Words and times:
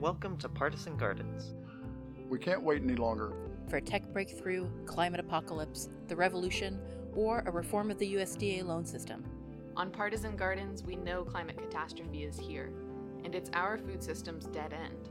Welcome 0.00 0.38
to 0.38 0.48
Partisan 0.48 0.96
Gardens. 0.96 1.52
We 2.30 2.38
can't 2.38 2.62
wait 2.62 2.82
any 2.82 2.94
longer. 2.94 3.34
For 3.68 3.76
a 3.76 3.82
tech 3.82 4.10
breakthrough, 4.14 4.66
climate 4.86 5.20
apocalypse, 5.20 5.90
the 6.08 6.16
revolution, 6.16 6.80
or 7.12 7.42
a 7.44 7.50
reform 7.50 7.90
of 7.90 7.98
the 7.98 8.14
USDA 8.14 8.64
loan 8.64 8.86
system. 8.86 9.22
On 9.76 9.90
Partisan 9.90 10.36
Gardens, 10.36 10.82
we 10.82 10.96
know 10.96 11.22
climate 11.22 11.58
catastrophe 11.58 12.24
is 12.24 12.38
here, 12.38 12.72
and 13.24 13.34
it's 13.34 13.50
our 13.52 13.76
food 13.76 14.02
system's 14.02 14.46
dead 14.46 14.72
end. 14.72 15.10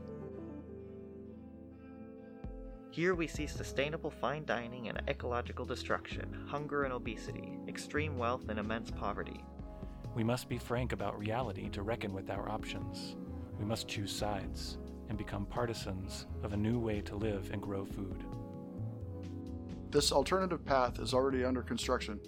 Here 2.90 3.14
we 3.14 3.28
see 3.28 3.46
sustainable 3.46 4.10
fine 4.10 4.44
dining 4.44 4.88
and 4.88 5.00
ecological 5.06 5.64
destruction, 5.64 6.36
hunger 6.48 6.82
and 6.82 6.92
obesity, 6.92 7.60
extreme 7.68 8.18
wealth 8.18 8.48
and 8.48 8.58
immense 8.58 8.90
poverty. 8.90 9.44
We 10.16 10.24
must 10.24 10.48
be 10.48 10.58
frank 10.58 10.90
about 10.90 11.16
reality 11.16 11.68
to 11.68 11.82
reckon 11.82 12.12
with 12.12 12.28
our 12.28 12.48
options. 12.48 13.14
We 13.56 13.64
must 13.66 13.86
choose 13.86 14.10
sides 14.10 14.78
and 15.10 15.18
become 15.18 15.44
partisans 15.44 16.26
of 16.42 16.54
a 16.54 16.56
new 16.56 16.78
way 16.78 17.00
to 17.02 17.16
live 17.16 17.50
and 17.52 17.60
grow 17.60 17.84
food. 17.84 18.24
This 19.90 20.12
alternative 20.12 20.64
path 20.64 21.00
is 21.00 21.12
already 21.12 21.44
under 21.44 21.62
construction. 21.62 22.20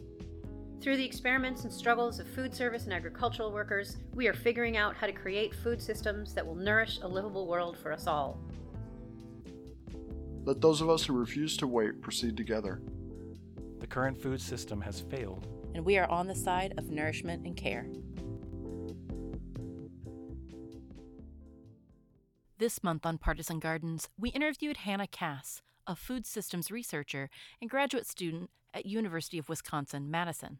Through 0.80 0.96
the 0.96 1.04
experiments 1.04 1.62
and 1.62 1.72
struggles 1.72 2.18
of 2.18 2.26
food 2.26 2.52
service 2.52 2.84
and 2.84 2.92
agricultural 2.92 3.52
workers, 3.52 3.98
we 4.14 4.26
are 4.26 4.34
figuring 4.34 4.76
out 4.76 4.96
how 4.96 5.06
to 5.06 5.12
create 5.12 5.54
food 5.54 5.80
systems 5.80 6.34
that 6.34 6.44
will 6.44 6.56
nourish 6.56 6.98
a 7.02 7.08
livable 7.08 7.46
world 7.46 7.78
for 7.78 7.92
us 7.92 8.08
all. 8.08 8.40
Let 10.44 10.60
those 10.60 10.80
of 10.80 10.90
us 10.90 11.04
who 11.04 11.12
refuse 11.12 11.56
to 11.58 11.68
wait 11.68 12.02
proceed 12.02 12.36
together. 12.36 12.82
The 13.78 13.86
current 13.86 14.20
food 14.20 14.40
system 14.40 14.80
has 14.80 15.02
failed, 15.02 15.46
and 15.76 15.84
we 15.84 15.98
are 15.98 16.10
on 16.10 16.26
the 16.26 16.34
side 16.34 16.74
of 16.78 16.90
nourishment 16.90 17.46
and 17.46 17.56
care. 17.56 17.86
This 22.62 22.84
month 22.84 23.04
on 23.04 23.18
Partisan 23.18 23.58
Gardens, 23.58 24.08
we 24.16 24.30
interviewed 24.30 24.76
Hannah 24.76 25.08
Kass, 25.08 25.62
a 25.84 25.96
food 25.96 26.24
systems 26.24 26.70
researcher 26.70 27.28
and 27.60 27.68
graduate 27.68 28.06
student 28.06 28.50
at 28.72 28.86
University 28.86 29.36
of 29.36 29.48
Wisconsin 29.48 30.08
Madison. 30.12 30.58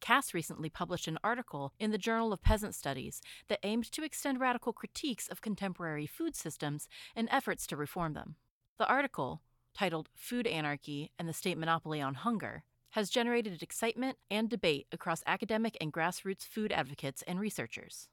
Kass 0.00 0.34
recently 0.34 0.68
published 0.68 1.06
an 1.06 1.16
article 1.22 1.72
in 1.78 1.92
the 1.92 1.96
Journal 1.96 2.32
of 2.32 2.42
Peasant 2.42 2.74
Studies 2.74 3.20
that 3.46 3.60
aimed 3.62 3.84
to 3.92 4.02
extend 4.02 4.40
radical 4.40 4.72
critiques 4.72 5.28
of 5.28 5.40
contemporary 5.40 6.06
food 6.06 6.34
systems 6.34 6.88
and 7.14 7.28
efforts 7.30 7.68
to 7.68 7.76
reform 7.76 8.14
them. 8.14 8.34
The 8.76 8.88
article, 8.88 9.40
titled 9.72 10.08
Food 10.16 10.48
Anarchy 10.48 11.12
and 11.20 11.28
the 11.28 11.32
State 11.32 11.56
Monopoly 11.56 12.00
on 12.00 12.14
Hunger, 12.14 12.64
has 12.90 13.10
generated 13.10 13.62
excitement 13.62 14.18
and 14.28 14.50
debate 14.50 14.88
across 14.90 15.22
academic 15.24 15.76
and 15.80 15.92
grassroots 15.92 16.44
food 16.44 16.72
advocates 16.72 17.22
and 17.28 17.38
researchers. 17.38 18.08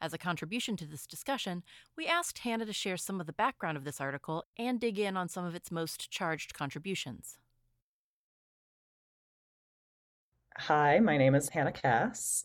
As 0.00 0.12
a 0.12 0.18
contribution 0.18 0.76
to 0.76 0.86
this 0.86 1.06
discussion, 1.06 1.62
we 1.96 2.06
asked 2.06 2.38
Hannah 2.38 2.66
to 2.66 2.72
share 2.72 2.98
some 2.98 3.20
of 3.20 3.26
the 3.26 3.32
background 3.32 3.78
of 3.78 3.84
this 3.84 4.00
article 4.00 4.44
and 4.58 4.78
dig 4.78 4.98
in 4.98 5.16
on 5.16 5.28
some 5.28 5.44
of 5.44 5.54
its 5.54 5.70
most 5.70 6.10
charged 6.10 6.52
contributions. 6.52 7.38
Hi, 10.58 11.00
my 11.00 11.16
name 11.16 11.34
is 11.34 11.48
Hannah 11.48 11.72
Kass. 11.72 12.44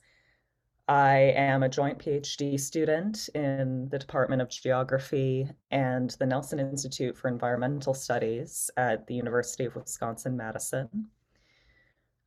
I 0.87 1.33
am 1.35 1.63
a 1.63 1.69
joint 1.69 1.99
PhD 1.99 2.59
student 2.59 3.29
in 3.35 3.87
the 3.89 3.99
Department 3.99 4.41
of 4.41 4.49
Geography 4.49 5.49
and 5.71 6.09
the 6.19 6.25
Nelson 6.25 6.59
Institute 6.59 7.17
for 7.17 7.27
Environmental 7.27 7.93
Studies 7.93 8.69
at 8.77 9.07
the 9.07 9.15
University 9.15 9.65
of 9.65 9.75
Wisconsin 9.75 10.35
Madison. 10.35 11.07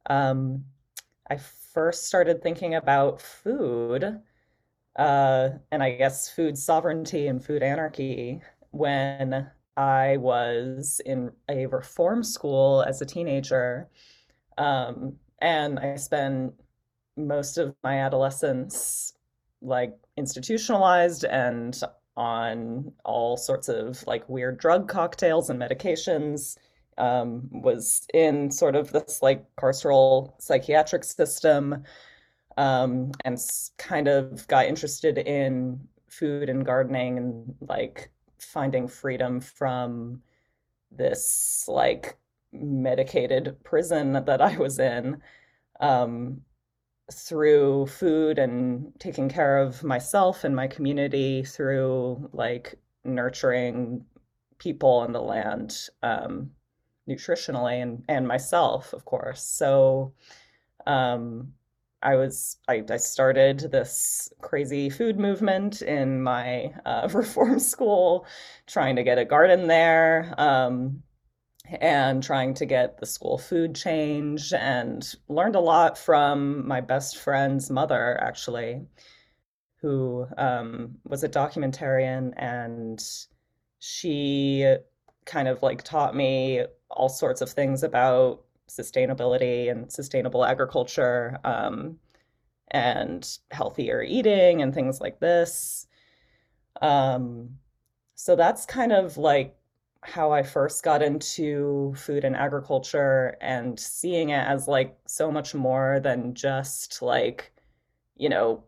Um, 0.08 0.64
I 1.30 1.36
first 1.36 2.06
started 2.06 2.42
thinking 2.42 2.74
about 2.74 3.20
food, 3.20 4.20
uh, 4.96 5.50
and 5.70 5.82
I 5.82 5.92
guess 5.92 6.30
food 6.30 6.56
sovereignty 6.56 7.26
and 7.26 7.44
food 7.44 7.62
anarchy 7.62 8.40
when 8.70 9.50
I 9.76 10.16
was 10.18 11.00
in 11.04 11.32
a 11.48 11.66
reform 11.66 12.22
school 12.22 12.84
as 12.86 13.00
a 13.00 13.06
teenager. 13.06 13.88
Um, 14.56 15.16
and 15.40 15.78
I 15.78 15.96
spent 15.96 16.54
most 17.16 17.58
of 17.58 17.74
my 17.82 18.00
adolescence 18.00 19.14
like 19.60 19.94
institutionalized 20.16 21.24
and 21.24 21.80
on 22.16 22.92
all 23.04 23.36
sorts 23.36 23.68
of 23.68 24.06
like 24.06 24.28
weird 24.28 24.58
drug 24.58 24.88
cocktails 24.88 25.50
and 25.50 25.60
medications 25.60 26.56
um, 26.98 27.48
was 27.50 28.06
in 28.14 28.50
sort 28.50 28.76
of 28.76 28.92
this 28.92 29.20
like 29.20 29.44
carceral 29.56 30.40
psychiatric 30.40 31.02
system 31.02 31.82
um, 32.56 33.12
and 33.24 33.38
kind 33.78 34.08
of 34.08 34.46
got 34.48 34.66
interested 34.66 35.18
in 35.18 35.80
food 36.08 36.48
and 36.48 36.64
gardening 36.64 37.18
and 37.18 37.54
like 37.60 38.10
finding 38.38 38.88
freedom 38.88 39.40
from 39.40 40.22
this 40.90 41.64
like 41.66 42.16
medicated 42.52 43.56
prison 43.64 44.12
that 44.12 44.40
I 44.40 44.56
was 44.56 44.78
in. 44.78 45.20
Um, 45.80 46.42
through 47.12 47.86
food 47.86 48.38
and 48.38 48.92
taking 48.98 49.28
care 49.28 49.58
of 49.58 49.84
myself 49.84 50.44
and 50.44 50.56
my 50.56 50.66
community 50.66 51.44
through 51.44 52.30
like 52.32 52.74
nurturing 53.04 54.04
people 54.58 55.02
and 55.02 55.14
the 55.14 55.20
land 55.20 55.88
um, 56.02 56.50
nutritionally 57.08 57.82
and 57.82 58.02
and 58.08 58.26
myself 58.26 58.94
of 58.94 59.04
course 59.04 59.42
so 59.42 60.14
um, 60.86 61.52
I 62.04 62.16
was 62.16 62.58
I, 62.68 62.84
I 62.90 62.98
started 62.98 63.58
this 63.72 64.32
crazy 64.42 64.90
food 64.90 65.18
movement 65.18 65.82
in 65.82 66.22
my 66.22 66.74
uh, 66.84 67.08
reform 67.12 67.58
school 67.58 68.26
trying 68.66 68.96
to 68.96 69.02
get 69.02 69.18
a 69.18 69.24
garden 69.24 69.66
there 69.66 70.34
um, 70.38 71.02
and 71.80 72.22
trying 72.22 72.54
to 72.54 72.66
get 72.66 72.98
the 72.98 73.06
school 73.06 73.38
food 73.38 73.74
change 73.74 74.52
and 74.52 75.14
learned 75.28 75.56
a 75.56 75.60
lot 75.60 75.96
from 75.96 76.68
my 76.68 76.80
best 76.80 77.18
friend's 77.18 77.70
mother 77.70 78.20
actually 78.22 78.82
who 79.80 80.26
um, 80.38 80.96
was 81.04 81.24
a 81.24 81.28
documentarian 81.28 82.32
and 82.36 83.02
she 83.78 84.76
kind 85.24 85.48
of 85.48 85.62
like 85.62 85.82
taught 85.82 86.14
me 86.14 86.64
all 86.90 87.08
sorts 87.08 87.40
of 87.40 87.50
things 87.50 87.82
about 87.82 88.43
sustainability 88.68 89.70
and 89.70 89.90
sustainable 89.92 90.44
agriculture 90.44 91.38
um, 91.44 91.98
and 92.70 93.38
healthier 93.50 94.02
eating 94.02 94.62
and 94.62 94.74
things 94.74 95.00
like 95.00 95.20
this. 95.20 95.86
Um, 96.80 97.58
so 98.14 98.36
that's 98.36 98.66
kind 98.66 98.92
of 98.92 99.16
like 99.16 99.56
how 100.02 100.32
I 100.32 100.42
first 100.42 100.82
got 100.82 101.02
into 101.02 101.94
food 101.96 102.24
and 102.24 102.36
agriculture 102.36 103.36
and 103.40 103.78
seeing 103.80 104.30
it 104.30 104.46
as 104.46 104.68
like 104.68 104.96
so 105.06 105.30
much 105.30 105.54
more 105.54 106.00
than 106.00 106.34
just 106.34 107.00
like, 107.00 107.52
you 108.16 108.28
know, 108.28 108.64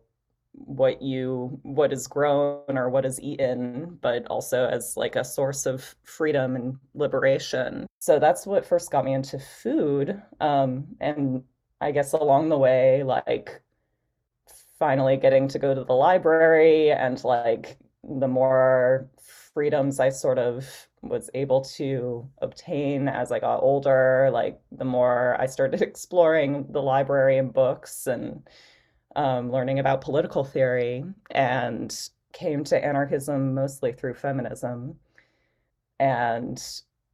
what 0.65 1.01
you 1.01 1.59
what 1.63 1.93
is 1.93 2.07
grown 2.07 2.77
or 2.77 2.89
what 2.89 3.05
is 3.05 3.21
eaten 3.21 3.97
but 4.01 4.25
also 4.27 4.67
as 4.67 4.97
like 4.97 5.15
a 5.15 5.23
source 5.23 5.65
of 5.65 5.95
freedom 6.03 6.55
and 6.55 6.77
liberation 6.95 7.85
so 7.99 8.17
that's 8.19 8.45
what 8.45 8.65
first 8.65 8.91
got 8.91 9.05
me 9.05 9.13
into 9.13 9.37
food 9.37 10.19
um 10.39 10.85
and 10.99 11.43
i 11.79 11.91
guess 11.91 12.13
along 12.13 12.49
the 12.49 12.57
way 12.57 13.03
like 13.03 13.61
finally 14.79 15.15
getting 15.15 15.47
to 15.47 15.59
go 15.59 15.75
to 15.75 15.83
the 15.83 15.93
library 15.93 16.91
and 16.91 17.23
like 17.23 17.77
the 18.03 18.27
more 18.27 19.07
freedoms 19.53 19.99
i 19.99 20.09
sort 20.09 20.39
of 20.39 20.87
was 21.01 21.29
able 21.33 21.61
to 21.61 22.27
obtain 22.41 23.07
as 23.07 23.31
I 23.31 23.39
got 23.39 23.61
older. 23.61 24.29
Like 24.31 24.59
the 24.71 24.85
more 24.85 25.39
I 25.39 25.45
started 25.45 25.81
exploring 25.83 26.65
the 26.69 26.81
library 26.81 27.37
and 27.37 27.53
books 27.53 28.07
and 28.07 28.47
um, 29.17 29.51
learning 29.51 29.79
about 29.79 30.01
political 30.01 30.45
theory, 30.45 31.03
and 31.31 32.09
came 32.33 32.63
to 32.65 32.83
anarchism 32.83 33.53
mostly 33.53 33.91
through 33.91 34.13
feminism. 34.13 34.95
And 35.99 36.63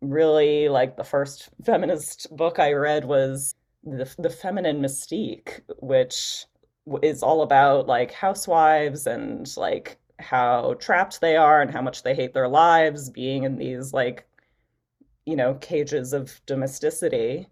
really, 0.02 0.70
like 0.70 0.98
the 0.98 1.04
first 1.04 1.50
feminist 1.64 2.28
book 2.36 2.60
I 2.60 2.74
read 2.74 3.06
was 3.06 3.56
the, 3.84 4.14
the 4.20 4.30
Feminine 4.30 4.82
Mystique, 4.82 5.62
which 5.80 6.46
is 7.02 7.24
all 7.24 7.42
about 7.42 7.88
like 7.88 8.12
housewives 8.12 9.08
and 9.08 9.52
like 9.58 9.98
how 10.20 10.76
trapped 10.76 11.22
they 11.22 11.36
are 11.36 11.62
and 11.62 11.72
how 11.72 11.82
much 11.82 12.04
they 12.04 12.16
hate 12.16 12.34
their 12.34 12.48
lives 12.48 13.10
being 13.10 13.44
in 13.44 13.58
these 13.58 13.94
like 13.94 14.28
you 15.26 15.36
know 15.36 15.54
cages 15.56 16.14
of 16.14 16.42
domesticity 16.46 17.48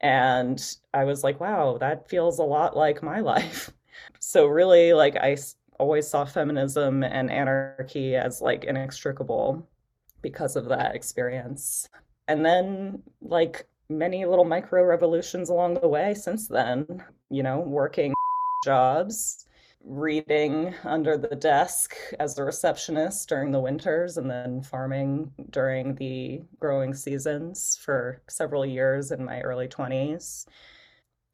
and 0.00 0.76
i 0.94 1.04
was 1.04 1.22
like 1.22 1.40
wow 1.40 1.76
that 1.78 2.08
feels 2.08 2.38
a 2.38 2.42
lot 2.42 2.76
like 2.76 3.02
my 3.02 3.20
life 3.32 3.70
so 4.18 4.46
really 4.46 4.92
like 4.92 5.16
i 5.16 5.36
always 5.80 6.06
saw 6.06 6.24
feminism 6.24 7.02
and 7.02 7.30
anarchy 7.30 8.14
as 8.14 8.42
like 8.42 8.64
inextricable 8.64 9.66
because 10.22 10.54
of 10.54 10.68
that 10.68 10.94
experience. 10.94 11.88
And 12.28 12.44
then 12.44 13.02
like 13.22 13.66
many 13.88 14.26
little 14.26 14.44
micro 14.44 14.84
revolutions 14.84 15.48
along 15.48 15.74
the 15.74 15.88
way 15.88 16.14
since 16.14 16.46
then 16.46 17.02
you 17.28 17.42
know 17.42 17.58
working 17.58 18.14
jobs 18.64 19.46
reading 19.82 20.72
under 20.84 21.16
the 21.16 21.34
desk 21.34 21.96
as 22.20 22.38
a 22.38 22.44
receptionist 22.44 23.28
during 23.28 23.50
the 23.50 23.58
winters 23.58 24.16
and 24.16 24.30
then 24.30 24.62
farming 24.62 25.32
during 25.50 25.96
the 25.96 26.40
growing 26.60 26.94
seasons 26.94 27.80
for 27.82 28.22
several 28.28 28.64
years 28.64 29.10
in 29.10 29.24
my 29.24 29.40
early 29.40 29.66
20s 29.66 30.46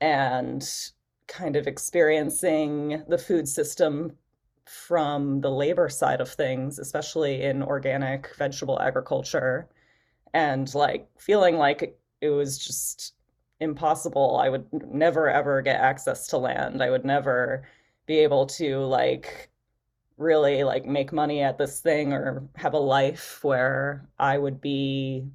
and 0.00 0.92
kind 1.28 1.56
of 1.56 1.66
experiencing 1.66 3.04
the 3.08 3.18
food 3.18 3.48
system 3.48 4.16
from 4.64 5.40
the 5.40 5.50
labor 5.50 5.88
side 5.88 6.20
of 6.20 6.28
things, 6.30 6.78
especially 6.78 7.42
in 7.42 7.62
organic 7.62 8.34
vegetable 8.36 8.80
agriculture, 8.80 9.68
and 10.34 10.74
like 10.74 11.08
feeling 11.18 11.56
like 11.56 11.98
it 12.20 12.30
was 12.30 12.58
just 12.58 13.14
impossible. 13.60 14.38
I 14.42 14.48
would 14.48 14.66
never 14.92 15.30
ever 15.30 15.62
get 15.62 15.80
access 15.80 16.26
to 16.28 16.38
land. 16.38 16.82
I 16.82 16.90
would 16.90 17.04
never 17.04 17.66
be 18.06 18.18
able 18.18 18.46
to 18.46 18.78
like 18.80 19.50
really 20.18 20.64
like 20.64 20.86
make 20.86 21.12
money 21.12 21.42
at 21.42 21.58
this 21.58 21.80
thing 21.80 22.12
or 22.12 22.48
have 22.56 22.74
a 22.74 22.78
life 22.78 23.42
where 23.42 24.08
I 24.18 24.38
would 24.38 24.60
be 24.60 25.28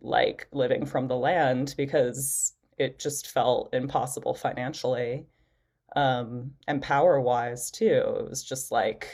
like 0.00 0.48
living 0.52 0.86
from 0.86 1.08
the 1.08 1.16
land 1.16 1.74
because 1.76 2.54
it 2.82 2.98
just 2.98 3.30
felt 3.30 3.72
impossible 3.72 4.34
financially 4.34 5.24
um, 5.94 6.50
and 6.66 6.82
power 6.82 7.20
wise 7.20 7.70
too. 7.70 8.16
It 8.18 8.28
was 8.28 8.42
just 8.42 8.72
like, 8.72 9.08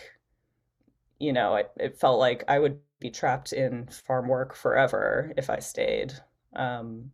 you 1.19 1.33
know, 1.33 1.57
it, 1.57 1.71
it 1.79 2.01
felt 2.01 2.19
like 2.19 2.45
I 2.49 2.59
would 2.59 2.79
be 2.99 3.11
trapped 3.11 3.53
in 3.53 3.87
farm 3.89 4.27
work 4.27 4.55
forever 4.55 5.33
if 5.37 5.51
I 5.51 5.59
stayed. 5.59 6.15
Um, 6.57 7.11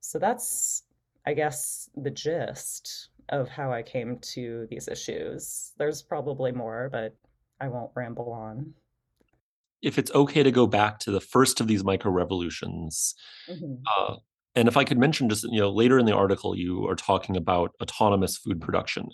so 0.00 0.18
that's, 0.18 0.84
I 1.26 1.34
guess, 1.34 1.90
the 1.96 2.10
gist 2.10 3.08
of 3.28 3.48
how 3.48 3.72
I 3.72 3.82
came 3.82 4.18
to 4.18 4.66
these 4.70 4.88
issues. 4.88 5.72
There's 5.76 6.00
probably 6.00 6.52
more, 6.52 6.88
but 6.90 7.14
I 7.60 7.68
won't 7.68 7.90
ramble 7.94 8.32
on. 8.32 8.72
If 9.82 9.98
it's 9.98 10.12
okay 10.12 10.42
to 10.42 10.50
go 10.50 10.66
back 10.66 10.98
to 11.00 11.10
the 11.10 11.20
first 11.20 11.60
of 11.60 11.66
these 11.66 11.84
micro 11.84 12.10
revolutions, 12.10 13.14
mm-hmm. 13.48 13.74
uh, 13.98 14.16
and 14.56 14.68
if 14.68 14.76
I 14.76 14.84
could 14.84 14.98
mention 14.98 15.28
just, 15.28 15.44
you 15.44 15.60
know, 15.60 15.70
later 15.70 15.98
in 15.98 16.06
the 16.06 16.16
article, 16.16 16.56
you 16.56 16.88
are 16.88 16.96
talking 16.96 17.36
about 17.36 17.72
autonomous 17.80 18.38
food 18.38 18.60
production. 18.60 19.10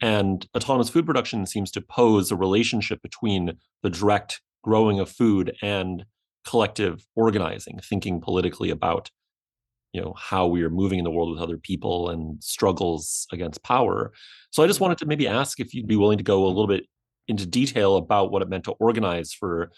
And 0.00 0.46
autonomous 0.56 0.88
food 0.88 1.04
production 1.04 1.44
seems 1.44 1.70
to 1.72 1.82
pose 1.82 2.30
a 2.30 2.36
relationship 2.36 3.02
between 3.02 3.52
the 3.82 3.90
direct 3.90 4.40
growing 4.64 4.98
of 4.98 5.10
food 5.10 5.54
and 5.62 6.06
collective 6.46 7.06
organizing, 7.14 7.78
thinking 7.84 8.22
politically 8.22 8.70
about, 8.70 9.10
you 9.92 10.00
know, 10.00 10.14
how 10.16 10.46
we 10.46 10.62
are 10.62 10.70
moving 10.70 10.98
in 10.98 11.04
the 11.04 11.10
world 11.10 11.30
with 11.30 11.42
other 11.42 11.58
people 11.58 12.08
and 12.08 12.42
struggles 12.42 13.26
against 13.30 13.62
power. 13.62 14.12
So 14.50 14.62
I 14.62 14.66
just 14.66 14.80
wanted 14.80 14.96
to 14.98 15.06
maybe 15.06 15.28
ask 15.28 15.60
if 15.60 15.74
you'd 15.74 15.86
be 15.86 15.96
willing 15.96 16.18
to 16.18 16.24
go 16.24 16.46
a 16.46 16.48
little 16.48 16.66
bit 16.66 16.84
into 17.28 17.44
detail 17.44 17.96
about 17.96 18.32
what 18.32 18.40
it 18.40 18.48
meant 18.48 18.64
to 18.64 18.72
organize 18.72 19.34
for 19.34 19.70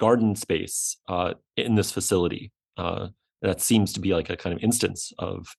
garden 0.00 0.34
space 0.34 0.96
uh, 1.08 1.34
in 1.56 1.76
this 1.76 1.92
facility. 1.92 2.50
Uh, 2.76 3.08
that 3.42 3.60
seems 3.60 3.92
to 3.92 4.00
be 4.00 4.14
like 4.14 4.30
a 4.30 4.36
kind 4.36 4.56
of 4.56 4.62
instance 4.62 5.12
of 5.18 5.56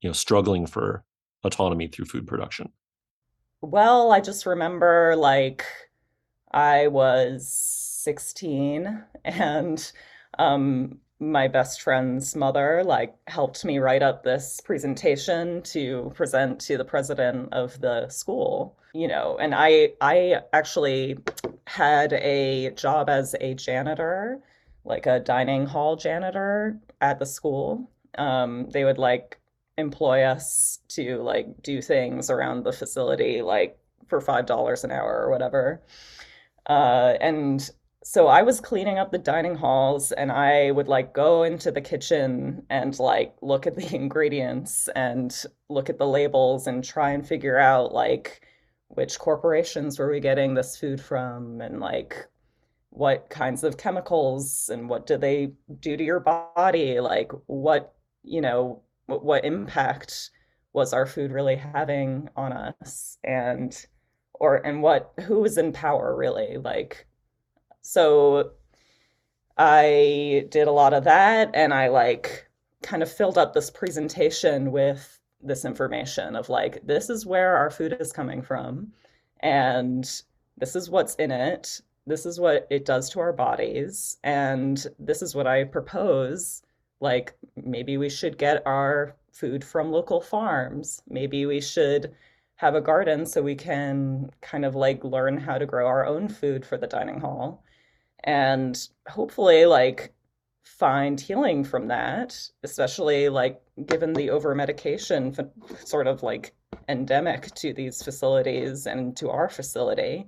you 0.00 0.08
know 0.08 0.14
struggling 0.14 0.66
for 0.66 1.04
autonomy 1.44 1.86
through 1.86 2.06
food 2.06 2.26
production. 2.26 2.72
Well 3.62 4.12
i 4.12 4.20
just 4.20 4.46
remember 4.46 5.16
like 5.16 5.64
i 6.52 6.86
was 6.88 7.48
16 7.48 9.02
and 9.24 9.92
um 10.38 10.98
my 11.18 11.48
best 11.48 11.80
friend's 11.80 12.36
mother 12.36 12.84
like 12.84 13.14
helped 13.26 13.64
me 13.64 13.78
write 13.78 14.02
up 14.02 14.22
this 14.22 14.60
presentation 14.60 15.62
to 15.62 16.12
present 16.14 16.60
to 16.60 16.76
the 16.76 16.84
president 16.84 17.52
of 17.52 17.80
the 17.80 18.08
school 18.08 18.76
you 18.92 19.08
know 19.08 19.38
and 19.40 19.54
i 19.54 19.90
i 20.02 20.36
actually 20.52 21.16
had 21.66 22.12
a 22.12 22.70
job 22.72 23.08
as 23.08 23.34
a 23.40 23.54
janitor 23.54 24.38
like 24.84 25.06
a 25.06 25.18
dining 25.18 25.64
hall 25.64 25.96
janitor 25.96 26.78
at 27.00 27.18
the 27.18 27.26
school. 27.26 27.90
Um, 28.18 28.68
they 28.70 28.84
would 28.84 28.98
like 28.98 29.38
employ 29.78 30.22
us 30.22 30.80
to 30.88 31.22
like 31.22 31.62
do 31.62 31.82
things 31.82 32.30
around 32.30 32.64
the 32.64 32.72
facility, 32.72 33.42
like 33.42 33.78
for 34.06 34.20
five 34.20 34.46
dollars 34.46 34.84
an 34.84 34.90
hour 34.90 35.22
or 35.22 35.30
whatever. 35.30 35.82
Uh, 36.66 37.14
and 37.20 37.70
so 38.02 38.28
I 38.28 38.42
was 38.42 38.60
cleaning 38.60 38.98
up 38.98 39.10
the 39.10 39.18
dining 39.18 39.56
halls, 39.56 40.12
and 40.12 40.30
I 40.30 40.70
would 40.70 40.88
like 40.88 41.12
go 41.12 41.42
into 41.42 41.72
the 41.72 41.80
kitchen 41.80 42.64
and 42.70 42.98
like 42.98 43.34
look 43.42 43.66
at 43.66 43.74
the 43.76 43.94
ingredients 43.94 44.88
and 44.94 45.34
look 45.68 45.90
at 45.90 45.98
the 45.98 46.06
labels 46.06 46.66
and 46.66 46.84
try 46.84 47.10
and 47.10 47.26
figure 47.26 47.58
out 47.58 47.92
like 47.92 48.42
which 48.88 49.18
corporations 49.18 49.98
were 49.98 50.10
we 50.10 50.20
getting 50.20 50.54
this 50.54 50.76
food 50.76 51.00
from 51.00 51.60
and 51.60 51.80
like 51.80 52.28
what 52.96 53.28
kinds 53.30 53.64
of 53.64 53.76
chemicals 53.76 54.70
and 54.72 54.88
what 54.88 55.06
do 55.06 55.16
they 55.16 55.52
do 55.80 55.96
to 55.96 56.04
your 56.04 56.20
body? 56.20 57.00
Like 57.00 57.30
what 57.46 57.94
you 58.22 58.40
know 58.40 58.82
what, 59.06 59.24
what 59.24 59.44
impact 59.44 60.30
was 60.72 60.92
our 60.92 61.06
food 61.06 61.30
really 61.32 61.56
having 61.56 62.28
on 62.36 62.52
us? 62.52 63.18
And 63.24 63.74
or 64.34 64.56
and 64.66 64.82
what 64.82 65.12
who 65.20 65.40
was 65.40 65.58
in 65.58 65.72
power 65.72 66.14
really? 66.16 66.56
Like 66.58 67.06
so 67.86 68.50
i 69.56 70.44
did 70.50 70.66
a 70.66 70.72
lot 70.72 70.92
of 70.92 71.04
that 71.04 71.50
and 71.54 71.72
i 71.72 71.88
like 71.88 72.48
kind 72.82 73.02
of 73.02 73.10
filled 73.10 73.38
up 73.38 73.54
this 73.54 73.70
presentation 73.70 74.72
with 74.72 75.20
this 75.40 75.64
information 75.64 76.34
of 76.34 76.48
like 76.48 76.84
this 76.84 77.08
is 77.08 77.24
where 77.24 77.56
our 77.56 77.70
food 77.70 77.96
is 78.00 78.12
coming 78.12 78.42
from 78.42 78.92
and 79.40 80.22
this 80.58 80.74
is 80.74 80.90
what's 80.90 81.14
in 81.16 81.30
it 81.30 81.80
this 82.06 82.26
is 82.26 82.38
what 82.38 82.66
it 82.70 82.84
does 82.84 83.10
to 83.10 83.20
our 83.20 83.32
bodies 83.32 84.18
and 84.24 84.86
this 84.98 85.22
is 85.22 85.34
what 85.34 85.46
i 85.46 85.64
propose 85.64 86.62
like 87.00 87.34
maybe 87.56 87.96
we 87.98 88.08
should 88.08 88.38
get 88.38 88.62
our 88.66 89.16
food 89.36 89.62
from 89.64 89.92
local 89.92 90.20
farms. 90.20 91.02
Maybe 91.08 91.46
we 91.46 91.60
should 91.60 92.14
have 92.56 92.74
a 92.74 92.80
garden 92.80 93.26
so 93.26 93.42
we 93.42 93.54
can 93.54 94.30
kind 94.40 94.64
of 94.64 94.74
like 94.74 95.04
learn 95.04 95.36
how 95.36 95.58
to 95.58 95.66
grow 95.66 95.86
our 95.86 96.06
own 96.06 96.28
food 96.28 96.64
for 96.64 96.78
the 96.78 96.86
dining 96.86 97.20
hall 97.20 97.62
and 98.24 98.88
hopefully 99.08 99.66
like 99.66 100.14
find 100.64 101.20
healing 101.20 101.62
from 101.62 101.88
that 101.88 102.40
especially 102.62 103.28
like 103.28 103.60
given 103.84 104.14
the 104.14 104.30
over 104.30 104.54
medication 104.54 105.36
sort 105.84 106.06
of 106.06 106.22
like 106.22 106.54
endemic 106.88 107.54
to 107.54 107.74
these 107.74 108.02
facilities 108.02 108.86
and 108.86 109.14
to 109.18 109.28
our 109.28 109.50
facility 109.50 110.26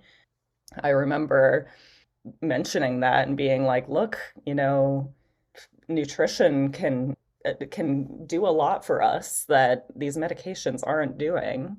I 0.82 0.90
remember 0.90 1.70
mentioning 2.40 3.00
that 3.00 3.26
and 3.26 3.36
being 3.36 3.64
like, 3.64 3.88
look, 3.88 4.18
you 4.44 4.54
know, 4.54 5.12
nutrition 5.88 6.72
can 6.72 7.16
uh, 7.46 7.52
can 7.70 8.26
do 8.26 8.46
a 8.46 8.50
lot 8.50 8.84
for 8.84 9.02
us 9.02 9.44
that 9.44 9.86
these 9.96 10.16
medications 10.16 10.82
aren't 10.86 11.18
doing 11.18 11.76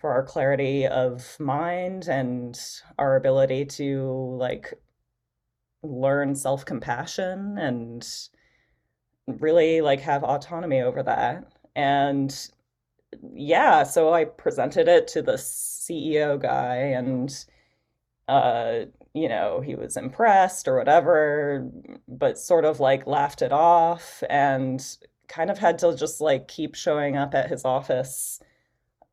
for 0.00 0.10
our 0.12 0.22
clarity 0.22 0.86
of 0.86 1.36
mind 1.40 2.08
and 2.08 2.60
our 2.98 3.16
ability 3.16 3.64
to 3.64 4.36
like 4.38 4.74
learn 5.82 6.34
self-compassion 6.34 7.56
and 7.58 8.06
really 9.26 9.80
like 9.80 10.00
have 10.00 10.24
autonomy 10.24 10.80
over 10.80 11.02
that. 11.02 11.44
And 11.76 12.34
yeah 13.34 13.82
so 13.82 14.12
i 14.12 14.24
presented 14.24 14.88
it 14.88 15.06
to 15.08 15.22
the 15.22 15.34
ceo 15.34 16.40
guy 16.40 16.76
and 16.76 17.46
uh, 18.28 18.86
you 19.14 19.28
know, 19.28 19.60
he 19.60 19.74
was 19.74 19.96
impressed 19.96 20.66
or 20.68 20.76
whatever, 20.76 21.68
but 22.08 22.38
sort 22.38 22.64
of 22.64 22.80
like 22.80 23.06
laughed 23.06 23.42
it 23.42 23.52
off 23.52 24.22
and 24.28 24.84
kind 25.28 25.50
of 25.50 25.58
had 25.58 25.78
to 25.78 25.94
just 25.96 26.20
like 26.20 26.48
keep 26.48 26.74
showing 26.74 27.16
up 27.16 27.34
at 27.34 27.48
his 27.48 27.64
office 27.64 28.40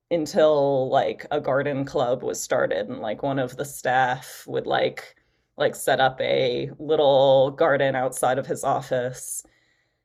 until 0.10 0.89
like 0.89 1.25
a 1.32 1.39
garden 1.39 1.86
club 1.86 2.22
was 2.22 2.41
started 2.41 2.89
and 2.89 3.00
like 3.00 3.24
one 3.24 3.39
of 3.39 3.56
the 3.56 3.63
staff 3.63 4.44
would 4.46 4.68
like 4.68 5.15
like 5.58 5.74
set 5.75 6.00
up 6.01 6.20
a 6.20 6.70
little 6.80 7.51
garden 7.51 7.96
outside 7.96 8.38
of 8.38 8.46
his 8.46 8.63
office 8.63 9.46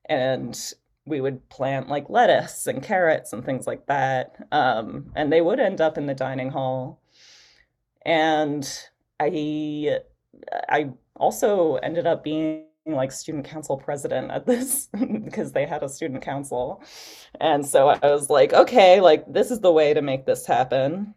and 0.08 0.74
we 1.06 1.20
would 1.20 1.48
plant 1.48 1.88
like 1.88 2.08
lettuce 2.08 2.66
and 2.66 2.82
carrots 2.82 3.32
and 3.32 3.44
things 3.44 3.66
like 3.66 3.86
that 3.86 4.36
um, 4.52 5.10
and 5.16 5.32
they 5.32 5.40
would 5.40 5.58
end 5.60 5.80
up 5.80 5.96
in 5.98 6.06
the 6.06 6.14
dining 6.14 6.50
hall. 6.50 7.00
And 8.04 8.68
I 9.20 10.00
I 10.68 10.90
also 11.16 11.76
ended 11.76 12.06
up 12.06 12.22
being 12.24 12.66
like 12.86 13.10
student 13.10 13.44
council 13.44 13.76
president 13.76 14.30
at 14.30 14.46
this 14.46 14.88
because 15.24 15.52
they 15.52 15.66
had 15.66 15.82
a 15.82 15.88
student 15.88 16.22
council. 16.22 16.82
And 17.40 17.66
so 17.66 17.88
I 17.88 17.98
was 18.02 18.30
like, 18.30 18.52
okay, 18.52 19.00
like 19.00 19.30
this 19.32 19.50
is 19.50 19.60
the 19.60 19.72
way 19.72 19.92
to 19.94 20.02
make 20.02 20.24
this 20.26 20.46
happen. 20.46 21.14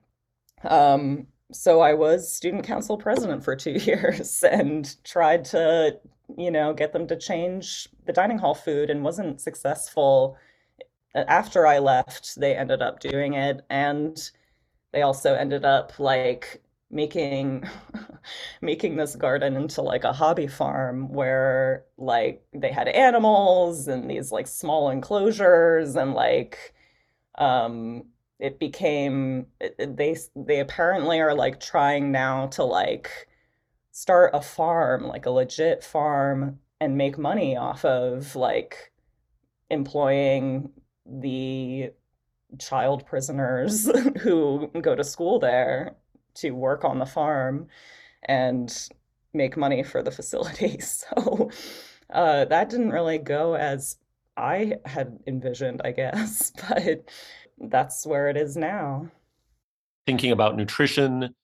Um, 0.64 1.28
so 1.52 1.82
I 1.82 1.94
was 1.94 2.32
student 2.32 2.64
council 2.64 2.98
president 2.98 3.44
for 3.44 3.56
two 3.56 3.72
years 3.80 4.44
and 4.44 4.96
tried 5.04 5.46
to, 5.46 6.00
you 6.38 6.52
know, 6.52 6.74
get 6.74 6.94
them 6.94 7.08
to 7.08 7.18
change 7.18 7.88
the 8.06 8.14
dining 8.14 8.38
hall 8.38 8.56
food 8.56 8.90
and 8.90 9.04
wasn't 9.04 9.42
successful. 9.42 10.38
After 11.16 11.66
I 11.66 11.80
left, 11.80 12.40
they 12.40 12.56
ended 12.56 12.82
up 12.82 13.00
doing 13.00 13.34
it. 13.34 13.62
And 13.70 14.18
they 14.92 15.02
also 15.04 15.36
ended 15.36 15.66
up 15.66 16.00
like 16.00 16.62
making 16.92 17.64
making 18.62 18.96
this 18.98 19.16
garden 19.16 19.56
into 19.56 19.82
like 19.82 20.04
a 20.04 20.14
hobby 20.14 20.48
farm 20.48 21.10
where 21.10 21.86
like 21.98 22.44
they 22.54 22.72
had 22.72 22.88
animals 22.88 23.88
and 23.88 24.10
these 24.10 24.32
like 24.32 24.48
small 24.48 24.90
enclosures 24.90 25.96
and 25.96 26.14
like 26.14 26.74
um 27.38 28.04
it 28.40 28.60
became 28.60 29.46
they 29.80 30.16
they 30.36 30.60
apparently 30.60 31.20
are 31.20 31.36
like 31.36 31.60
trying 31.60 32.12
now 32.12 32.48
to 32.48 32.64
like 32.64 33.28
start 33.92 34.32
a 34.34 34.42
farm 34.42 35.08
like 35.08 35.26
a 35.26 35.32
legit 35.32 35.84
farm 35.84 36.60
and 36.82 36.98
make 36.98 37.18
money 37.18 37.58
off 37.58 37.84
of 37.86 38.36
like 38.36 38.92
employing 39.70 40.72
the 41.06 41.92
child 42.60 43.06
prisoners 43.06 43.90
who 44.22 44.70
go 44.82 44.96
to 44.96 45.04
school 45.04 45.40
there 45.40 45.96
to 46.42 46.52
work 46.52 46.84
on 46.84 47.00
the 47.00 47.06
farm 47.06 47.68
and 48.24 48.90
make 49.34 49.58
money 49.58 49.84
for 49.84 50.02
the 50.02 50.12
facility. 50.12 50.80
So 50.90 51.52
uh, 52.12 52.46
that 52.46 52.70
didn't 52.70 52.90
really 52.90 53.20
go 53.20 53.56
as 53.56 53.98
I 54.36 54.78
had 54.86 55.20
envisioned, 55.28 55.82
I 55.84 55.92
guess, 55.92 56.52
but 56.70 57.10
that's 57.58 58.06
where 58.06 58.30
it 58.30 58.38
is 58.38 58.58
now. 58.58 59.12
Thinking 60.08 60.32
about 60.32 60.56
nutrition, 60.56 61.36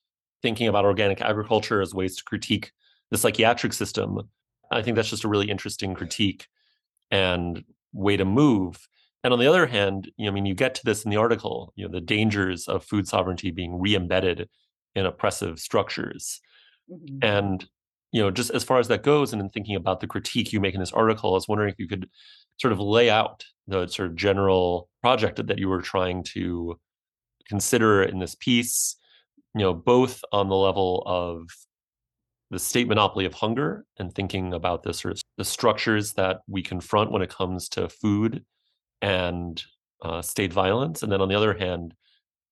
thinking 0.41 0.67
about 0.67 0.85
organic 0.85 1.21
agriculture 1.21 1.81
as 1.81 1.93
ways 1.93 2.15
to 2.17 2.23
critique 2.23 2.71
the 3.11 3.17
psychiatric 3.17 3.73
system, 3.73 4.21
I 4.71 4.81
think 4.81 4.95
that's 4.95 5.09
just 5.09 5.23
a 5.23 5.27
really 5.27 5.49
interesting 5.49 5.93
critique 5.93 6.47
and 7.11 7.63
way 7.93 8.17
to 8.17 8.25
move. 8.25 8.87
And 9.23 9.33
on 9.33 9.39
the 9.39 9.47
other 9.47 9.67
hand, 9.67 10.11
you 10.17 10.25
know, 10.25 10.31
I 10.31 10.33
mean, 10.33 10.45
you 10.45 10.55
get 10.55 10.75
to 10.75 10.85
this 10.85 11.03
in 11.03 11.11
the 11.11 11.17
article, 11.17 11.73
you 11.75 11.85
know, 11.85 11.91
the 11.91 12.01
dangers 12.01 12.67
of 12.67 12.83
food 12.83 13.07
sovereignty 13.07 13.51
being 13.51 13.79
re-embedded 13.79 14.49
in 14.95 15.05
oppressive 15.05 15.59
structures. 15.59 16.39
Mm-hmm. 16.91 17.17
And 17.21 17.65
you 18.11 18.21
know, 18.21 18.31
just 18.31 18.51
as 18.51 18.63
far 18.63 18.79
as 18.79 18.87
that 18.87 19.03
goes, 19.03 19.33
and 19.33 19.41
in 19.41 19.49
thinking 19.49 19.75
about 19.75 19.99
the 19.99 20.07
critique 20.07 20.53
you 20.53 20.61
make 20.61 20.73
in 20.73 20.79
this 20.79 20.93
article, 20.93 21.31
I 21.31 21.33
was 21.33 21.47
wondering 21.49 21.69
if 21.69 21.79
you 21.79 21.87
could 21.87 22.09
sort 22.61 22.71
of 22.71 22.79
lay 22.79 23.09
out 23.09 23.43
the 23.67 23.87
sort 23.87 24.09
of 24.09 24.15
general 24.15 24.87
project 25.01 25.45
that 25.45 25.59
you 25.59 25.67
were 25.67 25.81
trying 25.81 26.23
to 26.33 26.79
consider 27.49 28.03
in 28.03 28.19
this 28.19 28.35
piece, 28.35 28.95
you 29.53 29.61
know, 29.61 29.73
both 29.73 30.21
on 30.31 30.47
the 30.47 30.55
level 30.55 31.03
of 31.05 31.41
the 32.51 32.59
state 32.59 32.87
monopoly 32.87 33.25
of 33.25 33.33
hunger 33.33 33.85
and 33.97 34.13
thinking 34.13 34.53
about 34.53 34.83
the 34.83 34.93
sort 34.93 35.13
of 35.13 35.21
the 35.37 35.43
structures 35.43 36.13
that 36.13 36.39
we 36.47 36.61
confront 36.61 37.11
when 37.11 37.21
it 37.21 37.29
comes 37.29 37.67
to 37.67 37.89
food 37.89 38.45
and 39.01 39.61
uh, 40.03 40.21
state 40.21 40.53
violence, 40.53 41.03
and 41.03 41.11
then 41.11 41.21
on 41.21 41.27
the 41.27 41.35
other 41.35 41.53
hand, 41.53 41.93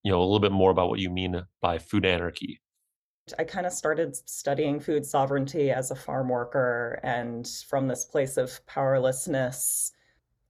you 0.03 0.11
know 0.11 0.19
a 0.19 0.23
little 0.23 0.39
bit 0.39 0.51
more 0.51 0.71
about 0.71 0.89
what 0.89 0.99
you 0.99 1.09
mean 1.09 1.43
by 1.61 1.77
food 1.77 2.05
anarchy. 2.05 2.59
I 3.39 3.45
kind 3.45 3.65
of 3.65 3.71
started 3.71 4.15
studying 4.29 4.79
food 4.81 5.05
sovereignty 5.05 5.71
as 5.71 5.91
a 5.91 5.95
farm 5.95 6.27
worker 6.27 6.99
and 7.03 7.47
from 7.69 7.87
this 7.87 8.03
place 8.03 8.35
of 8.35 8.65
powerlessness 8.65 9.93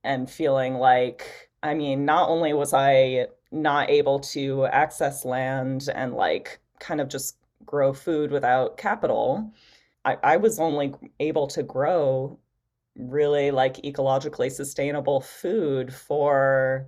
and 0.04 0.30
feeling 0.30 0.76
like, 0.76 1.50
I 1.62 1.76
mean, 1.76 2.04
not 2.04 2.30
only 2.30 2.54
was 2.54 2.74
I 2.74 3.28
not 3.52 3.92
able 3.92 4.20
to 4.20 4.66
access 4.66 5.24
land 5.24 5.88
and 5.94 6.16
like 6.16 6.60
kind 6.80 7.00
of 7.00 7.10
just 7.10 7.38
grow 7.64 7.94
food 7.94 8.32
without 8.32 8.78
capital, 8.78 9.54
I, 10.04 10.18
I 10.24 10.38
was 10.38 10.60
only 10.60 10.96
able 11.20 11.46
to 11.48 11.62
grow 11.62 12.40
really 12.96 13.52
like 13.52 13.76
ecologically 13.84 14.52
sustainable 14.52 15.22
food 15.22 15.94
for 15.94 16.88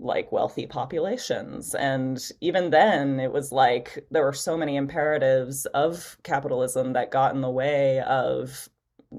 like 0.00 0.30
wealthy 0.30 0.66
populations. 0.66 1.74
And 1.74 2.24
even 2.40 2.70
then, 2.70 3.18
it 3.18 3.32
was 3.32 3.50
like 3.50 4.06
there 4.10 4.24
were 4.24 4.32
so 4.32 4.56
many 4.56 4.76
imperatives 4.76 5.66
of 5.66 6.16
capitalism 6.22 6.92
that 6.92 7.10
got 7.10 7.34
in 7.34 7.40
the 7.40 7.50
way 7.50 8.00
of, 8.00 8.68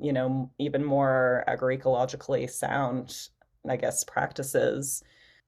you 0.02 0.14
know, 0.14 0.52
even 0.58 0.86
more 0.86 1.44
agroecologically 1.48 2.50
sound, 2.50 3.30
I 3.68 3.76
guess, 3.76 4.04
practices. 4.04 5.04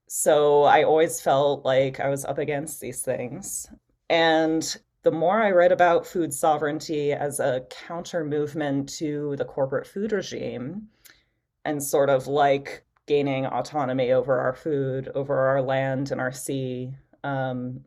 So 0.08 0.64
I 0.64 0.82
always 0.82 1.20
felt 1.20 1.64
like 1.64 1.98
I 1.98 2.08
was 2.10 2.24
up 2.26 2.38
against 2.38 2.80
these 2.80 3.00
things. 3.00 3.70
And 4.10 4.76
the 5.02 5.10
more 5.10 5.40
I 5.40 5.50
read 5.50 5.72
about 5.72 6.06
food 6.06 6.34
sovereignty 6.34 7.12
as 7.12 7.40
a 7.40 7.64
counter 7.70 8.22
movement 8.22 8.90
to 8.98 9.34
the 9.36 9.46
corporate 9.46 9.86
food 9.86 10.12
regime, 10.12 10.88
and 11.64 11.82
sort 11.82 12.10
of 12.10 12.26
like 12.26 12.84
gaining 13.12 13.44
autonomy 13.44 14.12
over 14.12 14.38
our 14.38 14.54
food, 14.54 15.10
over 15.14 15.36
our 15.36 15.60
land 15.60 16.10
and 16.10 16.20
our 16.20 16.32
sea. 16.32 16.94
Um, 17.22 17.80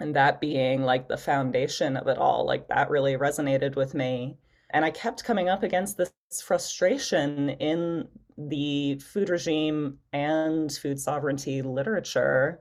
and 0.00 0.16
that 0.16 0.40
being 0.40 0.82
like 0.82 1.06
the 1.06 1.18
foundation 1.18 1.96
of 1.98 2.08
it 2.08 2.16
all, 2.16 2.46
like 2.46 2.68
that 2.68 2.88
really 2.88 3.16
resonated 3.16 3.76
with 3.76 3.92
me. 3.94 4.38
And 4.70 4.84
I 4.84 4.90
kept 4.90 5.24
coming 5.24 5.50
up 5.50 5.62
against 5.62 5.98
this 5.98 6.12
frustration 6.42 7.50
in 7.50 8.08
the 8.38 8.98
food 9.12 9.28
regime 9.28 9.98
and 10.14 10.72
food 10.72 10.98
sovereignty 10.98 11.60
literature 11.62 12.60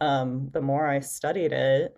um, 0.00 0.50
the 0.52 0.60
more 0.60 0.86
I 0.86 1.00
studied 1.00 1.52
it, 1.52 1.96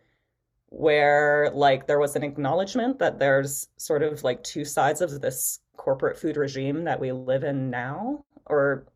where 0.68 1.50
like 1.54 1.86
there 1.86 1.98
was 1.98 2.16
an 2.16 2.22
acknowledgement 2.22 2.98
that 2.98 3.18
there's 3.18 3.68
sort 3.76 4.02
of 4.02 4.22
like 4.22 4.42
two 4.42 4.64
sides 4.64 5.00
of 5.00 5.20
this 5.20 5.60
corporate 5.76 6.18
food 6.18 6.36
regime 6.36 6.84
that 6.84 7.00
we 7.00 7.12
live 7.12 7.44
in 7.44 7.70
now, 7.70 8.24
or 8.46 8.86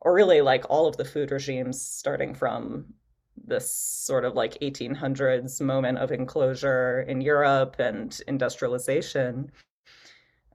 or 0.00 0.14
really 0.14 0.40
like 0.40 0.64
all 0.68 0.86
of 0.86 0.96
the 0.96 1.04
food 1.04 1.30
regimes 1.30 1.80
starting 1.80 2.34
from 2.34 2.86
this 3.46 3.70
sort 3.70 4.24
of 4.24 4.34
like 4.34 4.58
1800s 4.60 5.60
moment 5.60 5.98
of 5.98 6.12
enclosure 6.12 7.02
in 7.02 7.20
Europe 7.20 7.76
and 7.78 8.20
industrialization, 8.28 9.50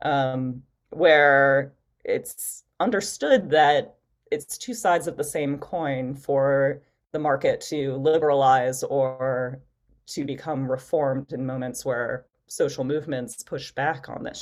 um, 0.02 0.62
where 0.90 1.74
it's 2.04 2.64
understood 2.80 3.50
that 3.50 3.96
it's 4.32 4.58
two 4.58 4.74
sides 4.74 5.08
of 5.08 5.18
the 5.18 5.24
same 5.24 5.58
coin 5.58 6.16
for 6.16 6.82
the 7.12 7.20
market 7.20 7.62
to 7.62 7.96
liberalize 7.96 8.84
or 8.84 9.60
to 10.08 10.26
become 10.26 10.70
reformed 10.70 11.32
in 11.34 11.46
moments 11.46 11.86
where 11.86 12.26
social 12.48 12.84
movements 12.84 13.44
push 13.44 13.72
back 13.72 14.10
on 14.10 14.24
this 14.24 14.40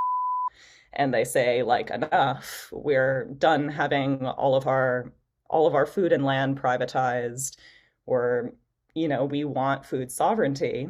and 0.95 1.13
they 1.13 1.23
say 1.23 1.63
like 1.63 1.89
enough. 1.89 2.69
We're 2.71 3.25
done 3.37 3.69
having 3.69 4.25
all 4.25 4.55
of 4.55 4.67
our 4.67 5.11
all 5.49 5.67
of 5.67 5.75
our 5.75 5.85
food 5.85 6.11
and 6.11 6.25
land 6.25 6.59
privatized 6.59 7.57
or 8.05 8.53
you 8.95 9.07
know 9.07 9.25
we 9.25 9.43
want 9.43 9.85
food 9.85 10.11
sovereignty. 10.11 10.89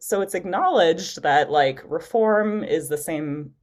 So 0.00 0.20
it's 0.20 0.34
acknowledged 0.34 1.22
that 1.22 1.50
like 1.50 1.82
reform 1.86 2.62
is 2.64 2.88
the 2.88 2.98
same 2.98 3.54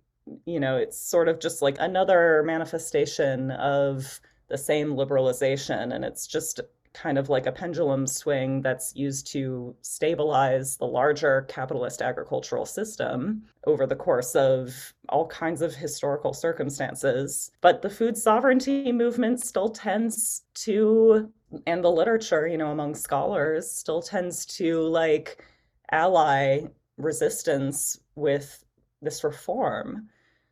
you 0.45 0.59
know 0.59 0.75
it's 0.77 0.97
sort 0.97 1.27
of 1.27 1.39
just 1.39 1.61
like 1.61 1.77
another 1.79 2.43
manifestation 2.43 3.51
of 3.51 4.19
the 4.47 4.57
same 4.57 4.95
liberalization 4.95 5.93
and 5.93 6.03
it's 6.03 6.27
just 6.27 6.61
kind 6.95 7.17
of 7.17 7.29
like 7.29 7.45
a 7.45 7.51
pendulum 7.51 8.07
swing 8.07 8.61
that's 8.61 8.95
used 8.95 9.27
to 9.33 9.75
stabilize 9.81 10.77
the 10.77 10.87
larger 10.87 11.41
capitalist 11.43 12.01
agricultural 12.01 12.65
system 12.65 13.43
over 13.67 13.85
the 13.85 13.95
course 13.95 14.33
of 14.35 14.93
all 15.09 15.27
kinds 15.27 15.61
of 15.61 15.75
historical 15.75 16.33
circumstances. 16.33 17.51
But 17.61 17.81
the 17.81 17.89
food 17.89 18.17
sovereignty 18.17 18.91
movement 18.91 19.41
still 19.41 19.69
tends 19.69 20.43
to, 20.65 21.31
and 21.67 21.83
the 21.83 21.91
literature, 21.91 22.47
you 22.47 22.57
know, 22.57 22.71
among 22.71 22.95
scholars, 22.95 23.69
still 23.69 24.01
tends 24.01 24.45
to 24.57 24.81
like 24.81 25.43
ally 25.91 26.61
resistance 26.97 27.99
with 28.15 28.63
this 29.01 29.23
reform. 29.23 30.07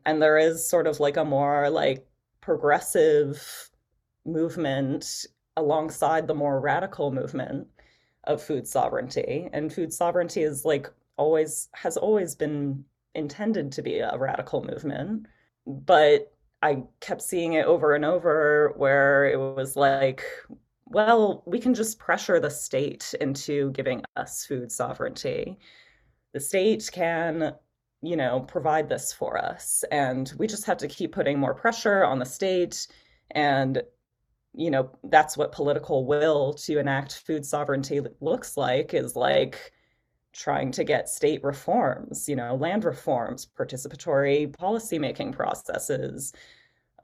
And 0.06 0.22
there 0.22 0.38
is 0.38 0.70
sort 0.70 0.88
of 0.88 1.00
like 1.00 1.16
a 1.16 1.24
more 1.24 1.70
like 1.70 2.06
progressive 2.42 3.70
movement 4.26 5.26
alongside 5.58 6.28
the 6.28 6.34
more 6.34 6.60
radical 6.60 7.12
movement 7.12 7.68
of 8.26 8.42
food 8.42 8.68
sovereignty. 8.68 9.50
And 9.54 9.72
food 9.72 9.94
sovereignty 9.94 10.44
is 10.44 10.66
like 10.66 10.90
always 11.18 11.70
has 11.74 11.98
always 11.98 12.36
been 12.36 12.84
intended 13.16 13.72
to 13.74 13.82
be 13.82 14.00
a 14.00 14.18
radical 14.18 14.64
movement. 14.64 15.28
But 15.66 16.32
I 16.62 16.84
kept 17.02 17.22
seeing 17.22 17.54
it 17.54 17.66
over 17.66 17.94
and 17.94 18.06
over 18.06 18.74
where 18.78 19.26
it 19.26 19.38
was 19.38 19.76
like, 19.76 20.24
well, 20.86 21.44
we 21.46 21.60
can 21.60 21.74
just 21.74 22.00
pressure 22.00 22.40
the 22.40 22.50
state 22.50 23.14
into 23.20 23.72
giving 23.72 24.04
us 24.16 24.46
food 24.46 24.72
sovereignty. 24.72 25.60
The 26.34 26.40
state 26.40 26.90
can, 26.92 27.54
you 28.02 28.16
know, 28.16 28.42
provide 28.42 28.90
this 28.90 29.12
for 29.12 29.38
us. 29.38 29.84
And 29.92 30.32
we 30.38 30.48
just 30.48 30.66
have 30.66 30.78
to 30.78 30.88
keep 30.88 31.12
putting 31.12 31.40
more 31.40 31.54
pressure 31.54 32.04
on 32.06 32.20
the 32.20 32.26
state. 32.26 32.88
And 33.32 33.82
you 34.56 34.70
know 34.70 34.90
that's 35.06 35.36
what 35.38 35.52
political 35.52 36.06
will 36.06 36.54
to 36.54 36.80
enact 36.80 37.24
food 37.26 37.46
sovereignty 37.46 38.02
looks 38.22 38.56
like 38.58 38.94
is 38.94 39.16
like 39.16 39.72
trying 40.32 40.72
to 40.72 40.84
get 40.84 41.10
state 41.10 41.44
reforms 41.44 42.28
you 42.28 42.36
know 42.36 42.56
land 42.56 42.84
reforms 42.84 43.48
participatory 43.58 44.56
policymaking 44.56 45.32
processes 45.32 46.34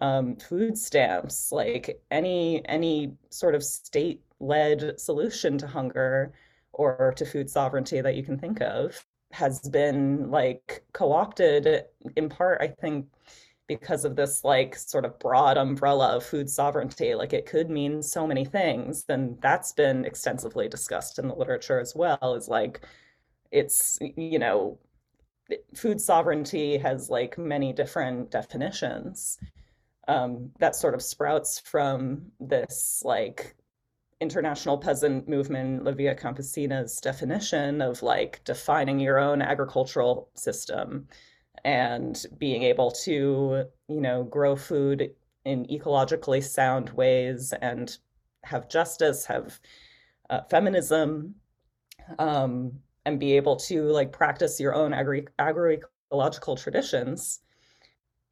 um, 0.02 0.36
food 0.38 0.78
stamps 0.78 1.52
like 1.52 2.02
any 2.12 2.66
any 2.68 3.14
sort 3.30 3.56
of 3.56 3.64
state 3.64 4.22
led 4.40 5.00
solution 5.00 5.58
to 5.58 5.68
hunger 5.68 6.34
or 6.74 7.14
to 7.18 7.26
food 7.26 7.50
sovereignty 7.50 8.00
that 8.00 8.16
you 8.16 8.24
can 8.24 8.38
think 8.38 8.62
of 8.62 9.06
has 9.32 9.60
been 9.60 10.32
like 10.32 10.84
co-opted 10.94 11.86
in 12.16 12.30
part 12.30 12.62
i 12.62 12.68
think 12.68 13.06
because 13.70 14.04
of 14.04 14.18
this 14.18 14.44
like 14.44 14.76
sort 14.76 15.06
of 15.06 15.18
broad 15.20 15.56
umbrella 15.56 16.18
of 16.18 16.26
food 16.26 16.50
sovereignty 16.50 17.16
like 17.16 17.32
it 17.32 17.46
could 17.46 17.70
mean 17.70 18.02
so 18.02 18.28
many 18.28 18.44
things 18.44 19.06
and 19.08 19.40
that's 19.42 19.72
been 19.72 20.04
extensively 20.04 20.68
discussed 20.68 21.20
in 21.20 21.30
the 21.30 21.36
literature 21.36 21.80
as 21.80 21.96
well 21.96 22.36
is 22.36 22.50
like 22.50 22.82
it's 23.52 23.98
you 24.02 24.40
know 24.40 24.78
food 25.76 26.00
sovereignty 26.00 26.78
has 26.78 27.10
like 27.10 27.38
many 27.38 27.74
different 27.74 28.32
definitions. 28.32 29.38
Um, 30.08 30.52
that 30.60 30.76
sort 30.76 30.96
of 30.96 31.02
sprouts 31.02 31.60
from 31.60 32.32
this 32.40 33.02
like 33.06 33.56
international 34.20 34.78
peasant 34.78 35.30
movement, 35.30 35.84
La 35.84 35.92
Via 35.92 36.16
Campesina's 36.16 37.00
definition 37.00 37.82
of 37.82 38.02
like 38.02 38.44
defining 38.44 39.00
your 39.00 39.20
own 39.20 39.42
agricultural 39.42 40.30
system 40.34 41.08
and 41.64 42.26
being 42.38 42.64
able 42.64 42.92
to, 42.92 43.66
you 43.88 44.02
know, 44.02 44.24
grow 44.24 44.56
food 44.56 45.12
in 45.46 45.66
ecologically 45.66 46.44
sound 46.44 46.90
ways 46.92 47.54
and 47.62 47.98
have 48.44 48.70
justice, 48.70 49.26
have 49.26 49.60
uh, 50.30 50.42
feminism, 50.50 51.36
um, 52.20 52.72
and 53.06 53.20
be 53.20 53.36
able 53.36 53.56
to 53.56 53.84
like 53.84 54.12
practice 54.12 54.60
your 54.60 54.74
own 54.74 54.94
agri- 54.94 55.28
agroecological 55.40 56.62
traditions. 56.62 57.40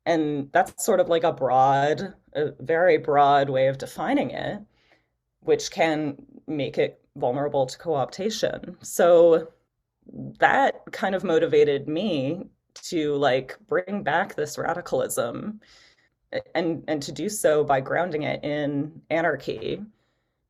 And 0.05 0.49
that's 0.53 0.85
sort 0.85 0.99
of 0.99 1.09
like 1.09 1.23
a 1.23 1.33
broad, 1.33 2.13
a 2.33 2.51
very 2.59 2.97
broad 2.97 3.49
way 3.49 3.67
of 3.67 3.77
defining 3.77 4.31
it 4.31 4.61
which 5.47 5.71
can 5.71 6.17
make 6.45 6.77
it 6.77 6.99
vulnerable 7.15 7.65
to 7.65 7.77
co-optation. 7.77 8.75
So 8.85 9.47
that 10.39 10.81
kind 10.91 11.15
of 11.15 11.23
motivated 11.23 11.87
me 11.87 12.49
to 12.83 13.15
like 13.15 13.57
bring 13.67 14.03
back 14.03 14.35
this 14.35 14.57
radicalism 14.57 15.59
and 16.55 16.83
and 16.87 17.01
to 17.01 17.11
do 17.11 17.29
so 17.29 17.63
by 17.63 17.79
grounding 17.79 18.23
it 18.23 18.43
in 18.43 19.01
anarchy 19.09 19.81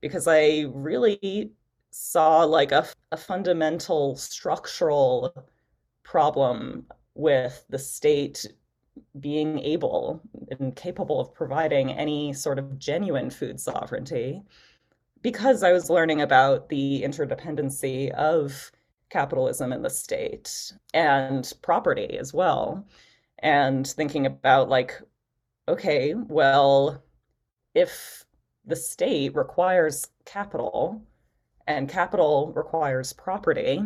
because 0.01 0.27
I 0.27 0.65
really 0.73 1.51
saw 1.91 2.43
like 2.43 2.71
a, 2.71 2.87
a 3.11 3.17
fundamental 3.17 4.15
structural 4.15 5.33
problem 6.03 6.85
with 7.15 7.65
the 7.69 7.79
state 7.79 8.45
being 9.19 9.59
able 9.59 10.21
and 10.59 10.75
capable 10.75 11.19
of 11.19 11.33
providing 11.33 11.91
any 11.91 12.33
sort 12.33 12.59
of 12.59 12.77
genuine 12.79 13.29
food 13.29 13.59
sovereignty 13.59 14.41
because 15.21 15.63
I 15.63 15.71
was 15.71 15.89
learning 15.89 16.21
about 16.21 16.69
the 16.69 17.01
interdependency 17.03 18.11
of 18.11 18.71
capitalism 19.09 19.73
in 19.73 19.81
the 19.81 19.89
state 19.89 20.73
and 20.93 21.51
property 21.61 22.17
as 22.17 22.33
well, 22.33 22.85
and 23.39 23.87
thinking 23.87 24.25
about, 24.25 24.69
like, 24.69 24.99
okay, 25.67 26.13
well, 26.13 27.03
if 27.73 28.25
the 28.65 28.75
state 28.75 29.35
requires 29.35 30.07
capital 30.25 31.01
and 31.67 31.89
capital 31.89 32.51
requires 32.55 33.13
property, 33.13 33.81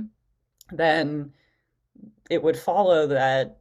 then 0.72 1.32
it 2.30 2.42
would 2.42 2.58
follow 2.58 3.08
that 3.08 3.58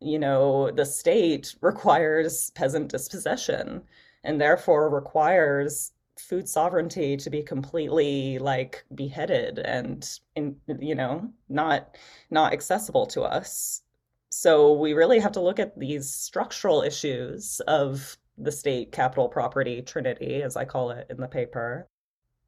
you 0.00 0.18
know 0.18 0.70
the 0.70 0.84
state 0.84 1.54
requires 1.60 2.50
peasant 2.50 2.88
dispossession 2.88 3.82
and 4.24 4.40
therefore 4.40 4.90
requires 4.90 5.92
food 6.18 6.48
sovereignty 6.48 7.16
to 7.16 7.30
be 7.30 7.42
completely 7.42 8.38
like 8.38 8.84
beheaded 8.94 9.58
and 9.58 10.18
in 10.34 10.56
you 10.80 10.94
know 10.94 11.30
not 11.48 11.96
not 12.30 12.52
accessible 12.52 13.06
to 13.06 13.22
us. 13.22 13.82
So 14.30 14.72
we 14.74 14.92
really 14.92 15.18
have 15.18 15.32
to 15.32 15.40
look 15.40 15.58
at 15.58 15.78
these 15.78 16.10
structural 16.10 16.82
issues 16.82 17.60
of 17.66 18.16
the 18.38 18.52
state 18.52 18.92
capital 18.92 19.28
property 19.28 19.80
trinity 19.80 20.42
as 20.42 20.56
i 20.56 20.64
call 20.64 20.90
it 20.90 21.06
in 21.10 21.18
the 21.18 21.28
paper. 21.28 21.88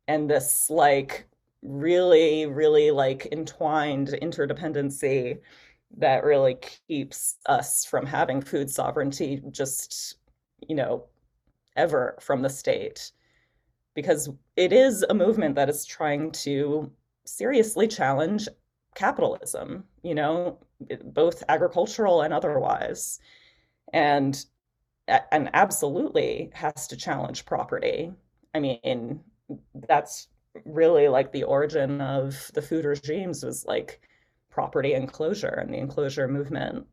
And 0.07 0.31
this 0.31 0.71
like 0.71 1.27
really 1.63 2.47
really 2.47 2.91
like 2.91 3.27
entwined 3.33 4.09
interdependency 4.23 5.39
that 5.97 6.25
really 6.25 6.57
keeps 6.87 7.37
us 7.47 7.85
from 7.85 8.07
having 8.07 8.41
food 8.41 8.71
sovereignty 8.71 9.43
just 9.51 10.17
you 10.69 10.77
know 10.77 11.05
ever 11.77 12.17
from 12.21 12.43
the 12.43 12.51
state 12.51 13.13
because 13.99 14.31
it 14.55 14.73
is 14.73 15.03
a 15.03 15.13
movement 15.13 15.57
that 15.57 15.69
is 15.69 15.85
trying 15.85 16.31
to 16.31 16.89
seriously 17.25 17.89
challenge 17.89 18.47
capitalism, 18.95 19.83
you 20.05 20.15
know, 20.15 20.57
both 21.03 21.43
agricultural 21.49 22.23
and 22.23 22.33
otherwise. 22.33 23.19
And 23.93 24.45
and 25.09 25.51
absolutely 25.53 26.53
has 26.55 26.87
to 26.87 26.97
challenge 26.97 27.45
property. 27.45 28.13
I 28.55 28.61
mean, 28.61 29.21
that's 29.89 30.29
really 30.65 31.09
like 31.09 31.33
the 31.33 31.43
origin 31.43 32.01
of 32.01 32.53
the 32.55 32.63
food 32.63 32.85
regimes 32.85 33.43
was 33.43 33.65
like 33.65 34.01
property 34.49 34.95
enclosure 34.95 35.59
and 35.61 35.75
the 35.75 35.79
enclosure 35.79 36.29
movement. 36.29 36.87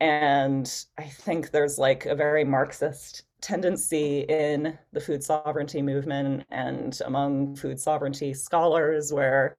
And 0.00 0.72
I 0.96 1.04
think 1.04 1.50
there's 1.50 1.76
like 1.76 2.06
a 2.06 2.14
very 2.14 2.44
Marxist 2.44 3.24
tendency 3.42 4.20
in 4.22 4.78
the 4.92 5.00
food 5.00 5.22
sovereignty 5.24 5.82
movement 5.82 6.44
and 6.50 7.00
among 7.06 7.56
food 7.56 7.80
sovereignty 7.80 8.34
scholars 8.34 9.12
where 9.12 9.56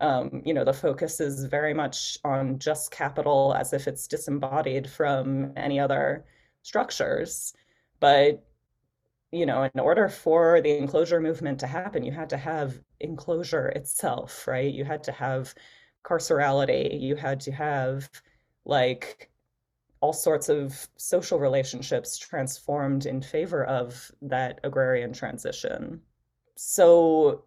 um, 0.00 0.42
you 0.44 0.54
know 0.54 0.64
the 0.64 0.72
focus 0.72 1.20
is 1.20 1.44
very 1.44 1.74
much 1.74 2.18
on 2.24 2.58
just 2.58 2.90
capital 2.90 3.54
as 3.54 3.72
if 3.72 3.86
it's 3.88 4.08
disembodied 4.08 4.90
from 4.90 5.52
any 5.56 5.78
other 5.80 6.24
structures. 6.62 7.54
But 8.00 8.44
you 9.32 9.46
know 9.46 9.64
in 9.64 9.80
order 9.80 10.08
for 10.08 10.60
the 10.62 10.76
enclosure 10.78 11.20
movement 11.20 11.58
to 11.60 11.66
happen 11.66 12.04
you 12.04 12.12
had 12.12 12.30
to 12.30 12.36
have 12.36 12.80
enclosure 13.00 13.68
itself 13.68 14.46
right? 14.48 14.72
You 14.72 14.84
had 14.84 15.04
to 15.04 15.12
have 15.12 15.54
carcerality. 16.04 17.00
You 17.00 17.16
had 17.16 17.40
to 17.40 17.52
have 17.52 18.08
like 18.64 19.30
all 20.04 20.12
sorts 20.12 20.50
of 20.50 20.86
social 20.98 21.38
relationships 21.38 22.18
transformed 22.18 23.06
in 23.06 23.22
favor 23.22 23.64
of 23.64 24.12
that 24.20 24.60
agrarian 24.62 25.14
transition. 25.14 25.98
So 26.56 27.44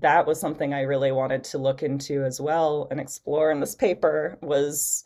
that 0.00 0.26
was 0.26 0.40
something 0.40 0.72
I 0.72 0.92
really 0.92 1.12
wanted 1.12 1.44
to 1.44 1.58
look 1.58 1.82
into 1.82 2.24
as 2.24 2.40
well 2.40 2.88
and 2.90 2.98
explore 2.98 3.50
in 3.50 3.60
this 3.60 3.74
paper 3.74 4.38
was 4.40 5.04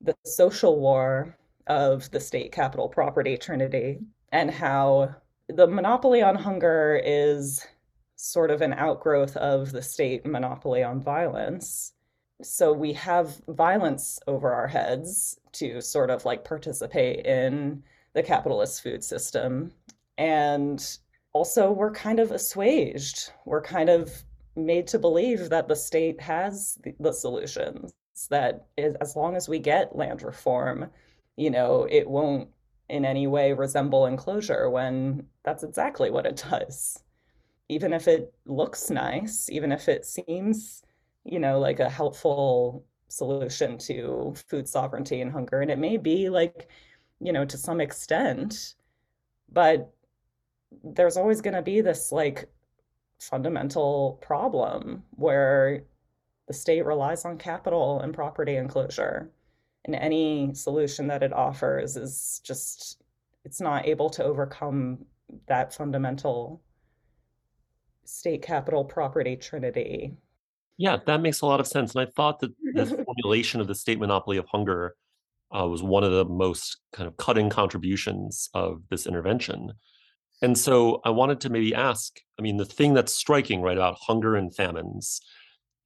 the 0.00 0.16
social 0.24 0.80
war 0.80 1.38
of 1.68 2.10
the 2.10 2.18
state 2.18 2.50
capital 2.50 2.88
property 2.88 3.36
trinity 3.36 4.00
and 4.32 4.50
how 4.50 5.14
the 5.48 5.68
monopoly 5.68 6.22
on 6.22 6.34
hunger 6.34 7.00
is 7.04 7.64
sort 8.16 8.50
of 8.50 8.62
an 8.62 8.72
outgrowth 8.72 9.36
of 9.36 9.70
the 9.70 9.82
state 9.82 10.26
monopoly 10.26 10.82
on 10.82 11.00
violence 11.00 11.92
so 12.42 12.72
we 12.72 12.92
have 12.94 13.40
violence 13.48 14.18
over 14.26 14.52
our 14.52 14.66
heads 14.66 15.38
to 15.52 15.80
sort 15.80 16.10
of 16.10 16.24
like 16.24 16.44
participate 16.44 17.26
in 17.26 17.82
the 18.14 18.22
capitalist 18.22 18.82
food 18.82 19.02
system. 19.02 19.72
And 20.18 20.98
also, 21.32 21.70
we're 21.72 21.92
kind 21.92 22.20
of 22.20 22.30
assuaged. 22.30 23.32
We're 23.46 23.62
kind 23.62 23.88
of 23.88 24.24
made 24.54 24.86
to 24.88 24.98
believe 24.98 25.48
that 25.48 25.68
the 25.68 25.76
state 25.76 26.20
has 26.20 26.78
the, 26.82 26.94
the 27.00 27.12
solutions, 27.12 27.92
that 28.28 28.66
is, 28.76 28.94
as 28.96 29.16
long 29.16 29.34
as 29.34 29.48
we 29.48 29.58
get 29.58 29.96
land 29.96 30.22
reform, 30.22 30.90
you 31.36 31.50
know, 31.50 31.86
it 31.90 32.08
won't 32.08 32.48
in 32.88 33.04
any 33.04 33.26
way 33.26 33.52
resemble 33.52 34.06
enclosure 34.06 34.68
when 34.68 35.26
that's 35.44 35.62
exactly 35.62 36.10
what 36.10 36.26
it 36.26 36.44
does. 36.50 37.02
Even 37.68 37.92
if 37.92 38.06
it 38.06 38.34
looks 38.44 38.90
nice, 38.90 39.48
even 39.48 39.72
if 39.72 39.88
it 39.88 40.04
seems 40.04 40.82
you 41.24 41.38
know, 41.38 41.58
like 41.58 41.80
a 41.80 41.88
helpful 41.88 42.84
solution 43.08 43.78
to 43.78 44.34
food 44.48 44.68
sovereignty 44.68 45.20
and 45.20 45.30
hunger. 45.30 45.60
And 45.60 45.70
it 45.70 45.78
may 45.78 45.96
be 45.96 46.28
like, 46.28 46.68
you 47.20 47.32
know, 47.32 47.44
to 47.44 47.56
some 47.56 47.80
extent, 47.80 48.74
but 49.52 49.92
there's 50.82 51.16
always 51.16 51.40
going 51.40 51.54
to 51.54 51.62
be 51.62 51.80
this 51.80 52.10
like 52.10 52.48
fundamental 53.18 54.18
problem 54.22 55.02
where 55.10 55.84
the 56.48 56.54
state 56.54 56.84
relies 56.84 57.24
on 57.24 57.38
capital 57.38 58.00
and 58.00 58.14
property 58.14 58.56
enclosure. 58.56 59.30
And 59.84 59.94
any 59.94 60.54
solution 60.54 61.06
that 61.08 61.22
it 61.22 61.32
offers 61.32 61.96
is 61.96 62.40
just, 62.44 63.02
it's 63.44 63.60
not 63.60 63.86
able 63.86 64.10
to 64.10 64.24
overcome 64.24 65.04
that 65.46 65.74
fundamental 65.74 66.62
state 68.04 68.42
capital 68.42 68.84
property 68.84 69.36
trinity 69.36 70.16
yeah, 70.78 70.98
that 71.06 71.20
makes 71.20 71.40
a 71.40 71.46
lot 71.46 71.60
of 71.60 71.66
sense. 71.66 71.94
And 71.94 72.06
I 72.06 72.10
thought 72.10 72.40
that 72.40 72.52
the 72.74 72.86
formulation 73.06 73.60
of 73.60 73.66
the 73.66 73.74
state 73.74 73.98
monopoly 73.98 74.36
of 74.36 74.46
hunger 74.46 74.94
uh, 75.56 75.66
was 75.66 75.82
one 75.82 76.04
of 76.04 76.12
the 76.12 76.24
most 76.24 76.78
kind 76.92 77.06
of 77.06 77.16
cutting 77.16 77.50
contributions 77.50 78.48
of 78.54 78.82
this 78.90 79.06
intervention. 79.06 79.72
And 80.40 80.58
so 80.58 81.00
I 81.04 81.10
wanted 81.10 81.40
to 81.42 81.50
maybe 81.50 81.74
ask 81.74 82.18
I 82.38 82.42
mean, 82.42 82.56
the 82.56 82.64
thing 82.64 82.94
that's 82.94 83.14
striking, 83.14 83.60
right, 83.60 83.76
about 83.76 83.98
hunger 84.00 84.34
and 84.34 84.54
famines 84.54 85.20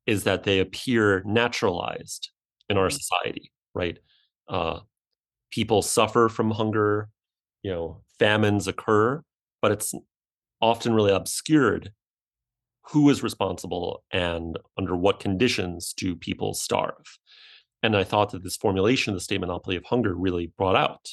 is 0.06 0.24
that 0.24 0.44
they 0.44 0.60
appear 0.60 1.22
naturalized 1.26 2.30
in 2.70 2.78
our 2.78 2.88
mm-hmm. 2.88 2.96
society, 2.96 3.52
right? 3.74 3.98
Uh, 4.48 4.80
people 5.50 5.82
suffer 5.82 6.30
from 6.30 6.50
hunger, 6.50 7.10
you 7.62 7.70
know, 7.70 8.02
famines 8.18 8.66
occur, 8.66 9.22
but 9.60 9.72
it's 9.72 9.92
often 10.62 10.94
really 10.94 11.12
obscured 11.12 11.92
who 12.90 13.10
is 13.10 13.22
responsible 13.22 14.04
and 14.12 14.58
under 14.78 14.94
what 14.94 15.20
conditions 15.20 15.92
do 15.96 16.14
people 16.14 16.54
starve. 16.54 17.18
And 17.82 17.96
I 17.96 18.04
thought 18.04 18.30
that 18.30 18.42
this 18.42 18.56
formulation 18.56 19.12
of 19.12 19.16
the 19.16 19.24
state 19.24 19.40
monopoly 19.40 19.76
of 19.76 19.84
hunger 19.84 20.14
really 20.14 20.52
brought 20.56 20.76
out, 20.76 21.08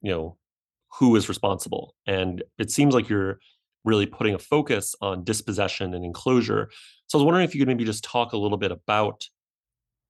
you 0.00 0.10
know, 0.10 0.36
who 0.98 1.14
is 1.16 1.28
responsible. 1.28 1.94
And 2.06 2.42
it 2.58 2.70
seems 2.70 2.94
like 2.94 3.08
you're 3.08 3.38
really 3.84 4.06
putting 4.06 4.34
a 4.34 4.38
focus 4.38 4.94
on 5.00 5.24
dispossession 5.24 5.94
and 5.94 6.04
enclosure. 6.04 6.70
So 7.06 7.18
I 7.18 7.20
was 7.20 7.24
wondering 7.24 7.44
if 7.44 7.54
you 7.54 7.60
could 7.60 7.68
maybe 7.68 7.84
just 7.84 8.04
talk 8.04 8.32
a 8.32 8.38
little 8.38 8.58
bit 8.58 8.72
about, 8.72 9.24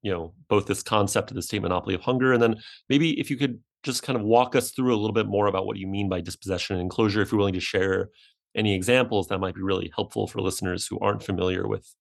you 0.03 0.13
know, 0.13 0.35
both 0.49 0.67
this 0.67 0.83
concept 0.83 1.31
of 1.31 1.35
the 1.35 1.43
state 1.43 1.63
monopoly 1.63 1.95
of 1.95 2.01
hunger, 2.01 2.33
and 2.33 2.43
then 2.43 2.57
maybe 2.89 3.19
if 3.21 3.31
you 3.31 3.37
could 3.37 3.59
just 3.83 4.03
kind 4.03 4.17
of 4.19 4.25
walk 4.25 4.57
us 4.57 4.71
through 4.71 4.95
a 4.95 4.99
little 4.99 5.13
bit 5.13 5.27
more 5.27 5.47
about 5.47 5.67
what 5.67 5.77
you 5.77 5.87
mean 5.87 6.09
by 6.09 6.21
dispossession 6.21 6.77
and 6.77 6.83
enclosure, 6.83 7.23
if 7.23 7.31
you're 7.31 7.39
willing 7.39 7.55
to 7.55 7.61
share 7.61 8.09
any 8.55 8.75
examples 8.75 9.29
that 9.29 9.39
might 9.39 9.55
be 9.55 9.63
really 9.63 9.91
helpful 9.95 10.27
for 10.27 10.41
listeners 10.41 10.87
who 10.87 10.99
aren't 11.01 11.23
familiar 11.23 11.67
with 11.67 11.95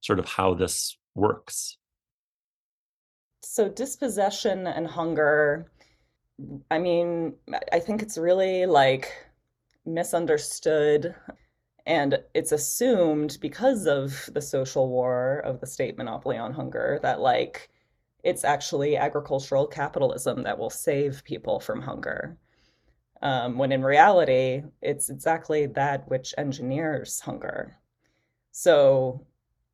sort 0.00 0.18
of 0.18 0.26
how 0.26 0.54
this 0.54 0.96
works. 1.14 1.76
So, 3.42 3.68
dispossession 3.68 4.66
and 4.66 4.86
hunger, 4.86 5.70
I 6.70 6.78
mean, 6.78 7.34
I 7.72 7.80
think 7.80 8.02
it's 8.02 8.18
really 8.18 8.66
like 8.66 9.12
misunderstood 9.86 11.14
and 11.86 12.18
it's 12.34 12.52
assumed 12.52 13.38
because 13.40 13.86
of 13.86 14.28
the 14.32 14.42
social 14.42 14.88
war 14.88 15.40
of 15.40 15.60
the 15.60 15.66
state 15.66 15.96
monopoly 15.96 16.36
on 16.36 16.52
hunger 16.52 17.00
that 17.02 17.20
like 17.20 17.70
it's 18.22 18.44
actually 18.44 18.96
agricultural 18.96 19.66
capitalism 19.66 20.42
that 20.42 20.58
will 20.58 20.70
save 20.70 21.24
people 21.24 21.58
from 21.58 21.80
hunger 21.80 22.36
um, 23.22 23.58
when 23.58 23.72
in 23.72 23.82
reality, 23.82 24.62
it's 24.80 25.10
exactly 25.10 25.66
that 25.66 26.08
which 26.08 26.34
engineers 26.38 27.20
hunger. 27.20 27.76
So 28.52 29.26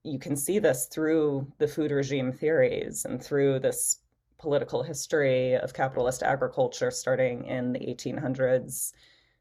you 0.03 0.19
can 0.19 0.37
see 0.37 0.59
this 0.59 0.87
through 0.87 1.51
the 1.59 1.69
food 1.69 1.91
regime 1.91 2.33
theories 2.33 3.05
and 3.05 3.23
through 3.23 3.61
this 3.61 4.01
political 4.39 4.83
history 4.83 5.55
of 5.55 5.75
capitalist 5.75 6.23
agriculture 6.23 6.91
starting 6.91 7.45
in 7.47 7.73
the 7.73 7.81
1800s, 7.81 8.93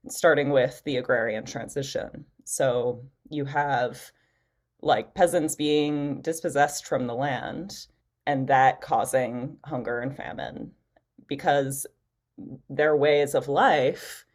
starting 0.08 0.50
with 0.50 0.82
the 0.86 0.98
agrarian 0.98 1.46
transition. 1.46 2.26
So 2.46 3.04
you 3.30 3.46
have 3.46 4.00
like 4.82 5.16
peasants 5.16 5.56
being 5.56 6.22
dispossessed 6.22 6.86
from 6.86 7.08
the 7.08 7.16
land 7.16 7.88
and 8.28 8.48
that 8.48 8.82
causing 8.82 9.58
hunger 9.66 10.00
and 10.00 10.16
famine 10.16 10.72
because 11.28 11.86
their 12.70 12.96
ways 12.96 13.36
of 13.36 13.48
life, 13.48 14.26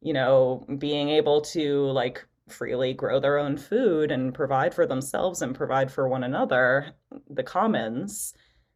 you 0.00 0.12
know, 0.12 0.64
being 0.78 1.08
able 1.10 1.40
to 1.40 1.86
like 1.86 2.26
freely 2.48 2.92
grow 2.92 3.20
their 3.20 3.38
own 3.38 3.56
food 3.56 4.10
and 4.10 4.34
provide 4.34 4.74
for 4.74 4.86
themselves 4.86 5.42
and 5.42 5.54
provide 5.54 5.90
for 5.90 6.08
one 6.08 6.24
another, 6.24 6.92
the 7.30 7.42
commons 7.42 8.34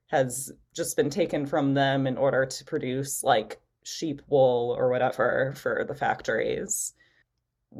has 0.08 0.52
just 0.74 0.96
been 0.96 1.10
taken 1.10 1.46
from 1.46 1.74
them 1.74 2.06
in 2.06 2.16
order 2.16 2.46
to 2.46 2.64
produce 2.64 3.24
like 3.24 3.60
sheep 3.82 4.22
wool 4.28 4.74
or 4.76 4.88
whatever 4.90 5.52
for 5.56 5.84
the 5.86 5.94
factories 5.94 6.94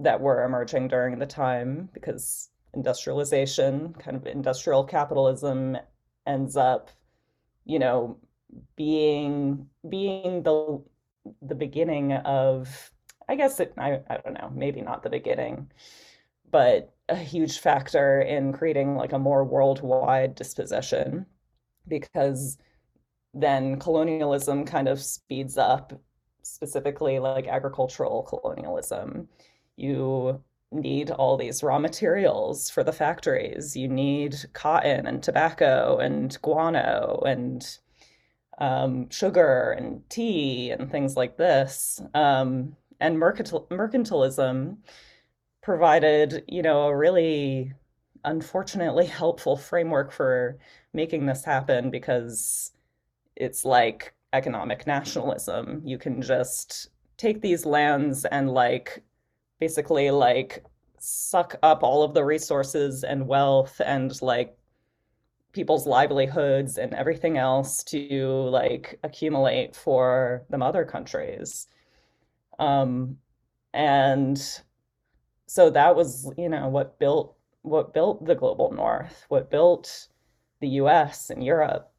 that 0.02 0.20
were 0.20 0.44
emerging 0.44 0.88
during 0.88 1.18
the 1.18 1.26
time 1.26 1.88
because 1.92 2.50
industrialization, 2.74 3.94
kind 3.94 4.16
of 4.16 4.26
industrial 4.26 4.84
capitalism 4.84 5.76
ends 6.26 6.56
up, 6.56 6.90
you 7.64 7.78
know, 7.78 8.18
being 8.76 9.68
being 9.88 10.42
the 10.42 10.82
the 11.42 11.54
beginning 11.54 12.12
of 12.12 12.90
I 13.28 13.34
guess 13.34 13.58
it, 13.60 13.72
I, 13.76 14.00
I 14.08 14.18
don't 14.18 14.34
know, 14.34 14.52
maybe 14.54 14.80
not 14.80 15.02
the 15.02 15.10
beginning, 15.10 15.70
but 16.50 16.94
a 17.08 17.16
huge 17.16 17.58
factor 17.58 18.20
in 18.20 18.52
creating 18.52 18.96
like 18.96 19.12
a 19.12 19.18
more 19.18 19.44
worldwide 19.44 20.34
disposition 20.36 21.26
because 21.88 22.58
then 23.34 23.78
colonialism 23.78 24.64
kind 24.64 24.88
of 24.88 25.00
speeds 25.02 25.58
up, 25.58 25.92
specifically 26.42 27.18
like 27.18 27.48
agricultural 27.48 28.22
colonialism. 28.22 29.28
You 29.76 30.42
need 30.72 31.10
all 31.10 31.36
these 31.36 31.62
raw 31.62 31.78
materials 31.78 32.70
for 32.70 32.82
the 32.84 32.92
factories. 32.92 33.76
You 33.76 33.88
need 33.88 34.36
cotton 34.52 35.06
and 35.06 35.22
tobacco 35.22 35.98
and 35.98 36.36
guano 36.42 37.22
and 37.26 37.78
um, 38.58 39.08
sugar 39.10 39.72
and 39.78 40.08
tea 40.08 40.70
and 40.70 40.90
things 40.90 41.16
like 41.16 41.36
this. 41.36 42.00
Um, 42.14 42.76
and 43.00 43.16
mercantil- 43.16 43.68
mercantilism 43.68 44.76
provided, 45.62 46.44
you 46.48 46.62
know, 46.62 46.88
a 46.88 46.96
really 46.96 47.74
unfortunately 48.24 49.06
helpful 49.22 49.56
framework 49.56 50.12
for 50.12 50.58
making 50.92 51.26
this 51.26 51.44
happen 51.44 51.90
because 51.90 52.72
it's 53.36 53.64
like 53.64 54.14
economic 54.32 54.86
nationalism. 54.86 55.82
You 55.84 55.98
can 55.98 56.22
just 56.22 56.90
take 57.16 57.40
these 57.40 57.66
lands 57.66 58.24
and 58.26 58.50
like 58.50 59.02
basically 59.60 60.10
like 60.10 60.64
suck 60.98 61.56
up 61.62 61.82
all 61.82 62.02
of 62.02 62.14
the 62.14 62.24
resources 62.24 63.04
and 63.04 63.26
wealth 63.26 63.80
and 63.84 64.20
like 64.22 64.55
people's 65.56 65.86
livelihoods 65.86 66.76
and 66.76 66.92
everything 66.92 67.38
else 67.38 67.82
to 67.82 68.28
like 68.50 68.98
accumulate 69.02 69.74
for 69.74 70.44
the 70.50 70.58
mother 70.58 70.84
countries. 70.84 71.66
Um, 72.58 73.16
and 73.72 74.38
so 75.46 75.70
that 75.70 75.96
was, 75.96 76.30
you 76.36 76.50
know, 76.50 76.68
what 76.68 76.98
built 76.98 77.36
what 77.62 77.94
built 77.94 78.24
the 78.26 78.34
global 78.34 78.70
north, 78.70 79.24
what 79.28 79.50
built 79.50 80.08
the 80.60 80.68
US 80.82 81.30
and 81.30 81.42
Europe. 81.42 81.90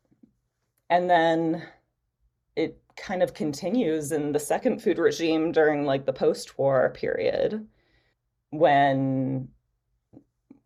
And 0.91 1.09
then 1.09 1.63
it 2.55 2.79
kind 2.95 3.23
of 3.23 3.33
continues 3.33 4.11
in 4.11 4.33
the 4.33 4.39
second 4.39 4.83
food 4.83 4.99
regime 4.99 5.51
during 5.51 5.83
like 5.83 6.05
the 6.05 6.13
post-war 6.13 6.91
period 6.95 7.67
when 8.51 9.49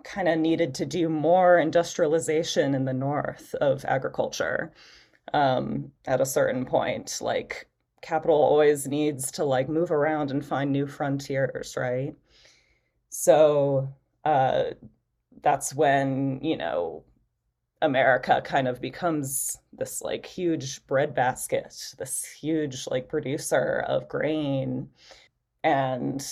kind 0.03 0.27
of 0.27 0.39
needed 0.39 0.73
to 0.75 0.85
do 0.85 1.09
more 1.09 1.57
industrialization 1.59 2.73
in 2.73 2.85
the 2.85 2.93
north 2.93 3.53
of 3.55 3.85
agriculture 3.85 4.71
um, 5.33 5.91
at 6.05 6.21
a 6.21 6.25
certain 6.25 6.65
point. 6.65 7.19
Like 7.21 7.67
capital 8.01 8.35
always 8.35 8.87
needs 8.87 9.31
to 9.33 9.43
like 9.43 9.69
move 9.69 9.91
around 9.91 10.31
and 10.31 10.45
find 10.45 10.71
new 10.71 10.87
frontiers, 10.87 11.75
right? 11.77 12.15
So 13.09 13.93
uh, 14.25 14.63
that's 15.41 15.73
when 15.73 16.39
you 16.41 16.57
know 16.57 17.03
America 17.81 18.41
kind 18.43 18.67
of 18.67 18.81
becomes 18.81 19.57
this 19.73 20.01
like 20.01 20.25
huge 20.25 20.85
breadbasket, 20.87 21.93
this 21.97 22.23
huge 22.25 22.87
like 22.87 23.09
producer 23.09 23.83
of 23.87 24.07
grain 24.07 24.89
and 25.63 26.25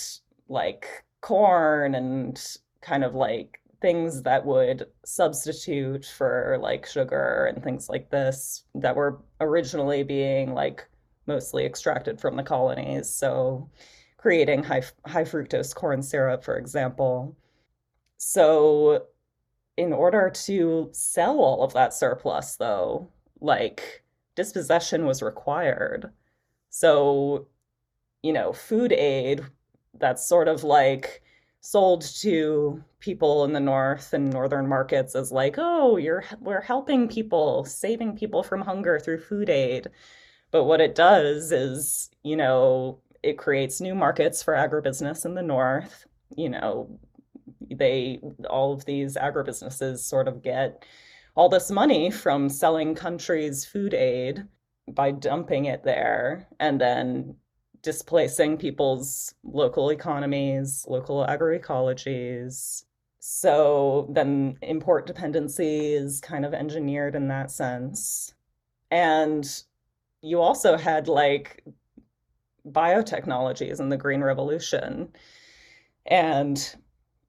like 0.48 1.04
corn 1.20 1.94
and 1.94 2.58
kind 2.80 3.04
of 3.04 3.14
like 3.14 3.59
things 3.80 4.22
that 4.22 4.44
would 4.44 4.86
substitute 5.04 6.04
for 6.04 6.58
like 6.60 6.86
sugar 6.86 7.46
and 7.46 7.62
things 7.62 7.88
like 7.88 8.10
this 8.10 8.64
that 8.74 8.96
were 8.96 9.20
originally 9.40 10.02
being 10.02 10.54
like 10.54 10.86
mostly 11.26 11.64
extracted 11.64 12.20
from 12.20 12.36
the 12.36 12.42
colonies. 12.42 13.08
So 13.08 13.70
creating 14.18 14.62
high 14.64 14.82
high 15.06 15.24
fructose 15.24 15.74
corn 15.74 16.02
syrup, 16.02 16.44
for 16.44 16.56
example. 16.56 17.36
So 18.18 19.06
in 19.76 19.92
order 19.92 20.30
to 20.30 20.90
sell 20.92 21.38
all 21.38 21.62
of 21.62 21.72
that 21.72 21.94
surplus 21.94 22.56
though, 22.56 23.08
like 23.40 24.04
dispossession 24.34 25.06
was 25.06 25.22
required. 25.22 26.10
So, 26.68 27.46
you 28.22 28.32
know, 28.32 28.52
food 28.52 28.92
aid 28.92 29.42
that's 29.98 30.26
sort 30.26 30.48
of 30.48 30.64
like 30.64 31.19
sold 31.60 32.02
to 32.02 32.82
people 33.00 33.44
in 33.44 33.52
the 33.52 33.60
north 33.60 34.12
and 34.12 34.32
northern 34.32 34.66
markets 34.66 35.14
as 35.14 35.30
like 35.30 35.56
oh 35.58 35.96
you're 35.96 36.24
we're 36.40 36.60
helping 36.60 37.08
people 37.08 37.64
saving 37.64 38.16
people 38.16 38.42
from 38.42 38.60
hunger 38.60 38.98
through 38.98 39.20
food 39.20 39.50
aid. 39.50 39.88
But 40.50 40.64
what 40.64 40.80
it 40.80 40.94
does 40.94 41.52
is 41.52 42.10
you 42.22 42.36
know 42.36 43.00
it 43.22 43.38
creates 43.38 43.80
new 43.80 43.94
markets 43.94 44.42
for 44.42 44.54
agribusiness 44.54 45.24
in 45.26 45.34
the 45.34 45.42
north. 45.42 46.06
You 46.36 46.50
know 46.50 46.98
they 47.70 48.20
all 48.48 48.72
of 48.72 48.84
these 48.84 49.16
agribusinesses 49.16 49.98
sort 49.98 50.28
of 50.28 50.42
get 50.42 50.84
all 51.34 51.48
this 51.48 51.70
money 51.70 52.10
from 52.10 52.48
selling 52.48 52.94
countries 52.94 53.64
food 53.64 53.94
aid 53.94 54.44
by 54.88 55.10
dumping 55.10 55.66
it 55.66 55.84
there 55.84 56.48
and 56.58 56.80
then 56.80 57.36
displacing 57.82 58.56
people's 58.56 59.34
local 59.42 59.90
economies, 59.90 60.84
local 60.88 61.26
agroecologies. 61.26 62.84
So 63.20 64.10
then 64.14 64.56
import 64.62 65.06
dependency 65.06 65.92
is 65.92 66.20
kind 66.20 66.44
of 66.44 66.54
engineered 66.54 67.14
in 67.14 67.28
that 67.28 67.50
sense. 67.50 68.34
And 68.90 69.46
you 70.22 70.40
also 70.40 70.76
had 70.76 71.08
like 71.08 71.64
biotechnologies 72.66 73.80
in 73.80 73.88
the 73.88 73.96
Green 73.96 74.22
Revolution. 74.22 75.08
And 76.06 76.76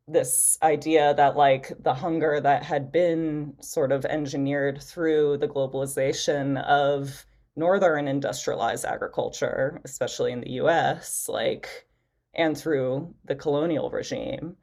this 0.08 0.58
idea 0.62 1.14
that 1.14 1.38
like 1.38 1.72
the 1.80 1.94
hunger 1.94 2.40
that 2.42 2.64
had 2.64 2.92
been 2.92 3.54
sort 3.62 3.92
of 3.92 4.06
engineered 4.06 4.82
through 4.82 5.38
the 5.38 5.48
globalization 5.48 6.62
of 6.64 7.26
northern 7.62 8.08
industrialized 8.08 8.86
agriculture, 8.86 9.80
especially 9.84 10.32
in 10.32 10.42
the 10.42 10.54
US, 10.64 11.30
like 11.30 11.86
and 12.34 12.58
through 12.58 13.14
the 13.26 13.36
colonial 13.36 13.92
regime, 13.92 14.58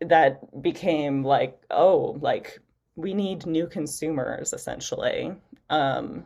that 0.00 0.62
became 0.62 1.24
like, 1.24 1.60
oh, 1.70 2.16
like 2.20 2.60
we 2.94 3.14
need 3.14 3.46
new 3.46 3.66
consumers 3.66 4.52
essentially. 4.52 5.34
Um, 5.70 6.24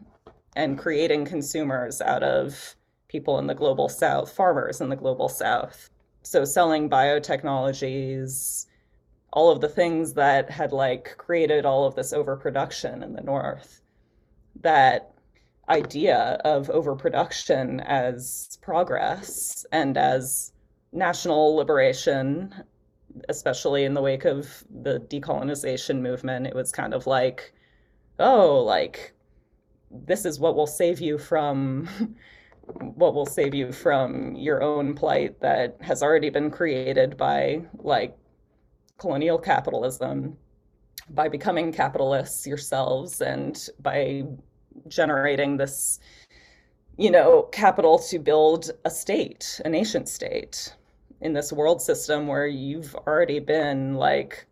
and 0.57 0.79
creating 0.79 1.25
consumers 1.25 2.01
out 2.01 2.23
of 2.23 2.77
people 3.09 3.39
in 3.39 3.47
the 3.47 3.55
global 3.55 3.89
south, 3.89 4.31
farmers 4.31 4.81
in 4.81 4.89
the 4.91 4.97
global 4.97 5.29
south. 5.29 5.91
So 6.23 6.45
selling 6.45 6.89
biotechnologies, 6.89 8.67
all 9.33 9.51
of 9.51 9.61
the 9.61 9.69
things 9.69 10.15
that 10.15 10.51
had 10.51 10.71
like 10.73 11.17
created 11.17 11.65
all 11.65 11.87
of 11.87 11.95
this 11.95 12.13
overproduction 12.13 13.03
in 13.03 13.15
the 13.15 13.23
north. 13.23 13.81
That 14.61 15.14
idea 15.69 16.41
of 16.45 16.71
overproduction 16.71 17.81
as 17.81 18.59
progress 18.63 19.65
and 19.73 19.97
as 19.97 20.53
national 20.93 21.57
liberation, 21.57 22.55
especially 23.29 23.85
in 23.85 23.95
the 23.95 24.03
wake 24.03 24.25
of 24.25 24.65
the 24.83 25.01
decolonization 25.01 26.01
movement, 26.01 26.47
it 26.47 26.55
was 26.55 26.73
kind 26.73 26.95
of 26.95 27.07
like, 27.07 27.53
oh, 28.19 28.61
like 28.63 29.15
this 29.91 30.25
is 30.25 30.41
what 30.41 30.57
will 30.57 30.67
save 30.67 31.01
you 31.01 31.19
from 31.19 31.89
what 32.95 33.15
will 33.15 33.27
save 33.27 33.55
you 33.55 33.71
from 33.73 34.35
your 34.35 34.63
own 34.63 34.95
plight 34.95 35.39
that 35.41 35.77
has 35.81 36.03
already 36.03 36.31
been 36.31 36.51
created 36.51 37.17
by 37.17 37.61
like 37.75 38.17
colonial 38.99 39.39
capitalism 39.39 40.37
by 41.11 41.29
becoming 41.29 41.71
capitalists 41.71 42.47
yourselves 42.47 43.21
and 43.21 43.69
by 43.81 44.25
generating 44.89 45.57
this 45.57 46.01
you 46.97 47.11
know 47.11 47.43
capital 47.53 47.99
to 47.99 48.19
build 48.19 48.71
a 48.85 48.91
state 48.91 49.61
a 49.65 49.69
nation 49.69 50.07
state 50.07 50.75
in 51.21 51.33
this 51.33 51.53
world 51.53 51.81
system 51.81 52.27
where 52.27 52.47
you've 52.47 52.95
already 53.07 53.39
been 53.39 53.95
like 53.95 54.47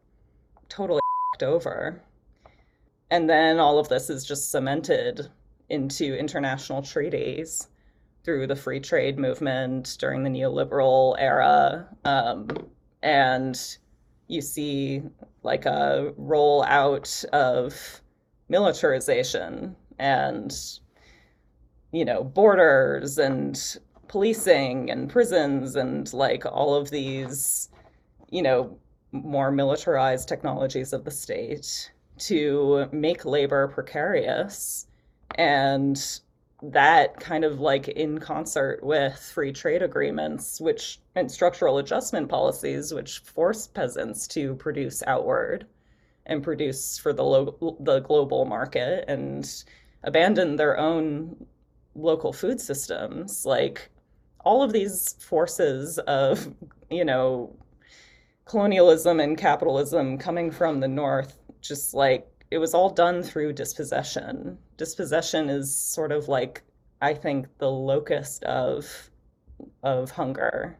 totally 0.69 1.01
over. 1.43 2.03
And 3.11 3.29
then 3.29 3.59
all 3.59 3.79
of 3.79 3.89
this 3.89 4.09
is 4.09 4.25
just 4.25 4.51
cemented 4.51 5.29
into 5.69 6.17
international 6.17 6.83
treaties 6.83 7.69
through 8.25 8.47
the 8.47 8.57
free 8.57 8.81
trade 8.81 9.19
movement 9.19 9.97
during 9.99 10.23
the 10.23 10.31
neoliberal 10.31 11.17
era 11.19 11.87
um, 12.05 12.49
and 13.03 13.77
you 14.29 14.41
see 14.41 15.03
like 15.43 15.67
a 15.67 16.13
roll 16.17 16.63
out 16.65 17.25
of 17.33 18.01
militarization 18.49 19.75
and 20.03 20.53
you 21.93 22.05
know 22.05 22.23
borders 22.25 23.19
and 23.19 23.79
policing 24.09 24.91
and 24.91 25.09
prisons 25.09 25.77
and 25.77 26.13
like 26.13 26.45
all 26.45 26.75
of 26.75 26.91
these 26.91 27.69
you 28.31 28.43
know 28.43 28.77
more 29.13 29.51
militarized 29.51 30.29
technologies 30.29 30.93
of 30.93 31.05
the 31.05 31.11
state 31.11 31.91
to 32.19 32.89
make 32.93 33.25
labor 33.25 33.69
precarious. 33.69 34.87
And 35.37 35.99
that 36.63 37.19
kind 37.19 37.45
of 37.45 37.61
like 37.61 37.89
in 37.89 38.19
concert 38.19 38.83
with 38.83 39.19
free 39.19 39.53
trade 39.53 39.83
agreements 39.83 40.61
which 40.61 41.01
and 41.17 41.29
structural 41.29 41.79
adjustment 41.79 42.29
policies 42.29 42.95
which 42.95 43.19
force 43.19 43.67
peasants 43.67 44.29
to 44.29 44.55
produce 44.55 45.03
outward 45.09 45.67
and 46.27 46.41
produce 46.45 46.99
for 46.99 47.13
the 47.13 47.25
lo- 47.25 47.77
the 47.81 47.99
global 47.99 48.45
market 48.45 49.05
and 49.09 49.65
abandon 50.05 50.57
their 50.57 50.79
own 50.79 51.47
local 51.95 52.33
food 52.33 52.61
systems. 52.61 53.45
Like 53.47 53.91
all 54.45 54.63
of 54.63 54.73
these 54.73 55.15
forces 55.21 55.99
of 56.01 56.53
you 56.91 57.05
know 57.05 57.57
colonialism 58.45 59.21
and 59.21 59.39
capitalism 59.39 60.19
coming 60.19 60.51
from 60.51 60.81
the 60.81 60.89
north 60.89 61.39
just 61.61 61.95
like 61.95 62.29
it 62.51 62.59
was 62.59 62.75
all 62.75 62.91
done 62.91 63.23
through 63.23 63.53
dispossession. 63.53 64.59
Dispossession 64.77 65.49
is 65.49 65.75
sort 65.75 66.13
of 66.13 66.29
like 66.29 66.63
i 67.01 67.15
think 67.15 67.47
the 67.59 67.71
locust 67.71 68.45
of 68.45 69.11
of 69.83 70.11
hunger. 70.11 70.79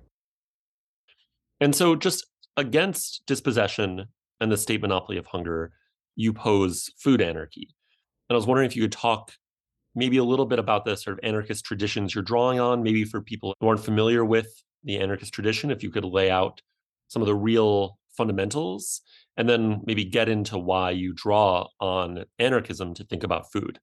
And 1.61 1.75
so 1.75 1.95
just 1.95 2.27
against 2.57 3.23
dispossession 3.27 4.07
and 4.41 4.51
the 4.51 4.57
state 4.57 4.83
monopoly 4.83 5.17
of 5.17 5.27
hunger 5.27 5.73
you 6.17 6.33
pose 6.33 6.91
food 6.99 7.23
anarchy 7.23 7.69
and 8.33 8.37
I 8.37 8.39
was 8.39 8.47
wondering 8.47 8.67
if 8.67 8.75
you 8.75 8.83
could 8.83 8.93
talk 8.93 9.33
maybe 9.95 10.17
a 10.17 10.25
little 10.25 10.47
bit 10.47 10.59
about 10.59 10.87
the 10.87 10.97
sort 10.97 11.19
of 11.19 11.21
anarchist 11.23 11.67
traditions 11.67 12.15
you're 12.15 12.25
drawing 12.25 12.59
on, 12.59 12.83
maybe 12.83 13.05
for 13.05 13.21
people 13.21 13.55
who 13.61 13.69
aren't 13.69 13.85
familiar 13.85 14.25
with 14.25 14.65
the 14.83 14.99
anarchist 14.99 15.35
tradition, 15.35 15.71
if 15.71 15.83
you 15.83 15.91
could 15.91 16.07
lay 16.07 16.31
out 16.31 16.63
some 17.09 17.21
of 17.21 17.27
the 17.27 17.35
real 17.35 17.99
fundamentals 18.17 19.03
and 19.37 19.51
then 19.51 19.83
maybe 19.85 20.03
get 20.03 20.31
into 20.31 20.57
why 20.57 20.91
you 20.91 21.13
draw 21.13 21.69
on 21.79 22.25
anarchism 22.39 22.95
to 22.95 23.05
think 23.05 23.23
about 23.23 23.53
food. 23.53 23.79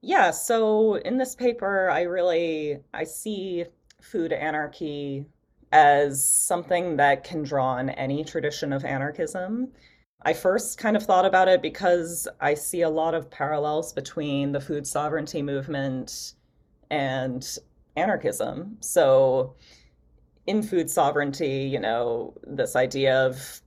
Yeah, 0.00 0.32
so 0.32 0.96
in 0.96 1.16
this 1.16 1.36
paper 1.36 1.90
I 1.90 2.02
really 2.02 2.80
I 2.92 3.04
see 3.04 3.66
food 4.02 4.32
anarchy 4.32 5.26
as 5.70 6.28
something 6.28 6.96
that 6.96 7.22
can 7.22 7.44
draw 7.44 7.74
on 7.74 7.90
any 7.90 8.24
tradition 8.24 8.72
of 8.72 8.84
anarchism. 8.84 9.68
I 10.22 10.32
first 10.32 10.78
kind 10.78 10.96
of 10.96 11.04
thought 11.04 11.24
about 11.24 11.48
it 11.48 11.62
because 11.62 12.26
I 12.40 12.54
see 12.54 12.82
a 12.82 12.90
lot 12.90 13.14
of 13.14 13.30
parallels 13.30 13.92
between 13.92 14.50
the 14.50 14.60
food 14.60 14.86
sovereignty 14.86 15.42
movement 15.42 16.34
and 16.90 17.46
anarchism. 17.96 18.76
So, 18.80 19.54
in 20.46 20.62
food 20.62 20.90
sovereignty, 20.90 21.68
you 21.70 21.78
know, 21.78 22.34
this 22.44 22.74
idea 22.74 23.26
of 23.26 23.60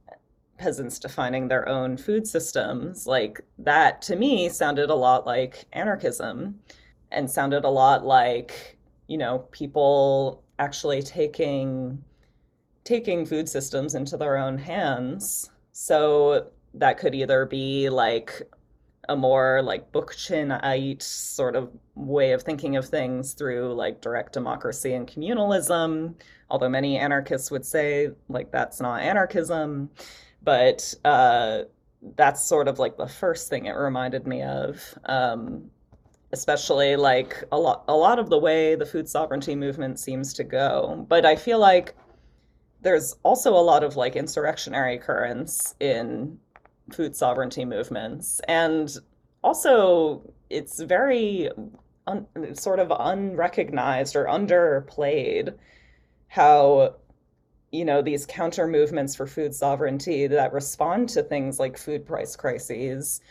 peasants 0.58 1.00
defining 1.00 1.48
their 1.48 1.68
own 1.70 1.96
food 1.96 2.28
systems, 2.28 3.08
like 3.08 3.40
that 3.60 4.02
to 4.04 4.16
me 4.16 4.50
sounded 4.50 4.90
a 4.90 4.96
lot 4.96 5.26
like 5.26 5.66
anarchism 5.74 6.60
and 7.12 7.30
sounded 7.30 7.64
a 7.64 7.70
lot 7.70 8.06
like, 8.06 8.78
you 9.08 9.18
know, 9.18 9.40
people 9.52 10.44
actually 10.60 11.02
taking 11.02 12.04
taking 12.84 13.26
food 13.26 13.48
systems 13.48 13.96
into 13.96 14.18
their 14.18 14.38
own 14.38 14.58
hands 14.58 15.50
so 15.82 16.46
that 16.76 17.00
could 17.00 17.16
either 17.16 17.44
be 17.48 17.90
like 17.90 18.44
a 19.10 19.16
more 19.16 19.64
like 19.64 19.92
Bookchinite 19.92 21.02
sort 21.02 21.56
of 21.56 21.72
way 21.96 22.34
of 22.34 22.44
thinking 22.44 22.76
of 22.76 22.88
things 22.88 23.34
through 23.34 23.74
like 23.74 24.00
direct 24.00 24.34
democracy 24.34 24.94
and 24.94 25.08
communalism, 25.08 26.14
although 26.52 26.70
many 26.70 27.00
anarchists 27.00 27.50
would 27.50 27.66
say 27.66 28.12
like 28.30 28.52
that's 28.52 28.80
not 28.80 29.02
anarchism. 29.02 29.90
But 30.44 30.94
uh, 31.04 31.64
that's 32.16 32.46
sort 32.46 32.68
of 32.68 32.78
like 32.78 32.98
the 32.98 33.08
first 33.08 33.50
thing 33.50 33.66
it 33.66 33.72
reminded 33.72 34.28
me 34.28 34.44
of. 34.44 34.80
Um, 35.06 35.72
especially 36.32 36.96
like 36.96 37.44
a 37.52 37.58
lot 37.58 37.84
a 37.88 37.96
lot 37.96 38.20
of 38.20 38.30
the 38.30 38.38
way 38.38 38.76
the 38.76 38.86
food 38.86 39.10
sovereignty 39.10 39.56
movement 39.56 40.00
seems 40.00 40.32
to 40.36 40.44
go. 40.44 41.08
But 41.10 41.26
I 41.26 41.36
feel 41.36 41.58
like 41.58 41.96
there's 42.82 43.16
also 43.24 43.54
a 43.54 43.62
lot 43.62 43.84
of 43.84 43.96
like 43.96 44.16
insurrectionary 44.16 44.98
currents 44.98 45.76
in 45.80 46.40
food 46.92 47.16
sovereignty 47.16 47.66
movements. 47.66 48.42
And 48.48 48.92
also 49.44 50.34
it's 50.50 50.82
very 50.82 51.50
un, 52.08 52.26
sort 52.54 52.80
of 52.80 52.92
unrecognized 52.92 54.16
or 54.16 54.26
underplayed 54.26 55.56
how 56.28 56.96
you 57.72 57.86
know 57.86 58.02
these 58.02 58.26
counter 58.26 58.68
movements 58.68 59.16
for 59.16 59.26
food 59.26 59.54
sovereignty 59.54 60.28
that 60.28 60.54
respond 60.54 61.10
to 61.10 61.24
things 61.24 61.60
like 61.60 61.78
food 61.78 62.06
price 62.06 62.36
crises 62.36 63.22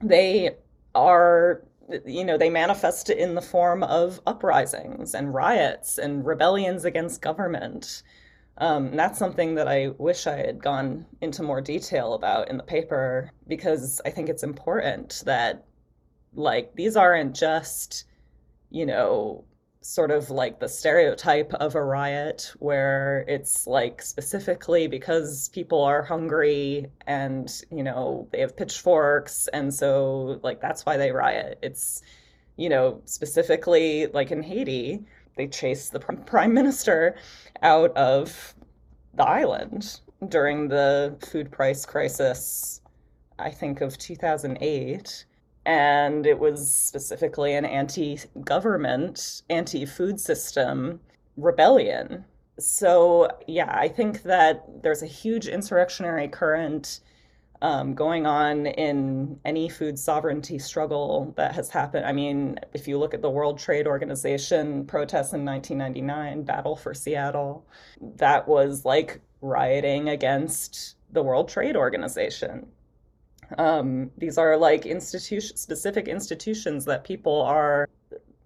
they 0.00 0.50
are 0.94 1.62
you 2.04 2.24
know 2.24 2.36
they 2.36 2.50
manifest 2.50 3.10
in 3.10 3.34
the 3.34 3.42
form 3.42 3.82
of 3.84 4.20
uprisings 4.26 5.14
and 5.14 5.34
riots 5.34 5.98
and 5.98 6.26
rebellions 6.26 6.84
against 6.84 7.20
government 7.20 8.02
um, 8.58 8.94
that's 8.96 9.18
something 9.18 9.56
that 9.56 9.68
I 9.68 9.88
wish 9.98 10.26
I 10.26 10.36
had 10.36 10.62
gone 10.62 11.06
into 11.20 11.42
more 11.42 11.60
detail 11.60 12.14
about 12.14 12.48
in 12.50 12.56
the 12.56 12.62
paper 12.62 13.30
because 13.48 14.00
I 14.04 14.10
think 14.10 14.28
it's 14.28 14.42
important 14.42 15.22
that, 15.26 15.64
like, 16.34 16.74
these 16.74 16.96
aren't 16.96 17.34
just, 17.34 18.04
you 18.70 18.86
know, 18.86 19.44
sort 19.84 20.10
of 20.10 20.30
like 20.30 20.60
the 20.60 20.68
stereotype 20.68 21.52
of 21.54 21.74
a 21.74 21.84
riot 21.84 22.52
where 22.58 23.22
it's 23.28 23.66
like 23.66 24.00
specifically 24.00 24.86
because 24.86 25.50
people 25.50 25.82
are 25.82 26.02
hungry 26.02 26.86
and 27.06 27.62
you 27.70 27.82
know 27.82 28.26
they 28.32 28.40
have 28.40 28.56
pitchforks 28.56 29.46
and 29.48 29.74
so 29.74 30.40
like 30.42 30.58
that's 30.62 30.86
why 30.86 30.96
they 30.96 31.10
riot. 31.12 31.58
It's 31.62 32.00
you 32.56 32.70
know 32.70 33.02
specifically 33.04 34.06
like 34.06 34.30
in 34.30 34.42
Haiti 34.42 35.04
they 35.36 35.46
chased 35.46 35.92
the 35.92 36.00
prime 36.26 36.54
minister 36.54 37.16
out 37.62 37.96
of 37.96 38.54
the 39.14 39.24
island 39.24 40.00
during 40.28 40.68
the 40.68 41.16
food 41.30 41.50
price 41.50 41.84
crisis 41.84 42.80
I 43.38 43.50
think 43.50 43.80
of 43.80 43.98
2008 43.98 45.24
and 45.66 46.26
it 46.26 46.38
was 46.38 46.72
specifically 46.72 47.54
an 47.54 47.64
anti 47.64 48.20
government, 48.44 49.42
anti 49.48 49.86
food 49.86 50.20
system 50.20 51.00
rebellion. 51.36 52.24
So, 52.58 53.28
yeah, 53.48 53.74
I 53.76 53.88
think 53.88 54.22
that 54.22 54.82
there's 54.82 55.02
a 55.02 55.06
huge 55.06 55.48
insurrectionary 55.48 56.28
current 56.28 57.00
um, 57.62 57.94
going 57.94 58.26
on 58.26 58.66
in 58.66 59.38
any 59.44 59.68
food 59.68 59.98
sovereignty 59.98 60.58
struggle 60.58 61.32
that 61.36 61.54
has 61.54 61.70
happened. 61.70 62.04
I 62.04 62.12
mean, 62.12 62.58
if 62.74 62.86
you 62.86 62.98
look 62.98 63.14
at 63.14 63.22
the 63.22 63.30
World 63.30 63.58
Trade 63.58 63.86
Organization 63.86 64.84
protests 64.86 65.32
in 65.32 65.44
1999, 65.44 66.42
Battle 66.42 66.76
for 66.76 66.94
Seattle, 66.94 67.66
that 68.16 68.46
was 68.46 68.84
like 68.84 69.20
rioting 69.40 70.08
against 70.08 70.96
the 71.12 71.22
World 71.22 71.48
Trade 71.48 71.76
Organization. 71.76 72.66
Um, 73.58 74.10
these 74.18 74.38
are 74.38 74.56
like 74.56 74.86
institution 74.86 75.56
specific 75.56 76.08
institutions 76.08 76.84
that 76.86 77.04
people 77.04 77.42
are 77.42 77.88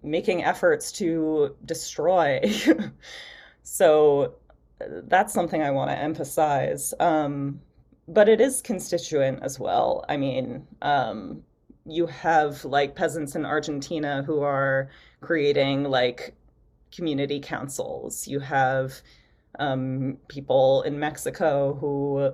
making 0.03 0.43
efforts 0.43 0.91
to 0.93 1.55
destroy. 1.65 2.39
so 3.63 4.35
that's 4.79 5.33
something 5.33 5.61
I 5.61 5.71
want 5.71 5.89
to 5.91 5.97
emphasize. 5.97 6.93
Um, 6.99 7.61
but 8.09 8.27
it 8.27 8.41
is 8.41 8.61
constituent 8.61 9.39
as 9.43 9.59
well. 9.59 10.03
I 10.09 10.17
mean, 10.17 10.67
um, 10.81 11.43
you 11.85 12.07
have 12.07 12.65
like 12.65 12.95
peasants 12.95 13.35
in 13.35 13.45
Argentina 13.45 14.23
who 14.23 14.41
are 14.41 14.89
creating 15.21 15.83
like 15.83 16.33
community 16.95 17.39
councils. 17.39 18.27
You 18.27 18.39
have 18.39 19.01
um, 19.59 20.17
people 20.27 20.81
in 20.83 20.99
Mexico 20.99 21.75
who 21.75 22.33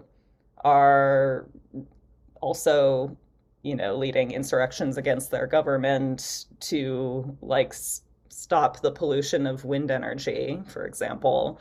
are 0.63 1.47
also 2.41 3.15
you 3.63 3.75
know 3.75 3.95
leading 3.97 4.31
insurrections 4.31 4.97
against 4.97 5.31
their 5.31 5.47
government 5.47 6.45
to 6.59 7.38
like 7.41 7.69
s- 7.69 8.01
stop 8.29 8.81
the 8.81 8.91
pollution 8.91 9.47
of 9.47 9.65
wind 9.65 9.89
energy 9.89 10.61
for 10.67 10.85
example 10.85 11.59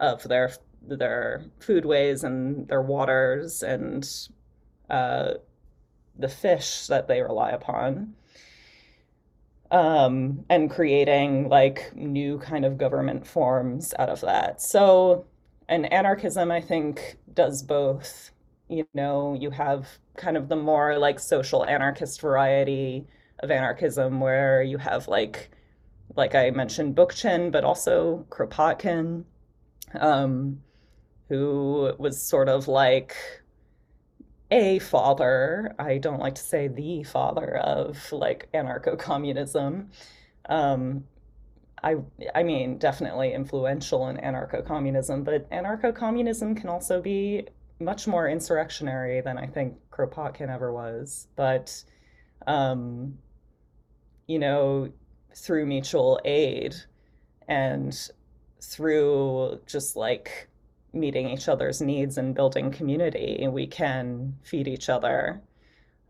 of 0.00 0.22
their 0.24 0.52
their 0.82 1.44
foodways 1.60 2.24
and 2.24 2.68
their 2.68 2.82
waters 2.82 3.62
and 3.62 4.08
uh, 4.90 5.34
the 6.18 6.28
fish 6.28 6.86
that 6.86 7.08
they 7.08 7.22
rely 7.22 7.50
upon. 7.50 8.14
Um, 9.70 10.44
and 10.48 10.70
creating 10.70 11.48
like 11.48 11.94
new 11.96 12.38
kind 12.38 12.64
of 12.64 12.78
government 12.78 13.26
forms 13.26 13.92
out 13.98 14.08
of 14.08 14.20
that. 14.20 14.62
So 14.62 15.26
and 15.68 15.92
anarchism 15.92 16.50
i 16.52 16.60
think 16.60 17.18
does 17.34 17.62
both. 17.62 18.30
You 18.68 18.86
know 18.94 19.34
you 19.38 19.50
have 19.50 19.88
kind 20.16 20.36
of 20.36 20.48
the 20.48 20.56
more 20.56 20.98
like 20.98 21.18
social 21.20 21.64
anarchist 21.64 22.20
variety 22.20 23.06
of 23.40 23.50
anarchism 23.50 24.20
where 24.20 24.62
you 24.62 24.78
have 24.78 25.08
like 25.08 25.50
like 26.16 26.34
I 26.34 26.50
mentioned 26.50 26.96
Bookchin, 26.96 27.50
but 27.52 27.64
also 27.64 28.26
Kropotkin, 28.30 29.24
um, 30.00 30.60
who 31.28 31.92
was 31.98 32.20
sort 32.20 32.48
of 32.48 32.68
like 32.68 33.16
a 34.50 34.78
father. 34.78 35.74
I 35.78 35.98
don't 35.98 36.20
like 36.20 36.34
to 36.36 36.42
say 36.42 36.68
the 36.68 37.02
father 37.02 37.56
of 37.56 38.12
like 38.12 38.48
anarcho-communism. 38.54 39.90
Um, 40.48 41.04
I 41.82 41.96
I 42.34 42.42
mean 42.42 42.78
definitely 42.78 43.32
influential 43.32 44.08
in 44.08 44.16
anarcho-communism, 44.16 45.24
but 45.24 45.50
anarcho-communism 45.50 46.54
can 46.54 46.68
also 46.68 47.00
be 47.00 47.48
much 47.80 48.06
more 48.06 48.28
insurrectionary 48.28 49.20
than 49.20 49.36
I 49.38 49.46
think 49.46 49.74
Kropotkin 49.90 50.48
ever 50.48 50.72
was. 50.72 51.28
But, 51.36 51.84
um, 52.46 53.18
you 54.26 54.38
know, 54.38 54.90
through 55.34 55.66
mutual 55.66 56.18
aid 56.24 56.74
and 57.48 58.10
through 58.60 59.60
just 59.66 59.96
like 59.96 60.48
meeting 60.92 61.28
each 61.28 61.48
other's 61.48 61.80
needs 61.80 62.18
and 62.18 62.34
building 62.34 62.70
community, 62.70 63.46
we 63.48 63.66
can 63.66 64.34
feed 64.42 64.66
each 64.68 64.88
other 64.88 65.42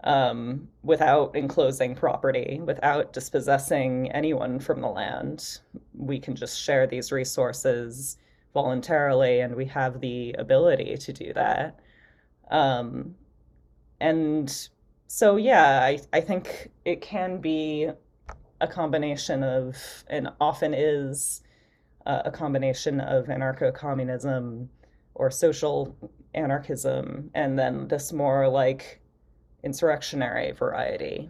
um, 0.04 0.68
without 0.82 1.34
enclosing 1.34 1.94
property, 1.94 2.60
without 2.64 3.12
dispossessing 3.12 4.10
anyone 4.12 4.60
from 4.60 4.80
the 4.80 4.88
land. 4.88 5.60
We 5.94 6.20
can 6.20 6.36
just 6.36 6.60
share 6.60 6.86
these 6.86 7.10
resources 7.10 8.18
voluntarily 8.56 9.40
and 9.40 9.54
we 9.54 9.66
have 9.66 10.00
the 10.00 10.34
ability 10.38 10.96
to 10.96 11.12
do 11.12 11.30
that 11.34 11.78
um, 12.50 13.14
and 14.00 14.68
so 15.08 15.36
yeah 15.36 15.80
I, 15.82 16.00
I 16.14 16.22
think 16.22 16.70
it 16.86 17.02
can 17.02 17.38
be 17.38 17.90
a 18.62 18.66
combination 18.66 19.42
of 19.42 19.76
and 20.08 20.30
often 20.40 20.72
is 20.72 21.42
uh, 22.06 22.22
a 22.24 22.30
combination 22.30 23.00
of 23.00 23.26
anarcho-communism 23.26 24.68
or 25.14 25.30
social 25.30 25.96
anarchism 26.34 27.30
and 27.34 27.58
then 27.58 27.88
this 27.88 28.12
more 28.12 28.48
like 28.48 29.00
insurrectionary 29.64 30.52
variety 30.52 31.28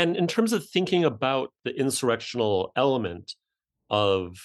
And 0.00 0.16
in 0.16 0.26
terms 0.26 0.54
of 0.54 0.66
thinking 0.66 1.04
about 1.04 1.52
the 1.64 1.72
insurrectional 1.72 2.70
element 2.74 3.34
of 3.90 4.38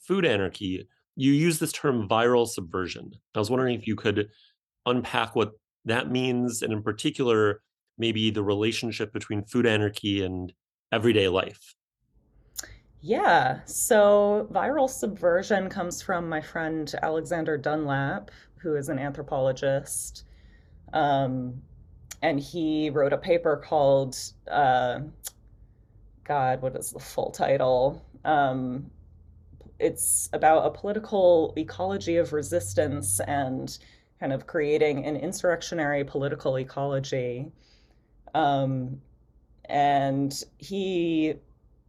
food 0.00 0.24
anarchy, 0.24 0.88
you 1.14 1.32
use 1.32 1.60
this 1.60 1.70
term 1.70 2.08
viral 2.08 2.48
subversion. 2.48 3.12
I 3.36 3.38
was 3.38 3.48
wondering 3.48 3.78
if 3.78 3.86
you 3.86 3.94
could 3.94 4.28
unpack 4.84 5.36
what 5.36 5.52
that 5.84 6.10
means, 6.10 6.62
and 6.62 6.72
in 6.72 6.82
particular, 6.82 7.62
maybe 7.96 8.30
the 8.30 8.42
relationship 8.42 9.12
between 9.12 9.44
food 9.44 9.66
anarchy 9.66 10.24
and 10.24 10.52
everyday 10.92 11.28
life. 11.28 11.74
Yeah, 13.00 13.60
so 13.64 14.48
viral 14.52 14.88
subversion 14.88 15.68
comes 15.68 16.00
from 16.00 16.28
my 16.28 16.40
friend 16.40 16.92
Alexander 17.02 17.58
Dunlap, 17.58 18.30
who 18.58 18.76
is 18.76 18.88
an 18.88 18.98
anthropologist. 18.98 20.24
Um, 20.92 21.60
and 22.22 22.38
he 22.38 22.90
wrote 22.90 23.12
a 23.12 23.18
paper 23.18 23.56
called, 23.56 24.16
uh, 24.48 25.00
God, 26.22 26.62
what 26.62 26.76
is 26.76 26.92
the 26.92 27.00
full 27.00 27.32
title? 27.32 28.06
Um, 28.24 28.88
it's 29.80 30.28
about 30.32 30.64
a 30.64 30.70
political 30.70 31.54
ecology 31.58 32.18
of 32.18 32.32
resistance 32.32 33.18
and 33.26 33.76
kind 34.20 34.32
of 34.32 34.46
creating 34.46 35.04
an 35.04 35.16
insurrectionary 35.16 36.04
political 36.04 36.56
ecology. 36.58 37.50
Um, 38.32 39.00
and 39.72 40.44
he 40.58 41.34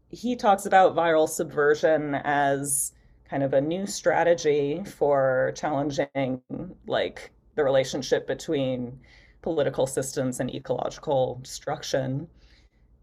he 0.10 0.36
talks 0.36 0.66
about 0.66 0.96
viral 0.96 1.28
subversion 1.28 2.16
as 2.24 2.94
kind 3.30 3.44
of 3.44 3.54
a 3.54 3.62
new 3.62 3.86
strategy 3.86 4.82
for 4.86 5.52
challenging 5.56 6.40
like 6.88 7.32
the 7.56 7.64
relationship 7.64 8.26
between 8.26 8.98
political 9.42 9.86
systems 9.86 10.40
and 10.40 10.54
ecological 10.54 11.40
destruction. 11.44 12.28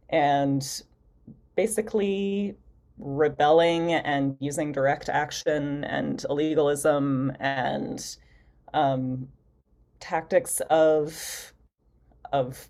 And 0.09 0.65
basically 1.57 2.57
rebelling 2.99 3.93
and 3.93 4.37
using 4.41 4.73
direct 4.73 5.09
action 5.09 5.85
and 5.85 6.25
illegalism 6.31 7.37
and 7.41 8.17
um, 8.73 9.29
tactics 9.99 10.61
of 10.71 11.53
of 12.33 12.69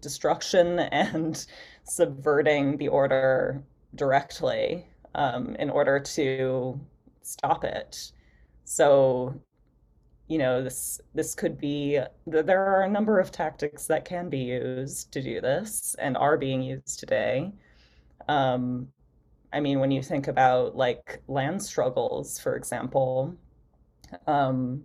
destruction 0.00 0.78
and 0.92 1.46
subverting 1.84 2.76
the 2.76 2.88
order 2.88 3.62
directly 3.94 4.86
um, 5.14 5.54
in 5.56 5.70
order 5.70 6.00
to 6.00 6.80
stop 7.22 7.64
it. 7.64 8.12
So, 8.64 9.34
you 10.28 10.38
know, 10.38 10.62
this 10.62 11.00
this 11.14 11.34
could 11.34 11.58
be 11.58 12.00
there 12.26 12.64
are 12.64 12.82
a 12.82 12.90
number 12.90 13.20
of 13.20 13.30
tactics 13.30 13.86
that 13.86 14.04
can 14.04 14.28
be 14.30 14.38
used 14.38 15.12
to 15.12 15.22
do 15.22 15.40
this 15.40 15.94
and 15.98 16.16
are 16.16 16.36
being 16.36 16.62
used 16.62 16.98
today. 16.98 17.52
Um, 18.28 18.88
I 19.52 19.60
mean, 19.60 19.78
when 19.80 19.90
you 19.90 20.02
think 20.02 20.26
about 20.28 20.76
like 20.76 21.22
land 21.28 21.62
struggles, 21.62 22.38
for 22.38 22.56
example, 22.56 23.34
um, 24.26 24.82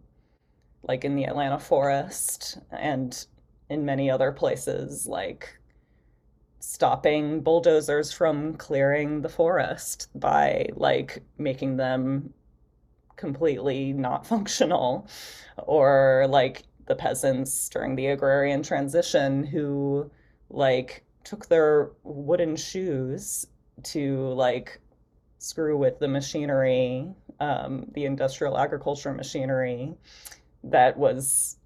like 0.83 1.03
in 1.05 1.15
the 1.15 1.25
Atlanta 1.25 1.59
forest 1.59 2.59
and 2.71 3.25
in 3.69 3.85
many 3.85 4.09
other 4.09 4.31
places, 4.31 5.07
like 5.07 5.59
stopping 6.59 7.41
bulldozers 7.41 8.11
from 8.11 8.55
clearing 8.55 9.21
the 9.21 9.29
forest 9.29 10.09
by 10.15 10.67
like 10.75 11.23
making 11.37 11.77
them 11.77 12.33
completely 13.15 13.93
not 13.93 14.25
functional 14.33 15.07
or 15.57 16.25
like 16.29 16.63
the 16.87 16.95
peasants 16.95 17.69
during 17.69 17.95
the 17.95 18.07
agrarian 18.07 18.63
transition 18.63 19.43
who 19.45 20.09
like 20.49 21.03
took 21.23 21.47
their 21.47 21.91
wooden 22.03 22.55
shoes 22.55 23.45
to 23.83 24.17
like 24.33 24.79
screw 25.37 25.77
with 25.77 25.99
the 25.99 26.07
machinery 26.07 27.13
um, 27.39 27.85
the 27.93 28.05
industrial 28.05 28.57
agriculture 28.57 29.13
machinery 29.13 29.93
that 30.63 30.97
was 30.97 31.57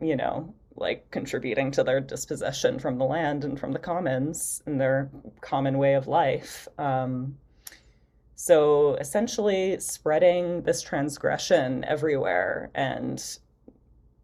you 0.00 0.16
know 0.16 0.54
like 0.76 1.10
contributing 1.10 1.70
to 1.72 1.84
their 1.84 2.00
dispossession 2.00 2.78
from 2.78 2.98
the 2.98 3.04
land 3.04 3.44
and 3.44 3.58
from 3.58 3.72
the 3.72 3.78
commons 3.78 4.62
and 4.66 4.80
their 4.80 5.10
common 5.40 5.78
way 5.78 5.94
of 5.94 6.08
life. 6.08 6.66
Um, 6.78 7.36
so 8.34 8.94
essentially, 8.96 9.78
spreading 9.78 10.62
this 10.62 10.82
transgression 10.82 11.84
everywhere 11.84 12.70
and 12.74 13.22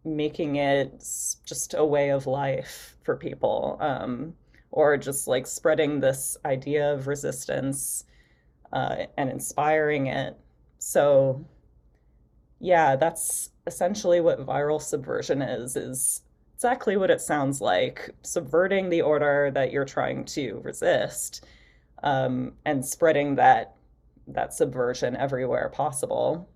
making 0.03 0.57
it 0.57 0.99
just 1.45 1.73
a 1.73 1.85
way 1.85 2.09
of 2.09 2.27
life 2.27 2.97
for 3.03 3.15
people, 3.15 3.77
um, 3.79 4.33
or 4.71 4.97
just 4.97 5.27
like 5.27 5.47
spreading 5.47 5.99
this 5.99 6.37
idea 6.43 6.93
of 6.93 7.07
resistance 7.07 8.03
uh, 8.73 9.05
and 9.17 9.29
inspiring 9.29 10.07
it. 10.07 10.37
So, 10.79 11.45
yeah, 12.59 12.95
that's 12.95 13.49
essentially 13.65 14.19
what 14.19 14.45
viral 14.45 14.81
subversion 14.81 15.41
is: 15.41 15.75
is 15.75 16.21
exactly 16.61 16.95
what 16.95 17.09
it 17.09 17.19
sounds 17.19 17.59
like 17.59 18.11
subverting 18.21 18.87
the 18.87 19.01
order 19.01 19.49
that 19.51 19.71
you're 19.71 19.83
trying 19.83 20.23
to 20.23 20.61
resist 20.63 21.43
um, 22.03 22.51
and 22.65 22.85
spreading 22.85 23.33
that 23.33 23.73
that 24.27 24.53
subversion 24.53 25.15
everywhere 25.15 25.71
possible 25.73 26.47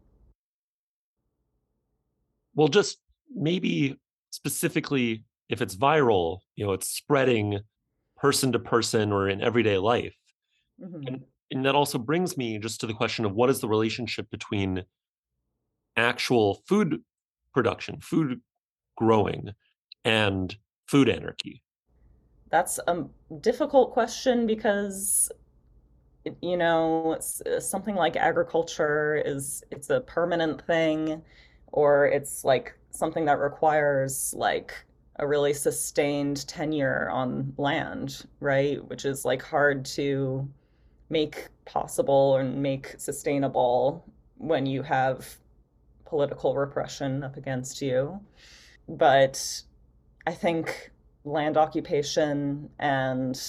well 2.54 2.68
just 2.68 3.00
maybe 3.36 4.00
specifically 4.30 5.24
if 5.50 5.60
it's 5.60 5.76
viral 5.76 6.38
you 6.56 6.64
know 6.64 6.74
it's 6.74 6.92
spreading 6.92 7.60
person 8.16 8.52
to 8.52 8.60
person 8.60 9.12
or 9.12 9.28
in 9.28 9.42
everyday 9.42 9.80
life 9.80 10.16
mm-hmm. 10.80 11.08
and, 11.08 11.24
and 11.50 11.66
that 11.66 11.74
also 11.74 11.98
brings 11.98 12.38
me 12.38 12.60
just 12.60 12.80
to 12.80 12.86
the 12.86 12.94
question 12.94 13.26
of 13.26 13.34
what 13.34 13.50
is 13.50 13.60
the 13.60 13.68
relationship 13.68 14.30
between 14.30 14.84
actual 15.98 16.62
food 16.68 17.02
production 17.52 18.00
food 18.02 18.40
growing 18.96 19.50
and 20.06 20.56
food 20.88 21.10
anarchy? 21.10 21.62
That's 22.50 22.80
a 22.88 23.04
difficult 23.42 23.92
question 23.92 24.48
because 24.48 25.30
you 26.42 26.58
know 26.58 27.18
uh, 27.46 27.60
something 27.60 27.96
like 27.96 28.16
agriculture 28.16 29.22
is 29.26 29.64
it's 29.72 29.90
a 29.90 30.02
permanent 30.02 30.66
thing 30.66 31.22
or 31.72 32.08
it's 32.08 32.44
like 32.44 32.76
something 32.90 33.26
that 33.26 33.40
requires 33.40 34.34
like 34.36 34.74
a 35.18 35.28
really 35.28 35.54
sustained 35.54 36.48
tenure 36.48 37.10
on 37.12 37.54
land 37.58 38.26
right 38.40 38.84
which 38.90 39.06
is 39.06 39.24
like 39.24 39.42
hard 39.42 39.86
to 39.86 40.48
make 41.10 41.48
possible 41.66 42.38
and 42.38 42.62
make 42.62 42.96
sustainable 42.98 44.04
when 44.38 44.66
you 44.66 44.82
have 44.82 45.38
political 46.06 46.56
repression 46.56 47.24
up 47.24 47.38
against 47.38 47.82
you 47.82 48.20
but 48.88 49.62
I 50.28 50.34
think 50.34 50.92
land 51.24 51.58
occupation 51.58 52.70
and 52.80 53.40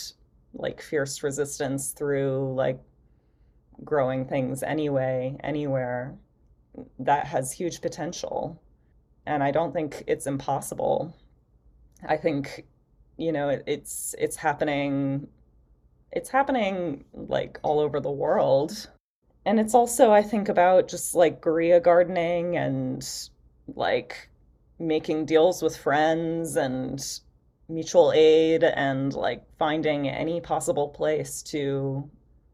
like 0.54 0.80
fierce 0.80 1.22
resistance 1.22 1.90
through 1.90 2.54
like 2.54 2.80
growing 3.84 4.26
things 4.26 4.62
anyway, 4.62 5.36
anywhere, 5.42 6.14
that 6.98 7.26
has 7.26 7.52
huge 7.52 7.80
potential. 7.80 8.60
And 9.26 9.42
I 9.42 9.50
don't 9.50 9.72
think 9.72 10.04
it's 10.06 10.26
impossible. 10.26 11.14
I 12.06 12.16
think, 12.16 12.64
you 13.16 13.32
know, 13.32 13.48
it, 13.48 13.64
it's 13.66 14.14
it's 14.18 14.36
happening 14.36 15.28
it's 16.12 16.30
happening 16.30 17.04
like 17.12 17.58
all 17.62 17.80
over 17.80 18.00
the 18.00 18.10
world. 18.10 18.88
And 19.44 19.60
it's 19.60 19.74
also 19.74 20.12
I 20.12 20.22
think 20.22 20.48
about 20.48 20.88
just 20.88 21.14
like 21.14 21.40
guerrilla 21.40 21.80
gardening 21.80 22.56
and 22.56 23.06
like 23.74 24.30
making 24.78 25.26
deals 25.26 25.62
with 25.62 25.76
friends 25.76 26.56
and 26.56 27.20
mutual 27.68 28.12
aid 28.14 28.62
and 28.62 29.14
like 29.14 29.42
finding 29.58 30.08
any 30.08 30.40
possible 30.40 30.88
place 30.88 31.42
to 31.42 32.08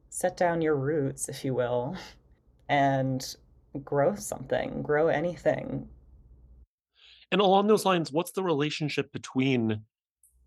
set 0.09 0.37
down 0.37 0.62
your 0.62 0.77
roots, 0.77 1.29
if 1.29 1.45
you 1.45 1.55
will, 1.55 1.97
and 2.68 3.37
grow 3.85 4.14
something, 4.14 4.83
grow 4.83 5.09
anything. 5.09 5.89
And 7.31 7.41
along 7.41 7.66
those 7.66 7.87
lines, 7.87 8.12
what's 8.12 8.33
the 8.33 8.43
relationship 8.43 9.11
between 9.12 9.83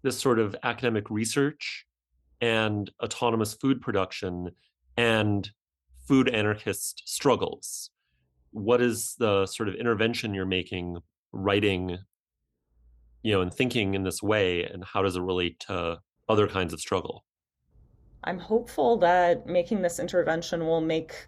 this 0.04 0.20
sort 0.20 0.40
of 0.40 0.56
academic 0.64 1.10
research 1.10 1.86
and 2.42 2.92
autonomous 3.02 3.56
food 3.56 3.82
production 3.82 4.52
and 4.96 5.50
food 6.08 6.30
anarchist 6.30 7.02
struggles? 7.06 7.90
What 8.52 8.82
is 8.82 9.16
the 9.18 9.48
sort 9.48 9.68
of 9.68 9.76
intervention 9.76 10.34
you're 10.34 10.46
making 10.46 10.98
writing 11.36 12.00
you 13.24 13.34
know 13.34 13.42
and 13.42 13.54
thinking 13.54 13.94
in 13.94 14.04
this 14.04 14.24
way 14.24 14.64
and 14.64 14.84
how 14.84 15.02
does 15.02 15.16
it 15.16 15.22
relate 15.22 15.60
to 15.60 16.00
other 16.30 16.48
kinds 16.48 16.74
of 16.74 16.80
struggle? 16.80 17.26
I'm 18.24 18.40
hopeful 18.40 18.98
that 18.98 19.46
making 19.46 19.82
this 19.82 20.00
intervention 20.00 20.66
will 20.66 20.82
make 20.82 21.28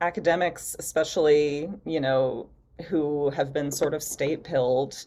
academics 0.00 0.76
especially 0.78 1.70
you 1.86 2.00
know 2.00 2.48
who 2.88 3.30
have 3.30 3.52
been 3.52 3.70
sort 3.70 3.94
of 3.94 4.02
state 4.02 4.42
pilled 4.42 5.06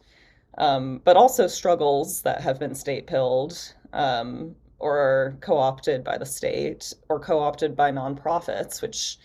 um, 0.58 1.02
but 1.04 1.18
also 1.18 1.46
struggles 1.46 2.22
that 2.22 2.42
have 2.42 2.58
been 2.58 2.74
state 2.74 3.06
pilled 3.06 3.74
um, 3.94 4.56
or 4.80 5.38
co-opted 5.42 6.04
by 6.04 6.18
the 6.18 6.26
state 6.26 6.94
or 7.10 7.20
co-opted 7.20 7.76
by 7.76 7.92
nonprofits 7.92 8.82
which 8.82 9.18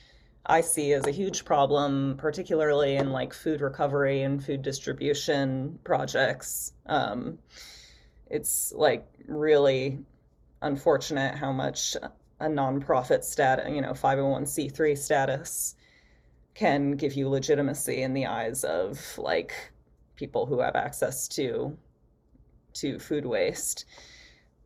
I 0.45 0.61
see 0.61 0.93
as 0.93 1.07
a 1.07 1.13
huge 1.13 1.45
problem, 1.45 2.17
particularly 2.19 2.97
in 2.97 3.13
like 3.13 3.33
food 3.33 3.61
recovery 3.61 4.23
and 4.23 4.45
food 4.45 4.63
distribution 4.63 5.79
projects. 5.85 6.73
Um, 6.87 7.39
it's 8.29 8.73
like 8.75 9.07
really 9.29 10.01
unfortunate 10.61 11.37
how 11.37 11.53
much 11.53 11.97
a 12.41 12.47
nonprofit 12.47 13.23
status, 13.23 13.71
you 13.71 13.81
know, 13.81 13.93
501c3 13.93 14.99
status 14.99 15.77
can 16.55 16.93
give 16.93 17.15
you 17.15 17.29
legitimacy 17.29 18.03
in 18.03 18.13
the 18.13 18.27
eyes 18.27 18.65
of 18.65 19.17
like 19.19 19.55
people 20.17 20.47
who 20.47 20.61
have 20.61 20.75
access 20.75 21.29
to 21.29 21.77
to 22.75 22.99
food 22.99 23.27
waste. 23.27 23.85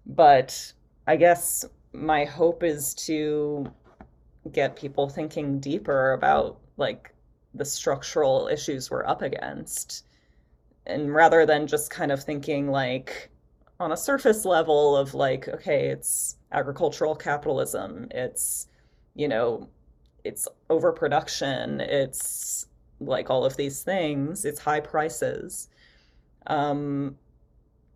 But 0.07 0.72
I 1.07 1.16
guess 1.16 1.64
my 1.93 2.24
hope 2.24 2.62
is 2.62 2.95
to 3.07 3.66
get 4.53 4.76
people 4.76 5.09
thinking 5.09 5.61
deeper 5.61 6.12
about 6.12 6.59
like 6.76 7.12
the 7.55 7.64
structural 7.64 8.49
issues 8.49 8.90
we're 8.90 9.07
up 9.07 9.22
against. 9.22 10.05
And 10.86 11.14
rather 11.14 11.47
than 11.47 11.66
just 11.66 11.90
kind 11.90 12.12
of 12.12 12.22
thinking 12.22 12.70
like 12.70 13.30
on 13.78 13.92
a 13.92 13.97
surface 13.97 14.44
level 14.44 14.97
of 14.97 15.14
like 15.14 15.49
okay 15.49 15.88
it's 15.88 16.36
agricultural 16.53 17.14
capitalism 17.14 18.09
it's 18.11 18.68
you 19.14 19.28
know 19.28 19.68
it's 20.24 20.49
overproduction 20.70 21.80
it's 21.80 22.66
like 23.01 23.28
all 23.28 23.44
of 23.44 23.57
these 23.57 23.82
things 23.82 24.44
it's 24.44 24.59
high 24.59 24.80
prices 24.80 25.68
um 26.47 27.16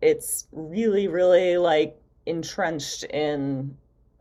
it's 0.01 0.47
really 0.51 1.07
really 1.07 1.57
like 1.57 1.99
entrenched 2.27 3.03
in 3.05 3.75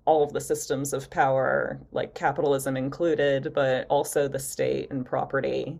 all 0.04 0.22
of 0.22 0.32
the 0.32 0.40
systems 0.40 0.92
of 0.92 1.10
power, 1.10 1.80
like 1.92 2.14
capitalism 2.14 2.76
included, 2.76 3.52
but 3.54 3.86
also 3.88 4.28
the 4.28 4.38
state 4.38 4.90
and 4.90 5.04
property. 5.06 5.78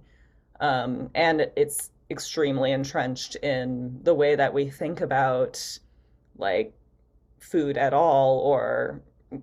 Um, 0.61 1.11
and 1.15 1.51
it's 1.57 1.91
extremely 2.11 2.73
entrenched 2.73 3.37
in 3.37 3.99
the 4.03 4.15
way 4.15 4.35
that 4.37 4.53
we 4.53 4.69
think 4.69 5.01
about 5.01 5.79
like 6.37 6.75
food 7.39 7.79
at 7.79 7.95
all 7.95 8.39
or 8.41 9.01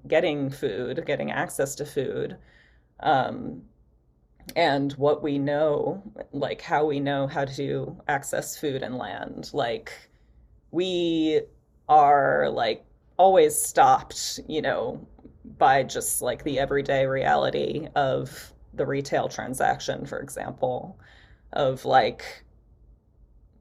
getting 0.07 0.49
food, 0.49 1.03
getting 1.05 1.31
access 1.31 1.75
to 1.75 1.85
food. 1.85 2.37
Um, 2.99 3.63
and 4.55 4.93
what 4.93 5.21
we 5.21 5.39
know, 5.39 6.03
like 6.31 6.61
how 6.61 6.85
we 6.85 6.99
know 6.99 7.27
how 7.27 7.45
to 7.45 7.97
access 8.07 8.57
food 8.57 8.81
and 8.81 8.97
land. 8.97 9.49
Like, 9.53 9.91
we 10.71 11.41
are 11.89 12.49
like 12.49 12.85
always 13.17 13.59
stopped, 13.59 14.39
you 14.47 14.61
know, 14.61 15.05
by 15.57 15.83
just 15.83 16.21
like 16.21 16.43
the 16.43 16.59
everyday 16.59 17.05
reality 17.05 17.87
of 17.95 18.53
the 18.73 18.85
retail 18.85 19.27
transaction, 19.27 20.05
for 20.05 20.19
example, 20.19 20.99
of 21.53 21.83
like, 21.85 22.43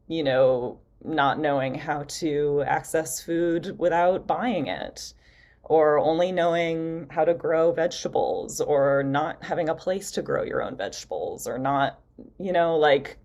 you 0.08 0.22
know, 0.22 0.78
not 1.04 1.38
knowing 1.38 1.74
how 1.74 2.04
to 2.08 2.62
access 2.66 3.22
food 3.22 3.78
without 3.78 4.26
buying 4.26 4.66
it, 4.66 5.14
or 5.62 5.98
only 5.98 6.30
knowing 6.32 7.06
how 7.10 7.24
to 7.24 7.34
grow 7.34 7.72
vegetables, 7.72 8.60
or 8.60 9.02
not 9.02 9.42
having 9.42 9.68
a 9.68 9.74
place 9.74 10.10
to 10.12 10.22
grow 10.22 10.42
your 10.42 10.62
own 10.62 10.76
vegetables, 10.76 11.46
or 11.46 11.58
not, 11.58 12.00
you 12.38 12.52
know, 12.52 12.76
like 12.76 13.18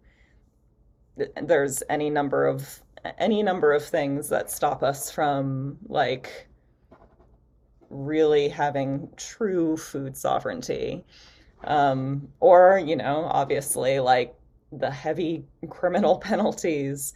there's 1.43 1.83
any 1.89 2.09
number 2.09 2.47
of 2.47 2.81
any 3.17 3.43
number 3.43 3.73
of 3.73 3.83
things 3.83 4.29
that 4.29 4.49
stop 4.49 4.83
us 4.83 5.11
from 5.11 5.77
like 5.87 6.47
really 7.89 8.47
having 8.47 9.09
true 9.17 9.77
food 9.77 10.15
sovereignty. 10.15 11.03
Um, 11.63 12.29
or 12.39 12.81
you 12.83 12.95
know 12.95 13.25
obviously 13.25 13.99
like 13.99 14.33
the 14.71 14.89
heavy 14.89 15.45
criminal 15.69 16.17
penalties 16.17 17.13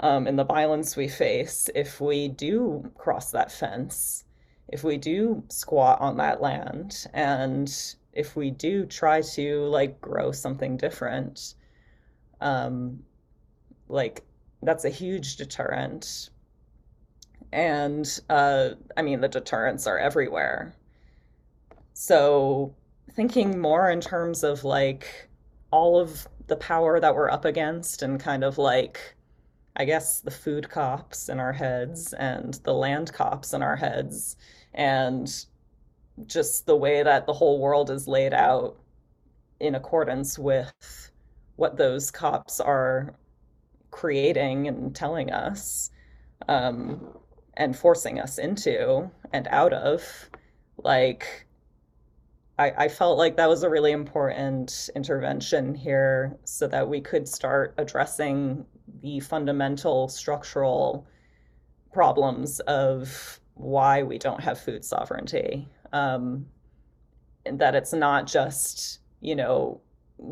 um, 0.00 0.26
and 0.26 0.38
the 0.38 0.44
violence 0.44 0.96
we 0.96 1.08
face 1.08 1.68
if 1.74 2.00
we 2.00 2.28
do 2.28 2.88
cross 2.96 3.32
that 3.32 3.50
fence 3.50 4.24
if 4.68 4.84
we 4.84 4.98
do 4.98 5.42
squat 5.48 6.00
on 6.00 6.16
that 6.18 6.40
land 6.40 7.06
and 7.14 7.94
if 8.12 8.36
we 8.36 8.50
do 8.50 8.84
try 8.86 9.22
to 9.22 9.64
like 9.64 10.00
grow 10.00 10.30
something 10.30 10.76
different 10.76 11.54
um, 12.40 12.98
like 13.88 14.24
that's 14.62 14.84
a 14.84 14.90
huge 14.90 15.36
deterrent. 15.36 16.30
And 17.52 18.06
uh, 18.28 18.70
I 18.96 19.02
mean, 19.02 19.20
the 19.20 19.28
deterrents 19.28 19.86
are 19.86 19.98
everywhere. 19.98 20.74
So, 21.94 22.74
thinking 23.12 23.58
more 23.58 23.90
in 23.90 24.00
terms 24.00 24.44
of 24.44 24.64
like 24.64 25.28
all 25.70 25.98
of 25.98 26.28
the 26.46 26.56
power 26.56 27.00
that 27.00 27.14
we're 27.14 27.30
up 27.30 27.44
against 27.44 28.02
and 28.02 28.20
kind 28.20 28.44
of 28.44 28.58
like, 28.58 29.16
I 29.76 29.84
guess, 29.84 30.20
the 30.20 30.30
food 30.30 30.68
cops 30.68 31.28
in 31.28 31.40
our 31.40 31.52
heads 31.52 32.12
and 32.12 32.54
the 32.64 32.74
land 32.74 33.12
cops 33.12 33.52
in 33.52 33.62
our 33.62 33.76
heads, 33.76 34.36
and 34.74 35.28
just 36.26 36.66
the 36.66 36.76
way 36.76 37.02
that 37.02 37.26
the 37.26 37.32
whole 37.32 37.60
world 37.60 37.90
is 37.90 38.08
laid 38.08 38.34
out 38.34 38.76
in 39.60 39.74
accordance 39.74 40.38
with 40.38 41.10
what 41.56 41.76
those 41.76 42.10
cops 42.10 42.60
are 42.60 43.14
creating 43.90 44.68
and 44.68 44.94
telling 44.94 45.30
us 45.30 45.90
um, 46.48 47.16
and 47.54 47.76
forcing 47.76 48.20
us 48.20 48.38
into 48.38 49.10
and 49.32 49.48
out 49.48 49.72
of 49.72 50.02
like 50.78 51.46
I, 52.58 52.72
I 52.76 52.88
felt 52.88 53.18
like 53.18 53.36
that 53.36 53.48
was 53.48 53.62
a 53.62 53.70
really 53.70 53.92
important 53.92 54.90
intervention 54.96 55.74
here 55.74 56.36
so 56.44 56.66
that 56.68 56.88
we 56.88 57.00
could 57.00 57.28
start 57.28 57.74
addressing 57.78 58.64
the 59.00 59.20
fundamental 59.20 60.08
structural 60.08 61.06
problems 61.92 62.60
of 62.60 63.40
why 63.54 64.02
we 64.02 64.18
don't 64.18 64.40
have 64.40 64.60
food 64.60 64.84
sovereignty. 64.84 65.68
Um, 65.92 66.46
and 67.48 67.58
that 67.58 67.74
it's 67.74 67.92
not 67.92 68.26
just 68.26 69.00
you 69.20 69.34
know 69.34 69.80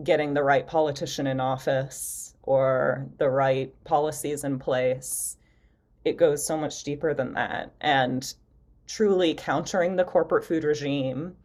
getting 0.04 0.34
the 0.34 0.42
right 0.42 0.66
politician 0.66 1.26
in 1.26 1.40
office 1.40 2.25
or 2.46 3.08
the 3.18 3.28
right 3.28 3.74
policies 3.84 4.44
in 4.44 4.58
place. 4.58 5.36
It 6.04 6.16
goes 6.16 6.46
so 6.46 6.56
much 6.56 6.84
deeper 6.84 7.12
than 7.12 7.34
that. 7.34 7.72
And 7.80 8.32
truly 8.86 9.34
countering 9.34 9.96
the 9.96 10.04
corporate 10.04 10.44
food 10.44 10.64
regime, 10.64 11.36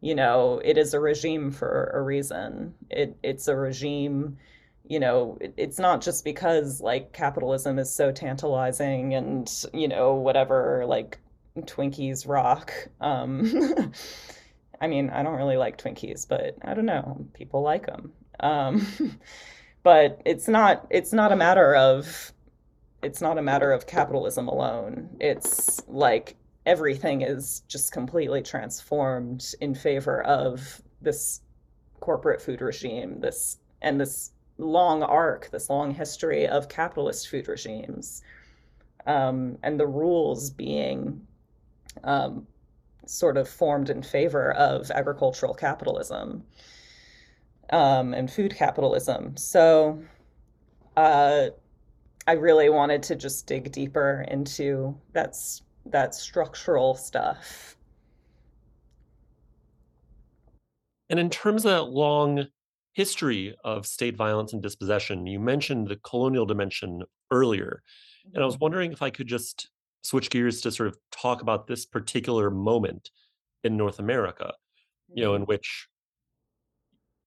you 0.00 0.14
know, 0.14 0.60
it 0.64 0.78
is 0.78 0.94
a 0.94 1.00
regime 1.00 1.50
for 1.50 1.90
a 1.94 2.00
reason. 2.00 2.74
It 2.88 3.16
it's 3.22 3.48
a 3.48 3.56
regime, 3.56 4.38
you 4.86 5.00
know, 5.00 5.36
it, 5.40 5.54
it's 5.56 5.78
not 5.78 6.00
just 6.00 6.24
because 6.24 6.80
like 6.80 7.12
capitalism 7.12 7.78
is 7.78 7.92
so 7.92 8.12
tantalizing 8.12 9.14
and, 9.14 9.52
you 9.74 9.88
know, 9.88 10.14
whatever 10.14 10.84
like 10.86 11.18
Twinkies 11.58 12.28
rock. 12.28 12.72
Um 13.00 13.92
I 14.80 14.86
mean, 14.86 15.10
I 15.10 15.24
don't 15.24 15.34
really 15.34 15.56
like 15.56 15.76
Twinkies, 15.82 16.28
but 16.28 16.56
I 16.62 16.74
don't 16.74 16.86
know, 16.86 17.26
people 17.34 17.62
like 17.62 17.86
them. 17.86 18.12
Um 18.38 18.86
but 19.82 20.20
it's 20.24 20.48
not 20.48 20.86
it's 20.90 21.12
not 21.12 21.32
a 21.32 21.36
matter 21.36 21.74
of 21.74 22.32
it's 23.02 23.20
not 23.20 23.38
a 23.38 23.42
matter 23.42 23.72
of 23.72 23.86
capitalism 23.86 24.48
alone. 24.48 25.08
It's 25.20 25.80
like 25.86 26.36
everything 26.66 27.22
is 27.22 27.62
just 27.68 27.92
completely 27.92 28.42
transformed 28.42 29.54
in 29.60 29.74
favor 29.74 30.22
of 30.24 30.82
this 31.00 31.40
corporate 32.00 32.40
food 32.42 32.60
regime 32.60 33.20
this 33.20 33.58
and 33.82 34.00
this 34.00 34.32
long 34.58 35.02
arc 35.02 35.50
this 35.50 35.70
long 35.70 35.92
history 35.92 36.46
of 36.46 36.68
capitalist 36.68 37.28
food 37.28 37.48
regimes. 37.48 38.22
Um, 39.06 39.58
and 39.62 39.80
the 39.80 39.86
rules 39.86 40.50
being 40.50 41.26
um, 42.04 42.46
sort 43.06 43.36
of 43.38 43.48
formed 43.48 43.88
in 43.88 44.02
favor 44.02 44.52
of 44.52 44.90
agricultural 44.90 45.54
capitalism 45.54 46.44
um, 47.70 48.14
and 48.14 48.30
food 48.30 48.54
capitalism. 48.54 49.36
So 49.36 50.02
uh, 50.96 51.48
I 52.26 52.32
really 52.32 52.68
wanted 52.68 53.02
to 53.04 53.16
just 53.16 53.46
dig 53.46 53.72
deeper 53.72 54.24
into 54.28 54.96
that's 55.12 55.62
that 55.86 56.14
structural 56.14 56.94
stuff. 56.94 57.76
And 61.10 61.18
in 61.18 61.30
terms 61.30 61.64
of 61.64 61.70
that 61.70 61.84
long 61.84 62.46
history 62.92 63.56
of 63.64 63.86
state 63.86 64.16
violence 64.16 64.52
and 64.52 64.62
dispossession, 64.62 65.26
you 65.26 65.40
mentioned 65.40 65.88
the 65.88 65.96
colonial 65.96 66.44
dimension 66.44 67.02
earlier. 67.30 67.82
And 68.34 68.42
I 68.42 68.46
was 68.46 68.56
mm-hmm. 68.56 68.64
wondering 68.64 68.92
if 68.92 69.00
I 69.00 69.10
could 69.10 69.26
just 69.26 69.70
switch 70.02 70.30
gears 70.30 70.60
to 70.62 70.70
sort 70.70 70.88
of 70.88 70.98
talk 71.10 71.40
about 71.40 71.66
this 71.66 71.86
particular 71.86 72.50
moment 72.50 73.10
in 73.64 73.76
North 73.76 73.98
America, 73.98 74.52
you 75.14 75.24
know, 75.24 75.34
in 75.34 75.42
mm-hmm. 75.42 75.48
which 75.48 75.88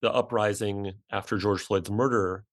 the 0.01 0.11
uprising 0.11 0.93
after 1.11 1.37
George 1.37 1.61
Floyd's 1.61 1.91
murder 1.91 2.45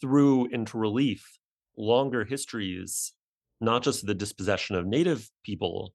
threw 0.00 0.46
into 0.46 0.78
relief 0.78 1.38
longer 1.76 2.24
histories, 2.24 3.12
not 3.60 3.82
just 3.82 4.06
the 4.06 4.14
dispossession 4.14 4.76
of 4.76 4.86
Native 4.86 5.30
people, 5.44 5.92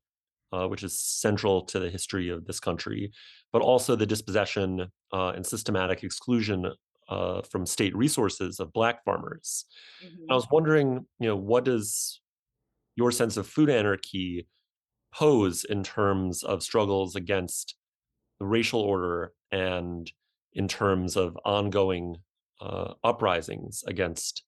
uh, 0.53 0.67
which 0.67 0.83
is 0.83 1.01
central 1.01 1.63
to 1.63 1.79
the 1.79 1.89
history 1.89 2.29
of 2.29 2.45
this 2.45 2.59
country, 2.59 3.11
but 3.53 3.61
also 3.61 3.95
the 3.95 4.05
dispossession 4.05 4.91
uh, 5.13 5.29
and 5.29 5.45
systematic 5.45 6.03
exclusion 6.03 6.71
uh, 7.09 7.41
from 7.41 7.65
state 7.65 7.95
resources 7.95 8.59
of 8.59 8.73
Black 8.73 9.03
farmers. 9.03 9.65
Mm-hmm. 10.03 10.31
I 10.31 10.35
was 10.35 10.47
wondering, 10.51 11.05
you 11.19 11.27
know, 11.27 11.35
what 11.35 11.65
does 11.65 12.21
your 12.95 13.11
sense 13.11 13.37
of 13.37 13.47
food 13.47 13.69
anarchy 13.69 14.47
pose 15.13 15.63
in 15.63 15.83
terms 15.83 16.43
of 16.43 16.63
struggles 16.63 17.15
against 17.15 17.75
the 18.39 18.45
racial 18.45 18.81
order 18.81 19.33
and 19.51 20.11
in 20.53 20.67
terms 20.67 21.15
of 21.15 21.37
ongoing 21.45 22.17
uh, 22.59 22.93
uprisings 23.03 23.83
against 23.87 24.43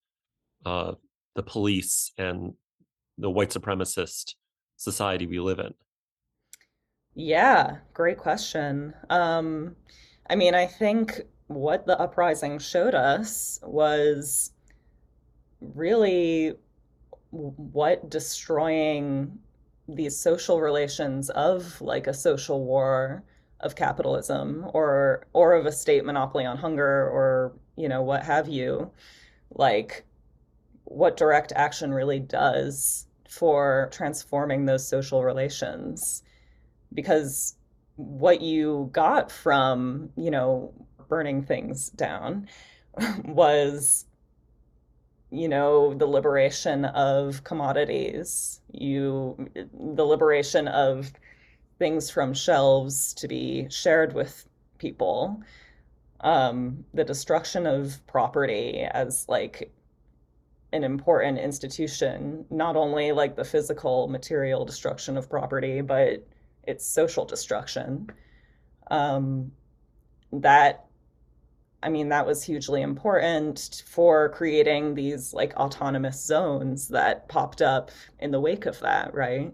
uh, 0.66 0.94
the 1.36 1.44
police 1.44 2.12
and 2.18 2.54
the 3.18 3.30
white 3.30 3.50
supremacist 3.50 4.34
society 4.78 5.26
we 5.28 5.40
live 5.40 5.60
in? 5.60 5.74
Yeah, 7.16 7.78
great 7.94 8.18
question. 8.18 8.94
Um, 9.10 9.76
I 10.30 10.36
mean, 10.36 10.56
I 10.56 10.66
think 10.66 11.22
what 11.48 11.86
the 11.86 12.00
uprising 12.00 12.60
showed 12.60 12.96
us 12.96 13.60
was 13.64 14.52
really 15.62 16.54
what 17.30 18.10
destroying 18.10 19.38
these 19.88 20.18
social 20.18 20.62
relations 20.62 21.30
of 21.32 21.80
like 21.82 22.08
a 22.08 22.14
social 22.14 22.64
war 22.64 23.24
of 23.64 23.76
capitalism 23.76 24.66
or 24.74 25.26
or 25.34 25.54
of 25.54 25.66
a 25.66 25.72
state 25.72 26.06
monopoly 26.06 26.46
on 26.46 26.58
hunger 26.58 27.10
or 27.10 27.54
you 27.76 27.88
know 27.90 28.02
what 28.02 28.24
have 28.24 28.48
you 28.48 28.92
like 29.56 30.06
what 30.86 31.18
direct 31.18 31.52
action 31.56 31.94
really 31.94 32.20
does 32.20 33.08
for 33.34 33.90
transforming 33.92 34.66
those 34.66 34.88
social 34.88 35.24
relations. 35.24 36.24
Because 36.94 37.56
what 37.96 38.42
you 38.42 38.90
got 38.92 39.32
from 39.32 40.10
you 40.16 40.32
know 40.32 40.74
burning 41.10 41.44
things 41.44 41.90
down 41.90 42.48
was 43.26 44.06
you 45.32 45.48
know 45.48 45.94
the 45.96 46.06
liberation 46.06 46.86
of 46.86 47.44
commodities. 47.44 48.62
You 48.72 49.50
the 49.56 50.06
liberation 50.06 50.68
of 50.68 51.12
things 51.84 52.10
from 52.10 52.34
shelves 52.34 53.14
to 53.14 53.28
be 53.28 53.68
shared 53.70 54.14
with 54.14 54.48
people. 54.78 55.44
Um, 56.22 56.86
the 56.94 57.04
destruction 57.04 57.68
of 57.68 58.00
property 58.08 58.88
as 58.90 59.26
like 59.28 59.70
an 60.72 60.86
important 60.86 61.40
institution, 61.40 62.46
not 62.50 62.78
only 62.78 63.12
like 63.12 63.36
the 63.36 63.44
physical 63.44 64.08
material 64.08 64.64
destruction 64.64 65.18
of 65.18 65.30
property, 65.30 65.82
but 65.82 66.26
its 66.66 66.88
social 66.88 67.26
destruction. 67.26 68.10
Um, 68.90 69.52
that 70.32 70.86
I 71.84 71.90
mean, 71.90 72.08
that 72.08 72.26
was 72.26 72.42
hugely 72.44 72.82
important 72.82 73.84
for 73.86 74.30
creating 74.30 74.96
these 74.96 75.34
like 75.34 75.54
autonomous 75.58 76.26
zones 76.26 76.88
that 76.88 77.28
popped 77.28 77.62
up 77.62 77.92
in 78.20 78.32
the 78.32 78.40
wake 78.40 78.68
of 78.68 78.80
that, 78.80 79.14
right? 79.14 79.54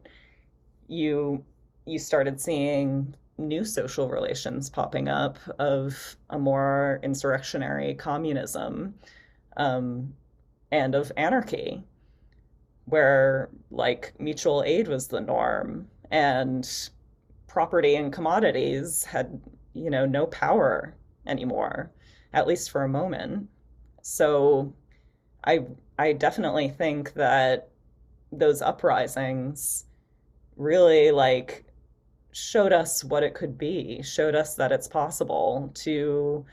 You 0.88 1.44
you 1.90 2.00
started 2.00 2.40
seeing 2.40 3.16
new 3.38 3.64
social 3.64 4.10
relations 4.10 4.70
popping 4.70 5.08
up 5.08 5.38
of 5.60 6.18
a 6.30 6.38
more 6.38 7.00
insurrectionary 7.04 7.94
communism 7.96 8.94
um, 9.58 10.14
and 10.72 10.96
of 10.96 11.12
anarchy, 11.18 11.84
where 12.86 13.50
like 13.72 14.14
mutual 14.20 14.64
aid 14.66 14.88
was 14.88 15.08
the 15.08 15.22
norm 15.22 15.88
and 16.12 16.90
property 17.48 17.96
and 17.96 18.12
commodities 18.14 19.04
had, 19.04 19.40
you 19.74 19.90
know, 19.90 20.06
no 20.06 20.26
power 20.28 20.96
anymore 21.26 21.92
at 22.34 22.48
least 22.48 22.72
for 22.72 22.84
a 22.84 22.90
moment. 22.90 23.48
So 24.02 24.74
I 25.44 25.66
I 25.98 26.14
definitely 26.14 26.70
think 26.70 27.14
that 27.14 27.70
those 28.32 28.62
uprisings 28.62 29.86
really 30.56 31.12
like 31.12 31.66
showed 32.32 32.74
us 32.74 33.04
what 33.04 33.24
it 33.24 33.34
could 33.34 33.58
be, 33.58 34.02
showed 34.04 34.36
us 34.36 34.56
that 34.56 34.72
it's 34.72 34.88
possible 34.88 35.72
to 35.76 36.46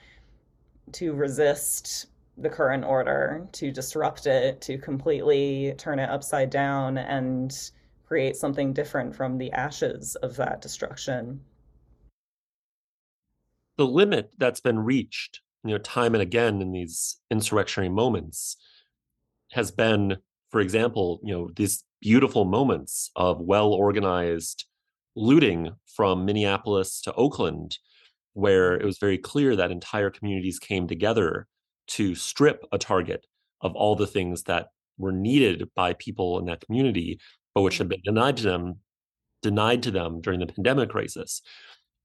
to 0.92 1.14
resist 1.14 2.06
the 2.38 2.48
current 2.48 2.84
order, 2.84 3.48
to 3.52 3.72
disrupt 3.72 4.26
it, 4.26 4.60
to 4.60 4.78
completely 4.78 5.74
turn 5.78 5.98
it 5.98 6.08
upside 6.08 6.50
down 6.50 6.98
and 6.98 7.70
create 8.06 8.36
something 8.36 8.72
different 8.72 9.14
from 9.14 9.36
the 9.36 9.50
ashes 9.52 10.14
of 10.16 10.36
that 10.36 10.60
destruction. 10.60 11.40
The 13.78 13.86
limit 13.86 14.30
that's 14.38 14.60
been 14.60 14.78
reached 14.78 15.40
you 15.66 15.72
know 15.72 15.78
time 15.78 16.14
and 16.14 16.22
again 16.22 16.62
in 16.62 16.72
these 16.72 17.16
insurrectionary 17.30 17.88
moments 17.88 18.56
has 19.50 19.70
been 19.70 20.16
for 20.50 20.60
example 20.60 21.20
you 21.24 21.34
know 21.34 21.50
these 21.56 21.84
beautiful 22.00 22.44
moments 22.44 23.10
of 23.16 23.40
well 23.40 23.72
organized 23.72 24.66
looting 25.16 25.72
from 25.86 26.24
minneapolis 26.24 27.00
to 27.00 27.12
oakland 27.14 27.78
where 28.34 28.74
it 28.74 28.84
was 28.84 28.98
very 28.98 29.16
clear 29.16 29.56
that 29.56 29.70
entire 29.70 30.10
communities 30.10 30.58
came 30.58 30.86
together 30.86 31.46
to 31.86 32.14
strip 32.14 32.64
a 32.72 32.78
target 32.78 33.26
of 33.62 33.74
all 33.74 33.96
the 33.96 34.06
things 34.06 34.42
that 34.42 34.66
were 34.98 35.12
needed 35.12 35.68
by 35.74 35.94
people 35.94 36.38
in 36.38 36.44
that 36.44 36.60
community 36.60 37.18
but 37.54 37.62
which 37.62 37.78
had 37.78 37.88
mm-hmm. 37.88 38.00
been 38.02 38.14
denied 38.14 38.36
to 38.36 38.42
them 38.42 38.74
denied 39.42 39.82
to 39.82 39.90
them 39.90 40.20
during 40.20 40.40
the 40.40 40.46
pandemic 40.46 40.90
crisis 40.90 41.40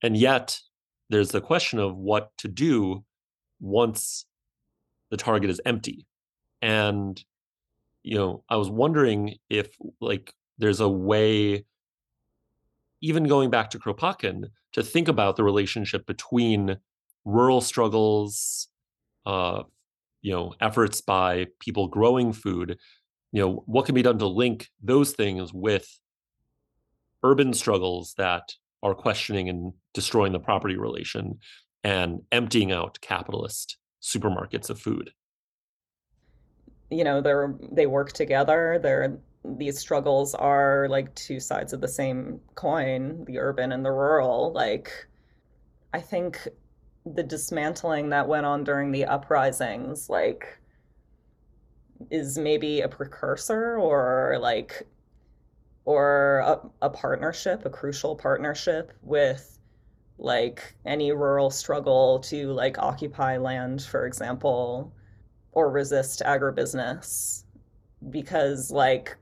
and 0.02 0.18
yet 0.18 0.60
there's 1.10 1.32
the 1.32 1.42
question 1.42 1.78
of 1.78 1.96
what 1.96 2.32
to 2.38 2.48
do 2.48 3.04
once 3.60 4.26
the 5.12 5.18
target 5.18 5.50
is 5.50 5.62
empty. 5.66 6.08
And, 6.62 7.22
you 8.02 8.18
know, 8.18 8.44
I 8.50 8.56
was 8.56 8.70
wondering 8.70 9.36
if 9.50 9.68
like 10.00 10.34
there's 10.58 10.80
a 10.80 10.90
way, 10.90 11.66
even 13.02 13.24
going 13.26 13.50
back 13.50 13.70
to 13.72 13.80
Kropotkin, 13.80 14.46
to 14.74 14.84
think 14.84 15.08
about 15.08 15.36
the 15.36 15.44
relationship 15.44 16.06
between 16.06 16.78
rural 17.26 17.62
struggles, 17.62 18.68
uh, 19.26 19.64
you 20.22 20.32
know, 20.32 20.54
efforts 20.62 21.02
by 21.02 21.48
people 21.60 21.88
growing 21.88 22.32
food, 22.32 22.78
you 23.32 23.42
know, 23.42 23.64
what 23.66 23.86
can 23.86 23.96
be 23.96 24.02
done 24.02 24.20
to 24.20 24.28
link 24.28 24.70
those 24.82 25.14
things 25.14 25.52
with 25.54 25.88
urban 27.24 27.54
struggles 27.54 28.14
that 28.18 28.54
are 28.84 28.96
questioning 28.96 29.50
and 29.50 29.74
destroying 29.94 30.34
the 30.34 30.40
property 30.40 30.76
relation 30.76 31.40
and 31.84 32.22
emptying 32.32 32.72
out 32.72 33.00
capitalist 33.02 33.78
supermarkets 34.02 34.70
of 34.70 34.80
food. 34.80 35.12
You 36.90 37.04
know 37.04 37.22
they're 37.22 37.56
they 37.72 37.86
work 37.86 38.12
together 38.12 38.78
they're 38.82 39.18
these 39.44 39.80
struggles 39.80 40.36
are 40.36 40.88
like 40.90 41.14
two 41.16 41.40
sides 41.40 41.74
of 41.74 41.82
the 41.82 41.88
same 41.88 42.40
coin 42.56 43.24
the 43.26 43.40
urban 43.40 43.72
and 43.72 43.84
the 43.84 43.92
rural 43.92 44.52
like 44.54 44.92
i 45.94 46.00
think 46.00 46.48
the 47.06 47.24
dismantling 47.24 48.10
that 48.10 48.28
went 48.28 48.46
on 48.46 48.64
during 48.64 48.92
the 48.92 49.06
uprisings 49.06 50.10
like 50.10 50.60
is 52.12 52.38
maybe 52.38 52.82
a 52.82 52.88
precursor 52.88 53.78
or 53.78 54.38
like 54.40 54.88
or 55.86 56.44
a, 56.46 56.86
a 56.86 56.90
partnership 56.90 57.66
a 57.66 57.70
crucial 57.70 58.16
partnership 58.16 58.94
with 59.02 59.58
like 60.22 60.76
any 60.86 61.12
rural 61.12 61.50
struggle 61.50 62.20
to 62.20 62.54
like 62.54 62.78
occupy 62.78 63.38
land, 63.38 63.82
for 63.82 64.06
example, 64.06 64.94
or 65.52 65.72
resist 65.72 66.22
agribusiness. 66.26 67.44
Because 68.10 68.72
like 68.72 69.18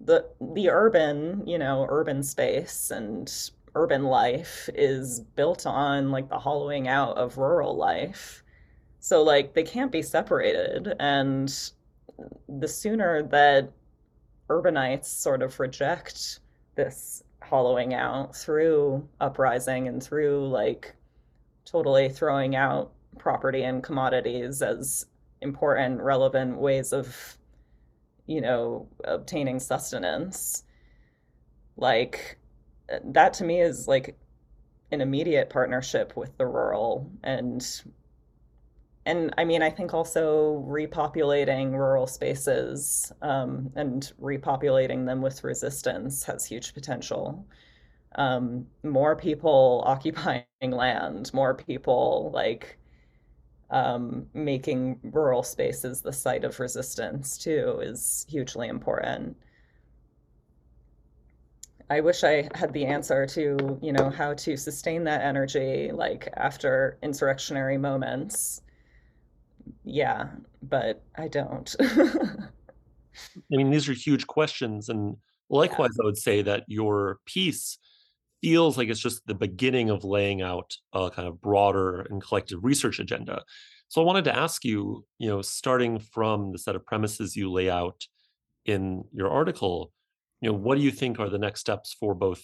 the 0.00 0.26
the 0.54 0.70
urban, 0.70 1.46
you 1.46 1.58
know, 1.58 1.86
urban 1.88 2.22
space 2.22 2.90
and 2.90 3.32
urban 3.74 4.04
life 4.04 4.68
is 4.74 5.20
built 5.20 5.66
on 5.66 6.10
like 6.10 6.28
the 6.28 6.38
hollowing 6.38 6.88
out 6.88 7.16
of 7.16 7.38
rural 7.38 7.76
life. 7.76 8.42
So 9.00 9.22
like 9.22 9.54
they 9.54 9.62
can't 9.62 9.92
be 9.92 10.02
separated 10.02 10.94
and 10.98 11.52
the 12.48 12.68
sooner 12.68 13.22
that 13.24 13.70
urbanites 14.48 15.06
sort 15.06 15.42
of 15.42 15.58
reject 15.60 16.40
this 16.74 17.22
hollowing 17.42 17.94
out 17.94 18.34
through 18.34 19.06
uprising 19.20 19.88
and 19.88 20.02
through 20.02 20.48
like 20.48 20.94
totally 21.64 22.08
throwing 22.08 22.56
out 22.56 22.92
property 23.18 23.62
and 23.62 23.82
commodities 23.82 24.62
as 24.62 25.06
important 25.42 26.00
relevant 26.00 26.56
ways 26.58 26.92
of 26.92 27.38
you 28.26 28.40
know 28.40 28.88
obtaining 29.04 29.58
sustenance 29.60 30.64
like 31.76 32.38
that 33.04 33.32
to 33.34 33.44
me 33.44 33.60
is 33.60 33.88
like 33.88 34.16
an 34.92 35.00
immediate 35.00 35.50
partnership 35.50 36.16
with 36.16 36.36
the 36.38 36.46
rural 36.46 37.10
and 37.24 37.82
and 39.06 39.32
I 39.38 39.44
mean, 39.44 39.62
I 39.62 39.70
think 39.70 39.94
also 39.94 40.64
repopulating 40.68 41.72
rural 41.72 42.08
spaces 42.08 43.12
um, 43.22 43.70
and 43.76 44.12
repopulating 44.20 45.06
them 45.06 45.22
with 45.22 45.44
resistance 45.44 46.24
has 46.24 46.44
huge 46.44 46.74
potential. 46.74 47.46
Um, 48.16 48.66
more 48.82 49.14
people 49.14 49.82
occupying 49.86 50.44
land, 50.62 51.32
more 51.32 51.54
people 51.54 52.32
like 52.34 52.78
um, 53.70 54.26
making 54.34 55.00
rural 55.02 55.42
spaces 55.42 56.00
the 56.00 56.12
site 56.12 56.44
of 56.44 56.58
resistance 56.60 57.36
too 57.36 57.80
is 57.82 58.26
hugely 58.28 58.68
important. 58.68 59.36
I 61.88 62.00
wish 62.00 62.24
I 62.24 62.48
had 62.54 62.72
the 62.72 62.84
answer 62.84 63.26
to, 63.26 63.78
you 63.80 63.92
know, 63.92 64.10
how 64.10 64.34
to 64.34 64.56
sustain 64.56 65.04
that 65.04 65.20
energy 65.20 65.92
like 65.92 66.28
after 66.36 66.98
insurrectionary 67.02 67.78
moments 67.78 68.62
yeah, 69.84 70.26
but 70.62 71.02
I 71.16 71.28
don't. 71.28 71.74
I 71.80 72.48
mean, 73.50 73.70
these 73.70 73.88
are 73.88 73.94
huge 73.94 74.26
questions. 74.26 74.88
And 74.88 75.16
likewise, 75.48 75.90
yeah. 75.96 76.02
I 76.02 76.06
would 76.06 76.18
say 76.18 76.42
that 76.42 76.64
your 76.66 77.18
piece 77.24 77.78
feels 78.42 78.76
like 78.76 78.88
it's 78.88 79.00
just 79.00 79.26
the 79.26 79.34
beginning 79.34 79.90
of 79.90 80.04
laying 80.04 80.42
out 80.42 80.74
a 80.92 81.10
kind 81.10 81.28
of 81.28 81.40
broader 81.40 82.00
and 82.02 82.22
collective 82.22 82.60
research 82.62 82.98
agenda. 82.98 83.42
So 83.88 84.00
I 84.00 84.04
wanted 84.04 84.24
to 84.24 84.36
ask 84.36 84.64
you, 84.64 85.04
you 85.18 85.28
know, 85.28 85.42
starting 85.42 85.98
from 85.98 86.52
the 86.52 86.58
set 86.58 86.76
of 86.76 86.84
premises 86.84 87.36
you 87.36 87.50
lay 87.50 87.70
out 87.70 88.04
in 88.64 89.04
your 89.12 89.30
article, 89.30 89.92
you 90.40 90.50
know, 90.50 90.56
what 90.56 90.76
do 90.76 90.84
you 90.84 90.90
think 90.90 91.18
are 91.18 91.30
the 91.30 91.38
next 91.38 91.60
steps 91.60 91.96
for 91.98 92.14
both 92.14 92.42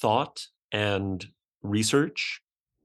thought 0.00 0.46
and 0.72 1.26
research 1.62 2.40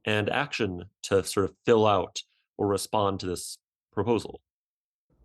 and 0.05 0.29
action 0.29 0.83
to 1.03 1.23
sort 1.23 1.45
of 1.45 1.55
fill 1.65 1.87
out 1.87 2.21
or 2.57 2.67
respond 2.67 3.19
to 3.21 3.25
this 3.25 3.57
proposal? 3.91 4.41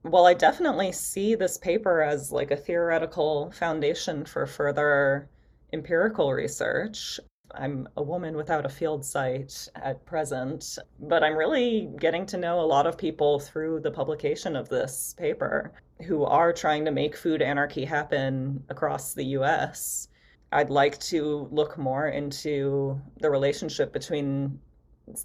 Well, 0.05 0.27
I 0.27 0.35
definitely 0.35 0.93
see 0.93 1.35
this 1.35 1.57
paper 1.59 2.03
as 2.03 2.31
like 2.31 2.51
a 2.51 2.57
theoretical 2.57 3.51
foundation 3.53 4.25
for 4.27 4.47
further 4.47 5.31
empirical 5.75 6.33
research. 6.33 7.21
I'm 7.55 7.87
a 7.97 8.03
woman 8.03 8.37
without 8.37 8.65
a 8.65 8.71
field 8.71 9.05
site 9.05 9.69
at 9.75 10.05
present, 10.07 10.79
but 10.99 11.23
I'm 11.23 11.37
really 11.37 11.91
getting 12.01 12.25
to 12.27 12.39
know 12.39 12.61
a 12.61 12.73
lot 12.75 12.87
of 12.87 12.97
people 12.97 13.39
through 13.39 13.81
the 13.81 13.91
publication 13.91 14.57
of 14.57 14.69
this 14.69 15.15
paper 15.19 15.73
who 16.07 16.25
are 16.25 16.53
trying 16.53 16.85
to 16.87 16.91
make 16.91 17.17
food 17.17 17.43
anarchy 17.43 17.85
happen 17.85 18.65
across 18.71 19.13
the 19.13 19.25
US. 19.39 20.09
I'd 20.53 20.71
like 20.71 20.99
to 21.13 21.49
look 21.51 21.77
more 21.77 22.09
into 22.09 23.01
the 23.21 23.31
relationship 23.31 23.93
between 23.93 24.59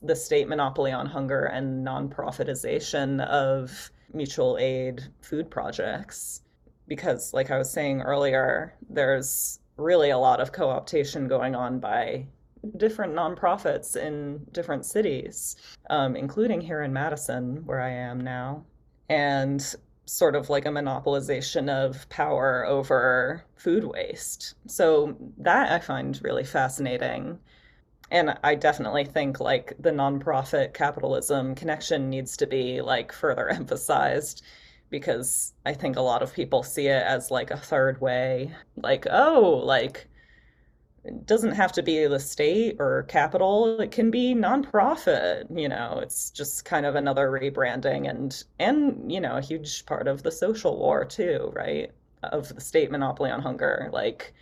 the 0.02 0.16
state 0.16 0.47
monopoly 0.47 0.91
on 0.91 1.06
hunger 1.06 1.45
and 1.45 1.84
non-profitization 1.84 3.26
of 3.28 3.91
mutual 4.14 4.58
aid 4.60 5.04
food 5.22 5.50
projects 5.50 6.41
because 6.88 7.34
like 7.34 7.52
i 7.52 7.58
was 7.58 7.72
saying 7.72 8.02
earlier 8.02 8.74
there's 8.89 9.59
really 9.80 10.10
a 10.10 10.18
lot 10.18 10.40
of 10.40 10.52
co-optation 10.52 11.28
going 11.28 11.56
on 11.56 11.80
by 11.80 12.26
different 12.78 13.14
nonprofits 13.14 13.96
in 13.96 14.46
different 14.52 14.86
cities, 14.86 15.56
um, 15.90 16.16
including 16.16 16.62
here 16.62 16.82
in 16.82 16.92
Madison, 16.92 17.66
where 17.66 17.82
I 17.82 17.90
am 17.90 18.20
now. 18.20 18.64
And 19.10 19.76
sort 20.10 20.36
of 20.36 20.50
like 20.50 20.66
a 20.66 20.70
monopolization 20.70 21.70
of 21.70 22.10
power 22.10 22.66
over 22.66 23.46
food 23.56 23.84
waste. 23.84 24.56
So 24.68 25.16
that 25.38 25.72
I 25.72 25.80
find 25.80 26.20
really 26.24 26.44
fascinating. 26.44 27.38
And 28.10 28.36
I 28.44 28.56
definitely 28.56 29.06
think 29.06 29.40
like 29.40 29.74
the 29.80 29.92
nonprofit 29.92 30.74
capitalism 30.74 31.54
connection 31.54 32.10
needs 32.10 32.36
to 32.38 32.48
be 32.48 32.82
like 32.82 33.12
further 33.12 33.50
emphasized 33.50 34.44
because 34.90 35.54
I 35.66 35.74
think 35.74 35.96
a 35.96 36.02
lot 36.02 36.24
of 36.24 36.34
people 36.34 36.64
see 36.64 36.88
it 36.88 37.04
as 37.04 37.32
like 37.32 37.52
a 37.52 37.58
third 37.58 38.02
way. 38.02 38.54
Like, 38.76 39.06
oh, 39.10 39.62
like 39.64 40.08
it 41.06 41.26
doesn't 41.26 41.54
have 41.54 41.72
to 41.74 41.84
be 41.84 42.06
the 42.08 42.20
state 42.20 42.78
or 42.80 43.04
capital. 43.04 43.80
It 43.80 43.92
can 43.92 44.12
be 44.12 44.36
nonprofit 44.36 45.46
you 45.56 45.70
know? 45.70 46.00
It's 46.02 46.30
just 46.32 46.66
kind 46.66 46.86
of 46.86 46.96
another 46.96 47.30
rebranding 47.30 48.10
and 48.10 48.44
and 48.60 49.12
you 49.12 49.22
know 49.22 49.38
a 49.38 49.42
huge 49.42 49.86
part 49.86 50.08
of 50.08 50.24
the 50.24 50.32
social 50.32 50.78
war 50.78 51.06
too 51.06 51.52
right? 51.56 51.92
Of 52.24 52.54
the 52.54 52.62
state 52.62 52.92
monopoly 52.92 53.32
on 53.32 53.42
hunger. 53.42 53.90
Like 53.94 54.34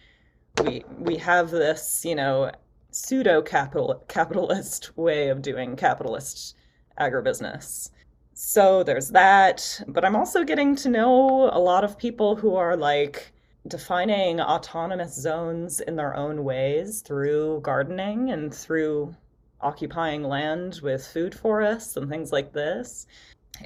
we 0.64 0.84
we 0.98 1.18
have 1.18 1.52
this 1.52 2.04
you 2.06 2.16
know 2.16 2.52
pseudo 2.92 3.42
capital 3.42 4.04
capitalist 4.08 4.98
way 4.98 5.30
of 5.30 5.42
doing 5.42 5.76
capitalist 5.76 6.56
agribusiness 7.00 7.92
so 8.40 8.84
there's 8.84 9.10
that 9.10 9.82
but 9.88 10.06
i'm 10.06 10.16
also 10.16 10.44
getting 10.44 10.76
to 10.76 10.90
know 10.90 11.50
a 11.52 11.60
lot 11.60 11.84
of 11.84 11.98
people 11.98 12.36
who 12.36 12.56
are 12.56 12.78
like 12.78 13.34
defining 13.68 14.40
autonomous 14.40 15.16
zones 15.16 15.80
in 15.82 15.96
their 15.96 16.16
own 16.16 16.44
ways 16.44 17.02
through 17.02 17.60
gardening 17.62 18.30
and 18.30 18.54
through 18.54 19.14
occupying 19.62 20.24
land 20.24 20.80
with 20.84 21.06
food 21.06 21.34
forests 21.34 21.98
and 21.98 22.10
things 22.10 22.32
like 22.32 22.54
this, 22.54 23.08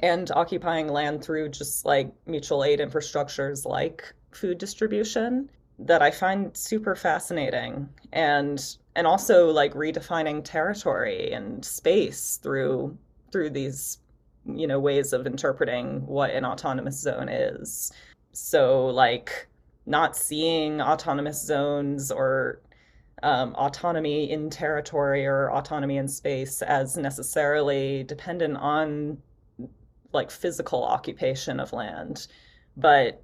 and 0.00 0.30
occupying 0.32 0.88
land 0.88 1.22
through 1.22 1.48
just 1.50 1.84
like 1.84 2.12
mutual 2.26 2.64
aid 2.64 2.80
infrastructures 2.80 3.66
like 3.66 4.14
food 4.30 4.56
distribution 4.58 5.50
that 5.78 6.00
I 6.00 6.10
find 6.10 6.56
super 6.56 6.94
fascinating 6.94 7.88
and 8.12 8.76
and 8.94 9.06
also 9.06 9.50
like 9.50 9.74
redefining 9.74 10.42
territory 10.44 11.32
and 11.32 11.64
space 11.64 12.38
through 12.42 12.96
through 13.30 13.50
these 13.50 13.98
you 14.46 14.66
know 14.66 14.78
ways 14.78 15.12
of 15.12 15.26
interpreting 15.26 16.06
what 16.06 16.30
an 16.30 16.44
autonomous 16.44 17.00
zone 17.00 17.28
is. 17.28 17.92
So 18.32 18.86
like 18.86 19.48
not 19.86 20.16
seeing 20.16 20.80
autonomous 20.80 21.44
zones 21.44 22.10
or 22.10 22.60
um, 23.22 23.54
autonomy 23.54 24.30
in 24.30 24.50
territory 24.50 25.26
or 25.26 25.50
autonomy 25.52 25.96
in 25.96 26.08
space 26.08 26.62
as 26.62 26.96
necessarily 26.96 28.04
dependent 28.04 28.56
on 28.56 29.18
like 30.12 30.30
physical 30.30 30.84
occupation 30.84 31.60
of 31.60 31.72
land, 31.72 32.26
but 32.76 33.22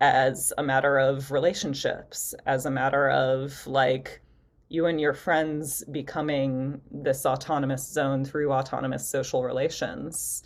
as 0.00 0.52
a 0.58 0.62
matter 0.62 0.98
of 0.98 1.30
relationships, 1.30 2.34
as 2.46 2.66
a 2.66 2.70
matter 2.70 3.10
of 3.10 3.66
like 3.66 4.20
you 4.68 4.86
and 4.86 5.00
your 5.00 5.14
friends 5.14 5.84
becoming 5.84 6.80
this 6.90 7.24
autonomous 7.24 7.86
zone 7.86 8.24
through 8.24 8.52
autonomous 8.52 9.08
social 9.08 9.42
relations. 9.42 10.42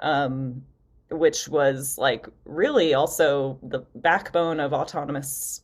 Um, 0.00 0.62
which 1.10 1.48
was 1.48 1.98
like 1.98 2.26
really 2.44 2.94
also 2.94 3.58
the 3.62 3.80
backbone 3.94 4.60
of 4.60 4.72
autonomous 4.72 5.62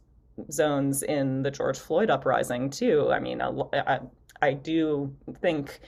zones 0.50 1.02
in 1.02 1.42
the 1.42 1.50
George 1.50 1.78
Floyd 1.78 2.10
uprising 2.10 2.70
too. 2.70 3.10
I 3.10 3.18
mean, 3.18 3.42
I, 3.42 4.00
I 4.40 4.52
do 4.52 5.14
think 5.40 5.80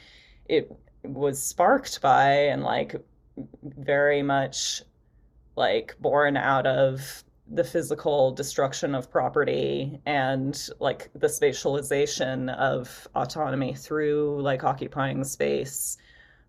it 0.48 0.70
was 1.02 1.42
sparked 1.42 2.00
by 2.00 2.32
and 2.32 2.62
like 2.62 2.96
very 3.62 4.22
much 4.22 4.82
like 5.56 5.96
born 6.00 6.36
out 6.36 6.66
of 6.66 7.24
the 7.46 7.64
physical 7.64 8.32
destruction 8.32 8.94
of 8.94 9.10
property 9.10 10.00
and 10.06 10.68
like 10.80 11.10
the 11.14 11.26
spatialization 11.26 12.54
of 12.56 13.06
autonomy 13.14 13.74
through 13.74 14.40
like 14.40 14.64
occupying 14.64 15.22
space 15.24 15.98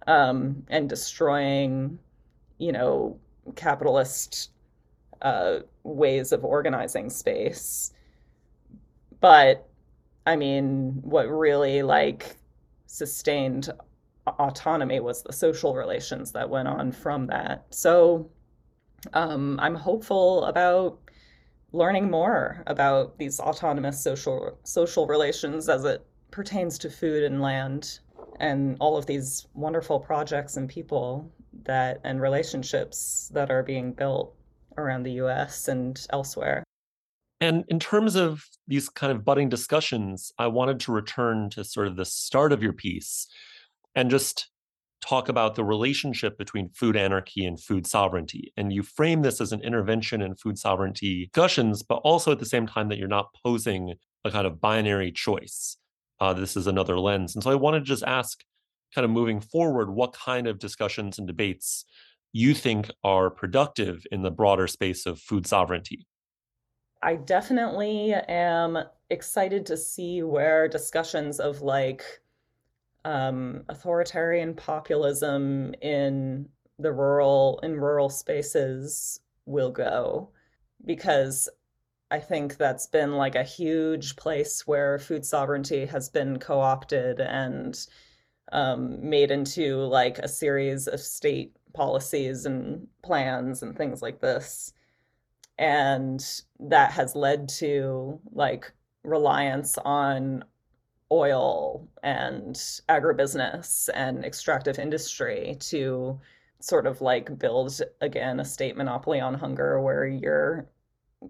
um, 0.07 0.63
and 0.69 0.87
destroying 0.87 1.99
you 2.57 2.71
know, 2.71 3.19
capitalist 3.55 4.51
uh, 5.21 5.59
ways 5.83 6.31
of 6.31 6.43
organizing 6.43 7.09
space. 7.09 7.91
But 9.19 9.67
I 10.25 10.35
mean, 10.35 10.99
what 11.01 11.27
really 11.27 11.83
like 11.83 12.37
sustained 12.87 13.69
autonomy 14.27 14.99
was 14.99 15.21
the 15.21 15.33
social 15.33 15.75
relations 15.75 16.31
that 16.31 16.49
went 16.49 16.67
on 16.67 16.91
from 16.91 17.27
that. 17.27 17.65
So 17.69 18.29
um, 19.13 19.59
I'm 19.59 19.75
hopeful 19.75 20.45
about 20.45 20.99
learning 21.71 22.09
more 22.09 22.63
about 22.67 23.17
these 23.17 23.39
autonomous 23.39 24.01
social 24.01 24.57
social 24.63 25.07
relations 25.07 25.67
as 25.67 25.83
it 25.83 26.05
pertains 26.31 26.77
to 26.79 26.89
food 26.89 27.23
and 27.23 27.41
land 27.41 27.99
and 28.39 28.77
all 28.79 28.97
of 28.97 29.05
these 29.05 29.47
wonderful 29.53 29.99
projects 29.99 30.57
and 30.57 30.69
people 30.69 31.31
that 31.63 31.99
and 32.03 32.21
relationships 32.21 33.29
that 33.33 33.49
are 33.49 33.63
being 33.63 33.93
built 33.93 34.35
around 34.77 35.03
the 35.03 35.13
US 35.13 35.67
and 35.67 36.05
elsewhere. 36.11 36.63
And 37.41 37.65
in 37.67 37.79
terms 37.79 38.15
of 38.15 38.43
these 38.67 38.89
kind 38.89 39.11
of 39.11 39.25
budding 39.25 39.49
discussions, 39.49 40.31
I 40.37 40.47
wanted 40.47 40.79
to 40.81 40.91
return 40.91 41.49
to 41.51 41.63
sort 41.63 41.87
of 41.87 41.95
the 41.95 42.05
start 42.05 42.51
of 42.51 42.63
your 42.63 42.73
piece 42.73 43.27
and 43.93 44.09
just 44.09 44.49
talk 45.07 45.29
about 45.29 45.55
the 45.55 45.63
relationship 45.63 46.37
between 46.37 46.69
food 46.69 46.97
anarchy 46.97 47.45
and 47.45 47.59
food 47.59 47.85
sovereignty. 47.85 48.51
And 48.57 48.73
you 48.73 48.83
frame 48.83 49.21
this 49.21 49.39
as 49.39 49.51
an 49.51 49.61
intervention 49.61 50.21
in 50.21 50.35
food 50.35 50.57
sovereignty 50.57 51.25
discussions, 51.25 51.83
but 51.83 51.97
also 51.97 52.31
at 52.31 52.39
the 52.39 52.45
same 52.45 52.65
time 52.65 52.89
that 52.89 52.97
you're 52.97 53.07
not 53.07 53.33
posing 53.43 53.93
a 54.23 54.31
kind 54.31 54.47
of 54.47 54.59
binary 54.59 55.11
choice. 55.11 55.77
Uh, 56.19 56.33
this 56.33 56.57
is 56.57 56.65
another 56.65 56.99
lens. 56.99 57.35
And 57.35 57.43
so 57.43 57.51
I 57.51 57.55
wanted 57.55 57.79
to 57.79 57.85
just 57.85 58.03
ask 58.03 58.43
kind 58.93 59.05
of 59.05 59.11
moving 59.11 59.41
forward, 59.41 59.89
what 59.89 60.13
kind 60.13 60.47
of 60.47 60.59
discussions 60.59 61.19
and 61.19 61.27
debates 61.27 61.85
you 62.31 62.53
think 62.53 62.89
are 63.03 63.29
productive 63.29 64.05
in 64.11 64.23
the 64.23 64.31
broader 64.31 64.67
space 64.67 65.05
of 65.05 65.19
food 65.19 65.45
sovereignty? 65.45 66.07
I 67.01 67.15
definitely 67.15 68.13
am 68.13 68.79
excited 69.09 69.65
to 69.67 69.77
see 69.77 70.23
where 70.23 70.67
discussions 70.67 71.39
of 71.39 71.61
like 71.61 72.03
um, 73.05 73.63
authoritarian 73.69 74.55
populism 74.55 75.73
in 75.81 76.49
the 76.79 76.91
rural 76.91 77.59
in 77.63 77.79
rural 77.79 78.09
spaces 78.09 79.21
will 79.45 79.71
go 79.71 80.29
because 80.83 81.47
I 82.11 82.19
think 82.19 82.57
that's 82.57 82.87
been 82.87 83.13
like 83.13 83.35
a 83.35 83.43
huge 83.43 84.15
place 84.15 84.67
where 84.67 84.99
food 84.99 85.23
sovereignty 85.25 85.85
has 85.85 86.09
been 86.09 86.39
co-opted 86.39 87.19
and 87.21 87.77
um, 88.51 89.07
made 89.07 89.31
into 89.31 89.77
like 89.77 90.19
a 90.19 90.27
series 90.27 90.87
of 90.87 90.99
state 90.99 91.55
policies 91.73 92.45
and 92.45 92.87
plans 93.03 93.63
and 93.63 93.75
things 93.75 94.01
like 94.01 94.21
this. 94.21 94.73
And 95.57 96.23
that 96.59 96.91
has 96.91 97.15
led 97.15 97.49
to 97.59 98.19
like 98.31 98.71
reliance 99.03 99.77
on 99.79 100.43
oil 101.11 101.87
and 102.03 102.55
agribusiness 102.89 103.89
and 103.93 104.25
extractive 104.25 104.79
industry 104.79 105.55
to 105.59 106.19
sort 106.59 106.87
of 106.87 107.01
like 107.01 107.37
build 107.37 107.79
again 108.01 108.39
a 108.39 108.45
state 108.45 108.75
monopoly 108.75 109.19
on 109.19 109.33
hunger 109.33 109.79
where 109.81 110.07
you're 110.07 110.67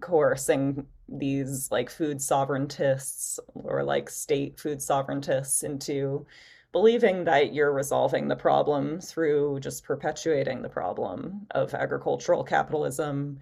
coercing 0.00 0.86
these 1.08 1.70
like 1.70 1.90
food 1.90 2.18
sovereigntists 2.18 3.38
or 3.54 3.84
like 3.84 4.08
state 4.08 4.58
food 4.58 4.78
sovereigntists 4.78 5.62
into 5.62 6.26
believing 6.72 7.24
that 7.24 7.54
you're 7.54 7.72
resolving 7.72 8.28
the 8.28 8.36
problem 8.36 9.00
through 9.00 9.58
just 9.60 9.84
perpetuating 9.84 10.62
the 10.62 10.68
problem 10.68 11.46
of 11.52 11.72
agricultural 11.74 12.44
capitalism 12.44 13.38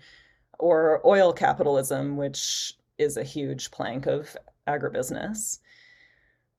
or 0.59 1.01
oil 1.05 1.32
capitalism, 1.32 2.16
which 2.16 2.74
is 2.99 3.16
a 3.16 3.24
huge 3.24 3.70
plank 3.70 4.07
of 4.07 4.37
agribusiness. 4.68 5.59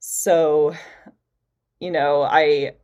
So, 0.07 0.75
you 1.79 1.89
know, 1.89 2.21
I 2.21 2.75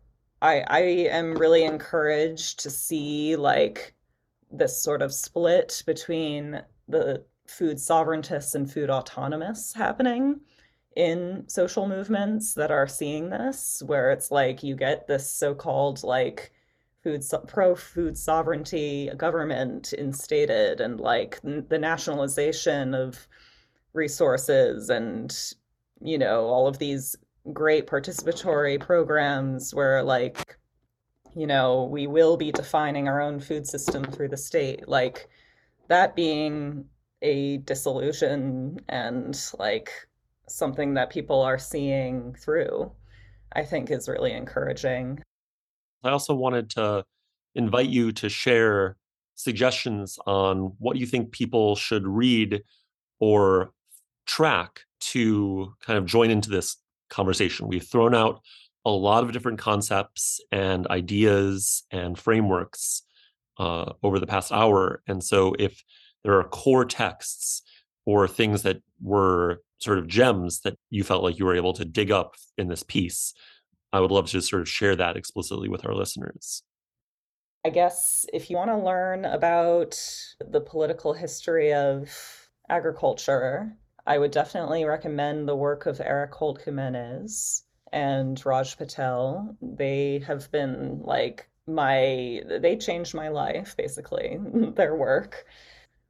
I 0.41 0.61
I 0.67 0.79
am 0.79 1.35
really 1.35 1.63
encouraged 1.63 2.61
to 2.61 2.71
see 2.71 3.35
like 3.35 3.93
this 4.51 4.81
sort 4.81 5.03
of 5.03 5.13
split 5.13 5.83
between 5.85 6.63
the 6.87 7.23
food 7.47 7.77
sovereigntists 7.77 8.55
and 8.55 8.71
food 8.71 8.89
autonomists 8.89 9.75
happening 9.75 10.41
in 10.95 11.43
social 11.47 11.87
movements 11.87 12.55
that 12.55 12.71
are 12.71 12.87
seeing 12.87 13.29
this, 13.29 13.83
where 13.85 14.09
it's 14.11 14.31
like 14.31 14.63
you 14.63 14.75
get 14.75 15.05
this 15.07 15.31
so-called 15.31 16.03
like 16.03 16.51
food 17.03 17.23
so- 17.23 17.39
pro 17.47 17.75
food 17.75 18.17
sovereignty 18.17 19.11
government 19.15 19.93
instated, 19.93 20.81
and 20.81 20.99
like 20.99 21.39
n- 21.45 21.67
the 21.69 21.77
nationalization 21.77 22.95
of 22.95 23.27
resources, 23.93 24.89
and 24.89 25.53
you 26.01 26.17
know 26.17 26.45
all 26.45 26.67
of 26.67 26.77
these 26.77 27.15
great 27.53 27.87
participatory 27.87 28.79
programs 28.79 29.73
where 29.73 30.03
like 30.03 30.57
you 31.35 31.47
know 31.47 31.85
we 31.91 32.07
will 32.07 32.37
be 32.37 32.51
defining 32.51 33.07
our 33.07 33.21
own 33.21 33.39
food 33.39 33.65
system 33.65 34.03
through 34.03 34.27
the 34.27 34.37
state 34.37 34.87
like 34.87 35.29
that 35.87 36.15
being 36.15 36.85
a 37.21 37.57
disillusion 37.57 38.79
and 38.89 39.51
like 39.59 39.91
something 40.47 40.93
that 40.93 41.09
people 41.09 41.41
are 41.41 41.57
seeing 41.57 42.33
through 42.35 42.91
i 43.53 43.63
think 43.63 43.89
is 43.91 44.07
really 44.07 44.33
encouraging. 44.33 45.21
I 46.03 46.09
also 46.09 46.33
wanted 46.33 46.69
to 46.71 47.05
invite 47.53 47.89
you 47.89 48.11
to 48.13 48.29
share 48.29 48.97
suggestions 49.35 50.17
on 50.25 50.73
what 50.79 50.97
you 50.97 51.05
think 51.05 51.31
people 51.31 51.75
should 51.75 52.07
read 52.07 52.63
or 53.19 53.71
track 54.25 54.81
to 55.01 55.73
kind 55.81 55.97
of 55.99 56.05
join 56.05 56.29
into 56.29 56.49
this 56.49 56.77
conversation. 57.09 57.67
We've 57.67 57.85
thrown 57.85 58.15
out 58.15 58.41
a 58.85 58.91
lot 58.91 59.23
of 59.23 59.31
different 59.31 59.59
concepts 59.59 60.39
and 60.51 60.87
ideas 60.87 61.83
and 61.91 62.17
frameworks 62.17 63.03
uh, 63.59 63.93
over 64.01 64.19
the 64.19 64.27
past 64.27 64.51
hour. 64.51 65.03
And 65.07 65.23
so, 65.23 65.55
if 65.59 65.83
there 66.23 66.39
are 66.39 66.43
core 66.43 66.85
texts 66.85 67.63
or 68.05 68.27
things 68.27 68.63
that 68.63 68.81
were 69.01 69.61
sort 69.79 69.97
of 69.97 70.07
gems 70.07 70.61
that 70.61 70.77
you 70.89 71.03
felt 71.03 71.23
like 71.23 71.37
you 71.39 71.45
were 71.45 71.55
able 71.55 71.73
to 71.73 71.85
dig 71.85 72.11
up 72.11 72.35
in 72.57 72.67
this 72.67 72.83
piece, 72.83 73.33
I 73.93 73.99
would 73.99 74.11
love 74.11 74.29
to 74.31 74.41
sort 74.41 74.61
of 74.61 74.69
share 74.69 74.95
that 74.95 75.17
explicitly 75.17 75.69
with 75.69 75.85
our 75.85 75.93
listeners. 75.93 76.63
I 77.63 77.69
guess 77.69 78.25
if 78.33 78.49
you 78.49 78.57
want 78.57 78.71
to 78.71 78.77
learn 78.77 79.25
about 79.25 79.99
the 80.39 80.61
political 80.61 81.13
history 81.13 81.73
of 81.73 82.09
agriculture, 82.69 83.75
I 84.11 84.17
would 84.17 84.31
definitely 84.31 84.83
recommend 84.83 85.47
the 85.47 85.55
work 85.55 85.85
of 85.85 86.01
Eric 86.01 86.33
Holt-Giménez 86.33 87.61
and 87.93 88.45
Raj 88.45 88.77
Patel. 88.77 89.55
They 89.61 90.19
have 90.27 90.51
been 90.51 90.99
like 91.01 91.49
my, 91.65 92.41
they 92.45 92.75
changed 92.75 93.13
my 93.13 93.29
life, 93.29 93.77
basically, 93.77 94.37
their 94.75 94.95
work. 94.95 95.45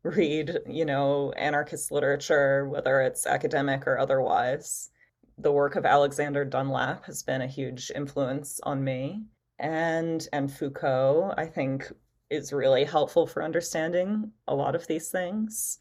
Read, 0.01 0.61
you 0.67 0.83
know, 0.83 1.31
anarchist 1.33 1.91
literature, 1.91 2.67
whether 2.67 3.01
it's 3.01 3.27
academic 3.27 3.85
or 3.85 3.99
otherwise. 3.99 4.89
The 5.37 5.51
work 5.51 5.75
of 5.75 5.85
Alexander 5.85 6.43
Dunlap 6.43 7.05
has 7.05 7.21
been 7.21 7.43
a 7.43 7.47
huge 7.47 7.91
influence 7.93 8.59
on 8.63 8.83
me. 8.83 9.21
And 9.59 10.27
and 10.33 10.51
Foucault, 10.51 11.35
I 11.37 11.45
think, 11.45 11.91
is 12.31 12.51
really 12.51 12.83
helpful 12.83 13.27
for 13.27 13.43
understanding 13.43 14.31
a 14.47 14.55
lot 14.55 14.73
of 14.73 14.87
these 14.87 15.11
things 15.11 15.77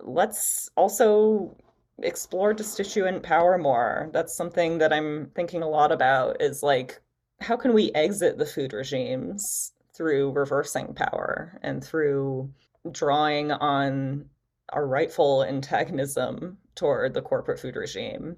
let's 0.00 0.70
also 0.76 1.56
explore 2.02 2.54
destituent 2.54 3.22
power 3.22 3.58
more. 3.58 4.10
That's 4.12 4.36
something 4.36 4.78
that 4.78 4.92
I'm 4.92 5.30
thinking 5.34 5.62
a 5.62 5.68
lot 5.68 5.92
about 5.92 6.40
is 6.40 6.62
like, 6.62 7.00
how 7.40 7.56
can 7.56 7.72
we 7.72 7.92
exit 7.92 8.38
the 8.38 8.46
food 8.46 8.72
regimes 8.72 9.72
through 9.96 10.32
reversing 10.32 10.94
power 10.94 11.58
and 11.62 11.82
through 11.82 12.50
drawing 12.90 13.52
on 13.52 14.26
our 14.70 14.86
rightful 14.86 15.44
antagonism 15.44 16.58
toward 16.74 17.14
the 17.14 17.22
corporate 17.22 17.60
food 17.60 17.76
regime 17.76 18.36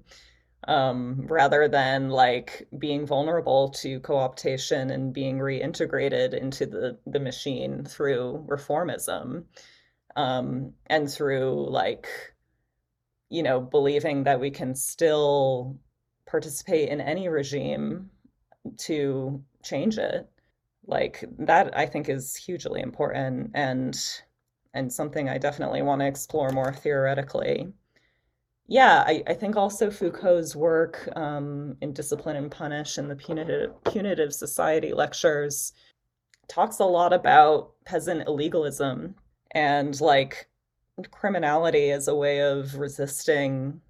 um, 0.67 1.25
rather 1.27 1.67
than 1.67 2.09
like 2.09 2.67
being 2.77 3.05
vulnerable 3.05 3.69
to 3.69 3.99
co-optation 4.01 4.91
and 4.91 5.13
being 5.13 5.37
reintegrated 5.37 6.33
into 6.33 6.65
the, 6.65 6.97
the 7.07 7.19
machine 7.19 7.85
through 7.85 8.45
reformism 8.47 9.45
um, 10.17 10.73
and 10.87 11.09
through 11.09 11.69
like 11.69 12.07
you 13.29 13.43
know 13.43 13.61
believing 13.61 14.23
that 14.23 14.39
we 14.39 14.51
can 14.51 14.75
still 14.75 15.77
participate 16.25 16.89
in 16.89 16.99
any 16.99 17.29
regime 17.29 18.09
to 18.77 19.41
change 19.63 19.97
it 19.97 20.27
like 20.85 21.23
that 21.37 21.77
i 21.77 21.85
think 21.85 22.09
is 22.09 22.35
hugely 22.35 22.81
important 22.81 23.51
and 23.53 24.21
and 24.73 24.91
something 24.91 25.29
i 25.29 25.37
definitely 25.37 25.81
want 25.81 26.01
to 26.01 26.07
explore 26.07 26.49
more 26.49 26.73
theoretically. 26.73 27.71
Yeah 28.69 29.03
i, 29.05 29.23
I 29.27 29.33
think 29.33 29.55
also 29.55 29.89
foucault's 29.89 30.55
work 30.55 31.07
um, 31.15 31.77
in 31.81 31.93
discipline 31.93 32.35
and 32.35 32.51
punish 32.51 32.97
and 32.97 33.09
the 33.09 33.15
punitive, 33.15 33.81
punitive 33.85 34.33
society 34.33 34.93
lectures 34.93 35.73
talks 36.49 36.79
a 36.79 36.85
lot 36.85 37.13
about 37.13 37.71
peasant 37.85 38.27
illegalism 38.27 39.13
and 39.57 39.99
like 39.99 40.47
criminality 41.09 41.89
as 41.89 42.07
a 42.07 42.15
way 42.15 42.41
of 42.41 42.75
resisting 42.75 43.81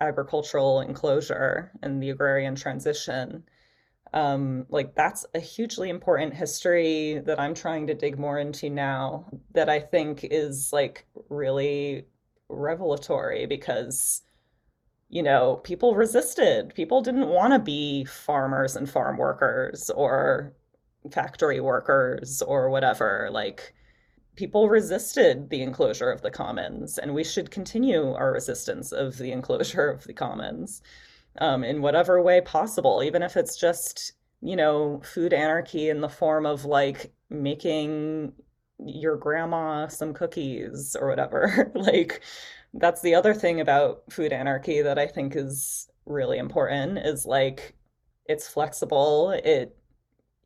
agricultural 0.00 0.80
enclosure 0.80 1.70
and 1.80 2.02
the 2.02 2.10
agrarian 2.10 2.56
transition. 2.56 3.44
Um, 4.12 4.66
like 4.68 4.96
that's 4.96 5.24
a 5.32 5.38
hugely 5.38 5.90
important 5.90 6.34
history 6.34 7.22
that 7.24 7.38
I'm 7.38 7.54
trying 7.54 7.86
to 7.86 7.94
dig 7.94 8.18
more 8.18 8.38
into 8.40 8.68
now 8.68 9.26
that 9.52 9.68
I 9.68 9.78
think 9.78 10.24
is 10.24 10.72
like 10.72 11.06
really 11.28 12.06
revelatory 12.48 13.46
because 13.46 14.22
you 15.08 15.22
know 15.22 15.56
people 15.64 15.94
resisted 15.94 16.74
people 16.74 17.00
didn't 17.00 17.28
want 17.28 17.52
to 17.52 17.58
be 17.58 18.04
farmers 18.04 18.76
and 18.76 18.88
farm 18.88 19.16
workers 19.16 19.90
or 19.90 20.52
factory 21.10 21.60
workers 21.60 22.42
or 22.42 22.70
whatever 22.70 23.28
like 23.32 23.74
people 24.36 24.68
resisted 24.68 25.50
the 25.50 25.62
enclosure 25.62 26.10
of 26.10 26.22
the 26.22 26.30
commons, 26.30 26.98
and 26.98 27.14
we 27.14 27.24
should 27.24 27.50
continue 27.50 28.12
our 28.12 28.32
resistance 28.32 28.92
of 28.92 29.18
the 29.18 29.32
enclosure 29.32 29.88
of 29.90 30.04
the 30.04 30.12
commons 30.12 30.82
um, 31.38 31.64
in 31.64 31.82
whatever 31.82 32.22
way 32.22 32.40
possible, 32.40 33.02
even 33.02 33.22
if 33.22 33.36
it's 33.36 33.56
just, 33.56 34.12
you 34.40 34.56
know, 34.56 35.00
food 35.04 35.32
anarchy 35.32 35.88
in 35.88 36.00
the 36.00 36.08
form 36.08 36.46
of 36.46 36.64
like 36.64 37.12
making 37.30 38.32
your 38.84 39.16
grandma 39.16 39.86
some 39.86 40.12
cookies 40.14 40.96
or 41.00 41.08
whatever. 41.08 41.70
like, 41.74 42.22
that's 42.74 43.02
the 43.02 43.14
other 43.14 43.34
thing 43.34 43.60
about 43.60 44.02
food 44.10 44.32
anarchy 44.32 44.82
that 44.82 44.98
I 44.98 45.06
think 45.06 45.36
is 45.36 45.88
really 46.06 46.38
important 46.38 46.98
is 46.98 47.24
like 47.24 47.74
it's 48.26 48.48
flexible, 48.48 49.30
it 49.30 49.76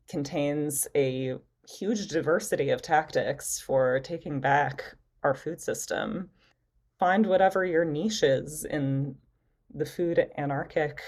contains 0.09 0.87
a 0.95 1.37
huge 1.69 2.09
diversity 2.09 2.71
of 2.71 2.83
tactics 2.83 3.61
for 3.61 4.01
taking 4.01 4.41
back 4.41 4.95
our 5.23 5.35
food 5.35 5.61
system. 5.61 6.31
Find 6.99 7.27
whatever 7.27 7.65
your 7.65 7.85
niche 7.85 8.23
is 8.23 8.65
in 8.65 9.15
the 9.75 9.85
food 9.85 10.31
anarchic 10.37 11.01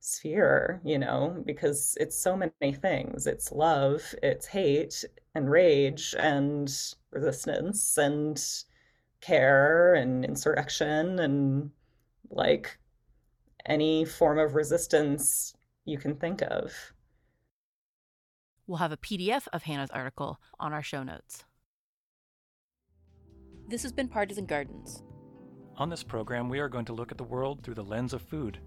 sphere, 0.00 0.80
you 0.84 0.98
know, 0.98 1.42
because 1.46 1.96
it's 2.00 2.16
so 2.16 2.36
many 2.36 2.72
things. 2.74 3.26
It's 3.26 3.50
love, 3.50 4.14
it's 4.22 4.46
hate 4.46 5.04
and 5.34 5.50
rage 5.50 6.14
and 6.18 6.72
resistance 7.10 7.98
and 7.98 8.42
care 9.20 9.94
and 9.94 10.24
insurrection 10.24 11.18
and 11.18 11.70
like 12.30 12.78
any 13.64 14.04
form 14.04 14.38
of 14.38 14.54
resistance 14.54 15.54
you 15.84 15.98
can 15.98 16.14
think 16.14 16.42
of. 16.42 16.72
We'll 18.66 18.78
have 18.78 18.90
a 18.90 18.96
PDF 18.96 19.46
of 19.52 19.62
Hannah's 19.62 19.90
article 19.90 20.40
on 20.58 20.72
our 20.72 20.82
show 20.82 21.04
notes. 21.04 21.44
This 23.68 23.82
has 23.82 23.92
been 23.92 24.08
Partisan 24.08 24.44
Gardens. 24.44 25.04
On 25.76 25.88
this 25.88 26.02
program, 26.02 26.48
we 26.48 26.58
are 26.58 26.68
going 26.68 26.84
to 26.86 26.92
look 26.92 27.12
at 27.12 27.18
the 27.18 27.24
world 27.24 27.62
through 27.62 27.74
the 27.74 27.84
lens 27.84 28.12
of 28.12 28.22
food. 28.22 28.58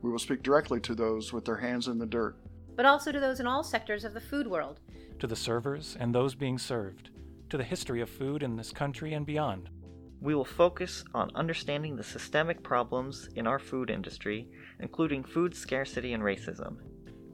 We 0.00 0.10
will 0.10 0.18
speak 0.18 0.42
directly 0.42 0.80
to 0.80 0.94
those 0.94 1.34
with 1.34 1.44
their 1.44 1.56
hands 1.56 1.88
in 1.88 1.98
the 1.98 2.06
dirt, 2.06 2.36
but 2.76 2.86
also 2.86 3.12
to 3.12 3.20
those 3.20 3.40
in 3.40 3.46
all 3.46 3.62
sectors 3.62 4.04
of 4.04 4.14
the 4.14 4.20
food 4.20 4.46
world, 4.46 4.80
to 5.18 5.26
the 5.26 5.36
servers 5.36 5.98
and 6.00 6.14
those 6.14 6.34
being 6.34 6.56
served, 6.56 7.10
to 7.50 7.58
the 7.58 7.64
history 7.64 8.00
of 8.00 8.08
food 8.08 8.42
in 8.42 8.56
this 8.56 8.72
country 8.72 9.12
and 9.12 9.26
beyond. 9.26 9.68
We 10.22 10.34
will 10.34 10.46
focus 10.46 11.04
on 11.14 11.30
understanding 11.34 11.94
the 11.94 12.04
systemic 12.04 12.62
problems 12.62 13.28
in 13.34 13.46
our 13.46 13.58
food 13.58 13.90
industry, 13.90 14.48
including 14.80 15.24
food 15.24 15.54
scarcity 15.54 16.14
and 16.14 16.22
racism. 16.22 16.76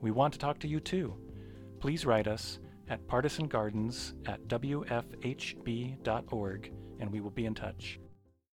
We 0.00 0.10
want 0.10 0.32
to 0.32 0.38
talk 0.40 0.58
to 0.60 0.68
you 0.68 0.80
too 0.80 1.16
please 1.80 2.06
write 2.06 2.26
us 2.26 2.58
at 2.88 3.06
partisangardens 3.06 4.14
at 4.28 4.46
wfhb.org 4.48 5.12
and 7.00 7.12
we 7.12 7.20
will 7.20 7.30
be 7.30 7.46
in 7.46 7.54
touch. 7.54 7.98